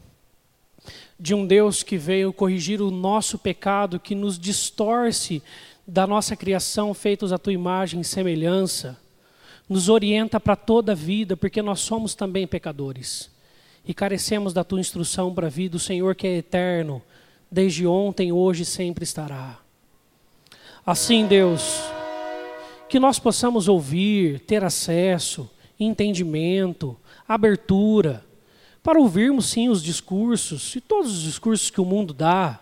de 1.19 1.33
um 1.33 1.47
Deus 1.47 1.85
que 1.85 1.97
veio 1.97 2.33
corrigir 2.33 2.83
o 2.83 2.91
nosso 2.91 3.39
pecado, 3.39 4.01
que 4.01 4.17
nos 4.17 4.41
distorce 4.41 5.41
da 5.87 6.05
nossa 6.05 6.35
criação, 6.35 6.93
feitos 6.93 7.33
à 7.33 7.39
Tua 7.39 7.53
imagem 7.53 8.01
e 8.01 8.05
semelhança, 8.05 8.99
nos 9.69 9.89
orienta 9.89 10.41
para 10.41 10.57
toda 10.57 10.93
a 10.93 10.97
vida, 10.97 11.37
porque 11.37 11.63
nós 11.63 11.79
somos 11.79 12.13
também 12.13 12.45
pecadores. 12.45 13.36
E 13.87 13.95
carecemos 13.95 14.53
da 14.53 14.65
tua 14.65 14.81
instrução 14.81 15.33
para 15.33 15.47
a 15.47 15.51
vida, 15.51 15.77
o 15.77 15.81
Senhor 15.81 16.15
que 16.15 16.27
é 16.27 16.39
eterno, 16.39 17.01
desde 17.51 17.87
ontem, 17.87 18.33
hoje 18.33 18.63
e 18.63 18.67
sempre 18.67 19.05
estará. 19.05 19.59
Assim, 20.85 21.27
Deus, 21.27 21.81
que 22.89 22.99
nós 22.99 23.19
possamos 23.19 23.69
ouvir, 23.69 24.41
ter 24.41 24.65
acesso, 24.65 25.49
entendimento, 25.79 26.97
abertura, 27.29 28.25
para 28.83 28.99
ouvirmos 28.99 29.47
sim 29.47 29.69
os 29.69 29.83
discursos 29.83 30.75
e 30.77 30.81
todos 30.81 31.11
os 31.11 31.23
discursos 31.23 31.71
que 31.71 31.81
o 31.81 31.85
mundo 31.85 32.15
dá, 32.15 32.61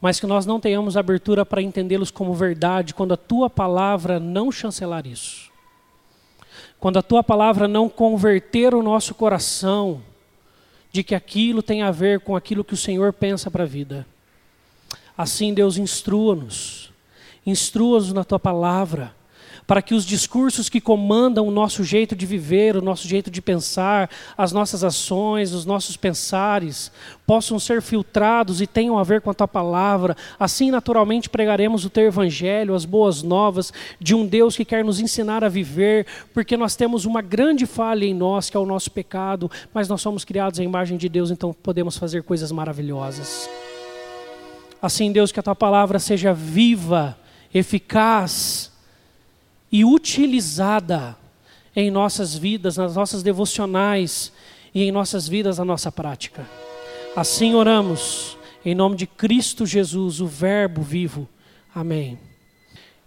mas 0.00 0.20
que 0.20 0.26
nós 0.26 0.44
não 0.44 0.60
tenhamos 0.60 0.96
abertura 0.96 1.46
para 1.46 1.62
entendê-los 1.62 2.10
como 2.10 2.34
verdade 2.34 2.94
quando 2.94 3.14
a 3.14 3.16
tua 3.16 3.48
palavra 3.48 4.20
não 4.20 4.52
chancelar 4.52 5.06
isso. 5.06 5.50
Quando 6.78 6.98
a 6.98 7.02
tua 7.02 7.24
palavra 7.24 7.66
não 7.66 7.88
converter 7.88 8.74
o 8.74 8.82
nosso 8.82 9.14
coração 9.14 10.02
de 10.92 11.02
que 11.02 11.14
aquilo 11.14 11.62
tem 11.62 11.82
a 11.82 11.90
ver 11.90 12.20
com 12.20 12.36
aquilo 12.36 12.64
que 12.64 12.74
o 12.74 12.76
Senhor 12.76 13.12
pensa 13.12 13.50
para 13.50 13.64
a 13.64 13.66
vida. 13.66 14.06
Assim, 15.16 15.52
Deus, 15.54 15.76
instrua-nos, 15.76 16.90
instrua-nos 17.44 18.12
na 18.12 18.24
tua 18.24 18.38
palavra 18.38 19.14
para 19.66 19.82
que 19.82 19.94
os 19.94 20.06
discursos 20.06 20.68
que 20.68 20.80
comandam 20.80 21.46
o 21.46 21.50
nosso 21.50 21.82
jeito 21.82 22.14
de 22.14 22.24
viver, 22.24 22.76
o 22.76 22.82
nosso 22.82 23.08
jeito 23.08 23.30
de 23.30 23.42
pensar, 23.42 24.08
as 24.38 24.52
nossas 24.52 24.84
ações, 24.84 25.52
os 25.52 25.66
nossos 25.66 25.96
pensares, 25.96 26.92
possam 27.26 27.58
ser 27.58 27.82
filtrados 27.82 28.60
e 28.60 28.66
tenham 28.66 28.96
a 28.96 29.02
ver 29.02 29.20
com 29.20 29.30
a 29.30 29.34
tua 29.34 29.48
palavra. 29.48 30.16
Assim, 30.38 30.70
naturalmente, 30.70 31.28
pregaremos 31.28 31.84
o 31.84 31.90
teu 31.90 32.04
evangelho, 32.04 32.74
as 32.74 32.84
boas 32.84 33.22
novas 33.22 33.72
de 33.98 34.14
um 34.14 34.24
Deus 34.24 34.56
que 34.56 34.64
quer 34.64 34.84
nos 34.84 35.00
ensinar 35.00 35.42
a 35.42 35.48
viver, 35.48 36.06
porque 36.32 36.56
nós 36.56 36.76
temos 36.76 37.04
uma 37.04 37.20
grande 37.20 37.66
falha 37.66 38.04
em 38.04 38.14
nós, 38.14 38.48
que 38.48 38.56
é 38.56 38.60
o 38.60 38.66
nosso 38.66 38.90
pecado, 38.90 39.50
mas 39.74 39.88
nós 39.88 40.00
somos 40.00 40.24
criados 40.24 40.60
à 40.60 40.62
imagem 40.62 40.96
de 40.96 41.08
Deus, 41.08 41.30
então 41.30 41.52
podemos 41.52 41.96
fazer 41.96 42.22
coisas 42.22 42.52
maravilhosas. 42.52 43.50
Assim, 44.80 45.10
Deus, 45.10 45.32
que 45.32 45.40
a 45.40 45.42
tua 45.42 45.56
palavra 45.56 45.98
seja 45.98 46.32
viva, 46.32 47.18
eficaz, 47.52 48.70
e 49.70 49.84
utilizada 49.84 51.16
em 51.74 51.90
nossas 51.90 52.34
vidas, 52.34 52.76
nas 52.76 52.94
nossas 52.94 53.22
devocionais 53.22 54.32
e 54.74 54.82
em 54.82 54.92
nossas 54.92 55.28
vidas, 55.28 55.58
na 55.58 55.64
nossa 55.64 55.92
prática. 55.92 56.46
Assim 57.14 57.54
oramos, 57.54 58.36
em 58.64 58.74
nome 58.74 58.96
de 58.96 59.06
Cristo 59.06 59.66
Jesus, 59.66 60.20
o 60.20 60.26
Verbo 60.26 60.82
vivo. 60.82 61.28
Amém. 61.74 62.18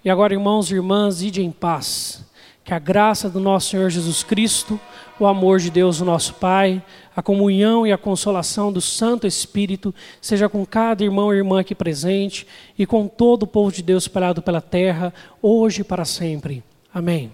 E 0.04 0.10
agora, 0.10 0.34
irmãos 0.34 0.72
e 0.72 0.76
irmãs, 0.76 1.22
ide 1.22 1.42
em 1.42 1.52
paz. 1.52 2.24
Que 2.64 2.74
a 2.74 2.80
graça 2.80 3.30
do 3.30 3.40
nosso 3.40 3.72
Senhor 3.72 3.90
Jesus 3.90 4.24
Cristo, 4.24 4.80
o 5.24 5.28
amor 5.28 5.60
de 5.60 5.70
Deus, 5.70 6.00
o 6.00 6.06
nosso 6.06 6.36
Pai, 6.36 6.82
a 7.16 7.22
comunhão 7.22 7.86
e 7.86 7.92
a 7.92 7.98
consolação 7.98 8.72
do 8.72 8.82
Santo 8.82 9.28
Espírito 9.28 9.94
seja 10.22 10.48
com 10.48 10.66
cada 10.66 11.04
irmão 11.04 11.34
e 11.34 11.38
irmã 11.38 11.60
aqui 11.60 11.76
presente 11.76 12.48
e 12.78 12.86
com 12.86 13.08
todo 13.08 13.44
o 13.44 13.48
povo 13.48 13.72
de 13.72 13.82
Deus 13.82 14.04
espalhado 14.04 14.42
pela 14.42 14.62
terra, 14.62 15.14
hoje 15.42 15.82
e 15.82 15.84
para 15.84 16.06
sempre. 16.06 16.64
Amém. 16.94 17.32